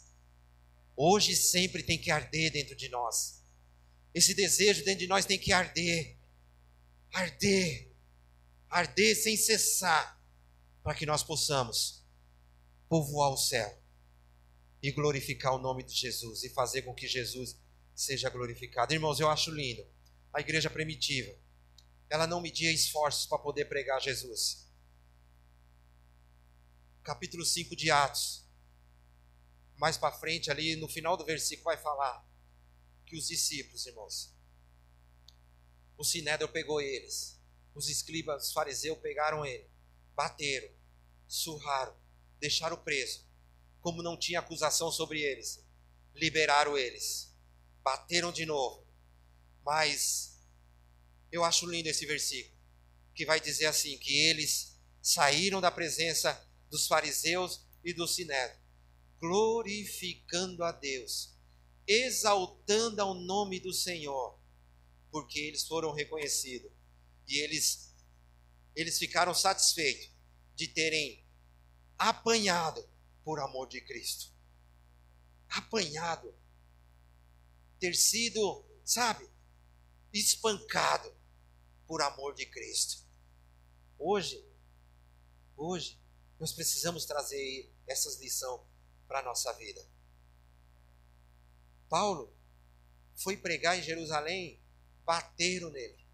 Hoje 0.95 1.35
sempre 1.35 1.83
tem 1.83 1.99
que 1.99 2.11
arder 2.11 2.53
dentro 2.53 2.77
de 2.77 2.89
nós. 2.89 3.43
Esse 4.15 4.35
desejo 4.35 4.85
dentro 4.85 5.01
de 5.01 5.07
nós 5.07 5.27
tem 5.27 5.39
que 5.39 5.53
arder. 5.53 6.17
Arder. 7.17 7.91
Arder 8.69 9.17
sem 9.17 9.37
cessar. 9.39 10.23
Para 10.83 10.95
que 10.95 11.07
nós 11.07 11.23
possamos 11.23 12.05
povoar 12.89 13.33
o 13.33 13.37
céu 13.37 13.83
e 14.83 14.93
glorificar 14.93 15.55
o 15.55 15.59
nome 15.59 15.83
de 15.83 15.95
Jesus 15.95 16.45
e 16.45 16.51
fazer 16.51 16.83
com 16.83 16.95
que 16.95 17.09
Jesus 17.09 17.59
seja 17.95 18.29
glorificado. 18.29 18.93
Irmãos, 18.93 19.19
eu 19.19 19.29
acho 19.29 19.51
lindo 19.51 19.85
a 20.33 20.41
igreja 20.41 20.69
primitiva. 20.69 21.35
Ela 22.11 22.27
não 22.27 22.41
media 22.41 22.71
esforços 22.71 23.27
para 23.27 23.39
poder 23.39 23.65
pregar 23.65 24.01
Jesus. 24.01 24.71
Capítulo 27.03 27.45
5 27.45 27.75
de 27.75 27.91
Atos. 27.91 28.47
Mais 29.77 29.97
para 29.97 30.17
frente, 30.17 30.51
ali 30.51 30.77
no 30.77 30.87
final 30.87 31.17
do 31.17 31.25
versículo, 31.25 31.65
vai 31.65 31.79
falar 31.79 32.25
que 33.07 33.17
os 33.17 33.27
discípulos, 33.27 33.87
irmãos, 33.87 34.36
o 35.97 36.05
sinédrio 36.05 36.49
pegou 36.49 36.81
eles, 36.81 37.41
os 37.75 37.89
escribas, 37.89 38.53
fariseus 38.53 38.99
pegaram 38.99 39.45
ele, 39.45 39.69
bateram, 40.15 40.69
surraram, 41.27 41.97
deixaram 42.39 42.77
preso. 42.77 43.27
Como 43.81 44.03
não 44.03 44.17
tinha 44.17 44.41
acusação 44.41 44.91
sobre 44.91 45.21
eles, 45.21 45.65
liberaram 46.15 46.77
eles, 46.77 47.35
bateram 47.83 48.33
de 48.33 48.45
novo, 48.45 48.87
mas 49.65 50.41
eu 51.31 51.45
acho 51.45 51.67
lindo 51.67 51.89
esse 51.89 52.07
versículo, 52.07 52.57
que 53.15 53.25
vai 53.25 53.41
dizer 53.41 53.67
assim: 53.67 53.99
que 53.99 54.17
eles 54.17 54.79
saíram 55.03 55.61
da 55.61 55.71
presença 55.71 56.45
dos 56.71 56.87
fariseus 56.87 57.65
e 57.85 57.93
do 57.93 58.09
sinédrio, 58.09 58.61
glorificando 59.21 60.65
a 60.65 60.73
Deus, 60.73 61.37
exaltando 61.87 63.01
ao 63.01 63.15
nome 63.15 63.61
do 63.61 63.73
Senhor, 63.73 64.39
porque 65.17 65.41
eles 65.41 65.67
foram 65.67 65.95
reconhecidos 65.95 66.71
e 67.27 67.39
eles 67.39 67.91
eles 68.75 68.99
ficaram 68.99 69.33
satisfeitos 69.33 70.11
de 70.55 70.69
terem 70.69 71.27
apanhado 71.97 72.87
por 73.25 73.41
amor 73.41 73.67
de 73.67 73.81
Cristo. 73.81 74.31
Apanhado. 75.49 76.39
Ter 77.81 77.95
sido, 77.95 78.63
sabe, 78.85 79.27
espancado 80.13 81.11
por 81.87 82.03
amor 82.03 82.35
de 82.35 82.45
Cristo. 82.45 83.03
Hoje, 83.99 84.47
hoje, 85.57 85.99
nós 86.39 86.53
precisamos 86.53 87.07
trazer 87.07 87.73
essas 87.87 88.21
lições 88.21 88.61
para 89.09 89.21
a 89.21 89.25
nossa 89.25 89.51
vida. 89.55 89.83
Paulo 91.89 92.37
foi 93.15 93.39
pregar 93.39 93.79
em 93.79 93.83
Jerusalém, 93.83 94.66
bateram 95.07 95.71
nele, 95.71 96.05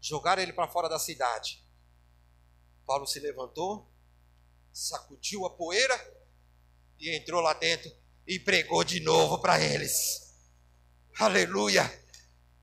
jogaram 0.00 0.42
ele 0.42 0.54
para 0.54 0.66
fora 0.66 0.88
da 0.88 0.98
cidade. 0.98 1.62
Paulo 2.86 3.06
se 3.06 3.20
levantou, 3.20 3.92
sacudiu 4.72 5.44
a 5.44 5.50
poeira 5.50 5.94
e 6.98 7.14
entrou 7.14 7.42
lá 7.42 7.52
dentro 7.52 7.94
e 8.26 8.38
pregou 8.40 8.82
de 8.82 9.00
novo 9.00 9.38
para 9.38 9.62
eles. 9.62 10.34
Aleluia! 11.18 11.84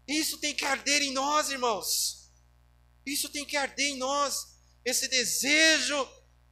Isso 0.07 0.39
tem 0.39 0.55
que 0.55 0.65
arder 0.65 1.03
em 1.03 1.13
nós, 1.13 1.49
irmãos. 1.49 2.31
Isso 3.05 3.29
tem 3.29 3.45
que 3.45 3.55
arder 3.55 3.93
em 3.93 3.97
nós. 3.97 4.55
Esse 4.83 5.07
desejo 5.07 6.07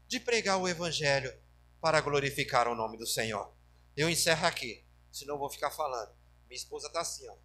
de 0.08 0.20
pregar 0.20 0.58
o 0.58 0.68
Evangelho 0.68 1.34
para 1.82 2.01
glorificar 2.01 2.68
o 2.68 2.76
nome 2.76 2.97
do 2.97 3.08
Senhor. 3.08 3.51
Eu 3.95 4.10
encerro 4.10 4.45
aqui, 4.45 4.86
senão 5.12 5.36
eu 5.36 5.39
vou 5.39 5.49
ficar 5.49 5.72
falando. 5.72 6.16
Minha 6.47 6.58
esposa 6.58 6.88
está 6.88 7.01
assim, 7.01 7.28
ó. 7.28 7.36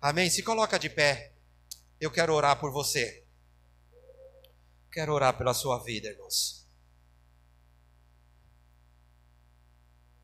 Amém? 0.00 0.30
Se 0.30 0.42
coloca 0.42 0.78
de 0.78 0.88
pé. 0.88 1.34
Eu 2.00 2.10
quero 2.10 2.32
orar 2.32 2.58
por 2.60 2.72
você. 2.72 3.26
Quero 4.92 5.12
orar 5.12 5.36
pela 5.36 5.52
sua 5.52 5.82
vida, 5.82 6.08
irmãos. 6.08 6.66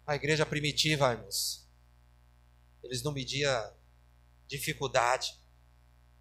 A 0.07 0.14
igreja 0.14 0.47
primitiva, 0.47 1.12
irmãos, 1.12 1.68
eles 2.83 3.03
não 3.03 3.12
mediam 3.12 3.75
dificuldade. 4.47 5.35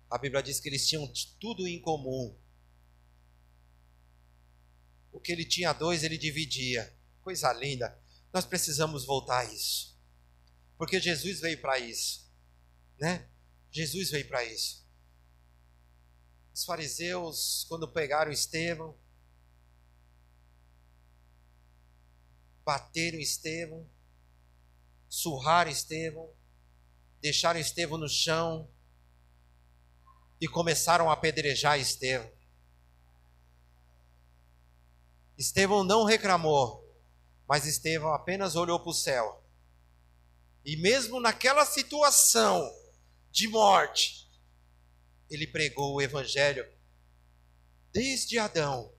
A 0.09 0.17
Bíblia 0.17 0.41
diz 0.41 0.59
que 0.59 0.69
eles 0.69 0.87
tinham 0.87 1.11
tudo 1.39 1.67
em 1.67 1.81
comum. 1.81 2.35
O 5.11 5.19
que 5.19 5.31
ele 5.31 5.45
tinha 5.45 5.73
dois, 5.73 6.03
ele 6.03 6.17
dividia. 6.17 6.97
Coisa 7.21 7.53
linda. 7.53 7.99
Nós 8.33 8.45
precisamos 8.45 9.05
voltar 9.05 9.39
a 9.39 9.45
isso. 9.45 9.95
Porque 10.77 10.99
Jesus 10.99 11.39
veio 11.39 11.61
para 11.61 11.77
isso. 11.77 12.31
Né? 12.99 13.29
Jesus 13.73 14.11
veio 14.11 14.27
para 14.27 14.43
isso. 14.43 14.87
Os 16.53 16.63
fariseus, 16.63 17.65
quando 17.67 17.91
pegaram 17.91 18.31
Estevão, 18.31 18.95
bateram 22.63 23.17
Estevão, 23.17 23.89
surraram 25.09 25.71
Estevão, 25.71 26.31
deixaram 27.19 27.59
Estevão 27.59 27.97
no 27.97 28.07
chão 28.07 28.71
e 30.39 30.47
começaram 30.47 31.09
a 31.09 31.13
apedrejar 31.13 31.79
Estevão. 31.79 32.31
Estevão 35.35 35.83
não 35.83 36.03
reclamou, 36.03 36.87
mas 37.47 37.65
Estevão 37.65 38.13
apenas 38.13 38.55
olhou 38.55 38.79
para 38.79 38.91
o 38.91 38.93
céu. 38.93 39.43
E 40.63 40.77
mesmo 40.77 41.19
naquela 41.19 41.65
situação 41.65 42.82
de 43.33 43.47
morte, 43.47 44.31
ele 45.27 45.47
pregou 45.47 45.95
o 45.95 46.01
evangelho 46.01 46.71
desde 47.91 48.37
Adão, 48.37 48.95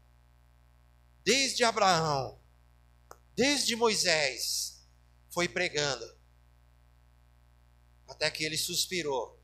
desde 1.23 1.63
Abraão, 1.63 2.43
desde 3.37 3.77
Moisés, 3.77 4.85
foi 5.31 5.49
pregando 5.49 6.05
até 8.09 8.29
que 8.29 8.43
ele 8.43 8.59
suspirou. 8.59 9.41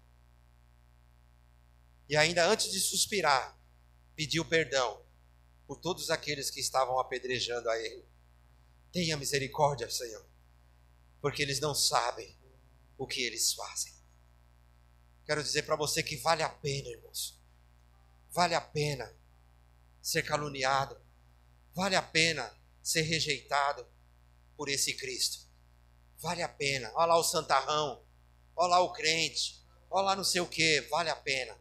E 2.09 2.17
ainda 2.17 2.45
antes 2.45 2.73
de 2.73 2.81
suspirar, 2.81 3.57
pediu 4.17 4.45
perdão 4.45 5.07
por 5.69 5.81
todos 5.81 6.11
aqueles 6.11 6.51
que 6.51 6.59
estavam 6.59 6.99
apedrejando 6.99 7.71
a 7.71 7.79
ele. 7.79 8.05
Tenha 8.91 9.17
misericórdia, 9.17 9.89
Senhor, 9.89 10.29
porque 11.21 11.43
eles 11.43 11.61
não 11.61 11.77
sabem 11.77 12.37
o 12.99 13.07
que 13.07 13.23
eles 13.23 13.53
fazem. 13.53 14.00
Quero 15.31 15.45
dizer 15.45 15.63
para 15.63 15.77
você 15.77 16.03
que 16.03 16.17
vale 16.17 16.43
a 16.43 16.49
pena, 16.49 16.89
irmãos. 16.89 17.41
Vale 18.33 18.53
a 18.53 18.61
pena 18.61 19.17
ser 20.03 20.25
caluniado. 20.25 21.01
Vale 21.73 21.95
a 21.95 22.03
pena 22.03 22.53
ser 22.83 23.03
rejeitado 23.03 23.87
por 24.57 24.69
esse 24.69 24.93
Cristo. 24.95 25.47
Vale 26.19 26.43
a 26.43 26.49
pena. 26.49 26.91
Olha 26.97 27.07
lá 27.07 27.17
o 27.17 27.23
santarrão 27.23 28.05
olha 28.57 28.71
lá 28.71 28.81
o 28.81 28.93
crente, 28.93 29.65
olha 29.89 30.07
lá 30.07 30.17
não 30.17 30.25
sei 30.25 30.41
o 30.41 30.49
que, 30.49 30.81
vale 30.91 31.11
a 31.11 31.15
pena. 31.15 31.57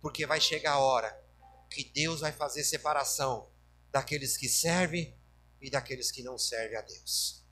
Porque 0.00 0.24
vai 0.24 0.40
chegar 0.40 0.72
a 0.72 0.78
hora 0.78 1.22
que 1.70 1.84
Deus 1.84 2.20
vai 2.20 2.32
fazer 2.32 2.64
separação 2.64 3.52
daqueles 3.92 4.38
que 4.38 4.48
servem 4.48 5.14
e 5.60 5.68
daqueles 5.68 6.10
que 6.10 6.22
não 6.22 6.38
servem 6.38 6.78
a 6.78 6.80
Deus. 6.80 7.44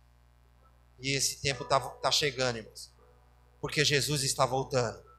E 0.99 1.14
esse 1.14 1.42
tempo 1.42 1.64
está 1.64 1.78
tá 1.78 2.11
chegando, 2.11 2.57
irmãos. 2.57 2.90
Porque 3.61 3.84
Jesus 3.84 4.22
está 4.22 4.47
voltando. 4.47 5.12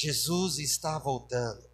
Jesus 0.00 0.60
está 0.60 0.96
voltando. 0.96 1.68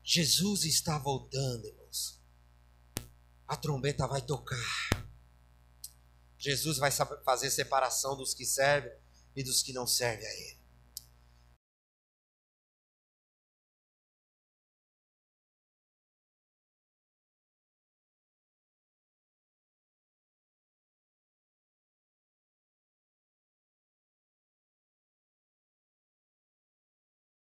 Jesus 0.00 0.64
está 0.64 0.96
voltando, 0.96 1.66
irmãos. 1.66 2.22
A 3.48 3.56
trombeta 3.56 4.06
vai 4.06 4.22
tocar. 4.22 4.56
Jesus 6.38 6.78
vai 6.78 6.92
fazer 7.24 7.50
separação 7.50 8.16
dos 8.16 8.32
que 8.32 8.46
servem 8.46 8.92
e 9.34 9.42
dos 9.42 9.60
que 9.60 9.72
não 9.72 9.88
servem 9.88 10.24
a 10.24 10.32
Ele. 10.32 10.57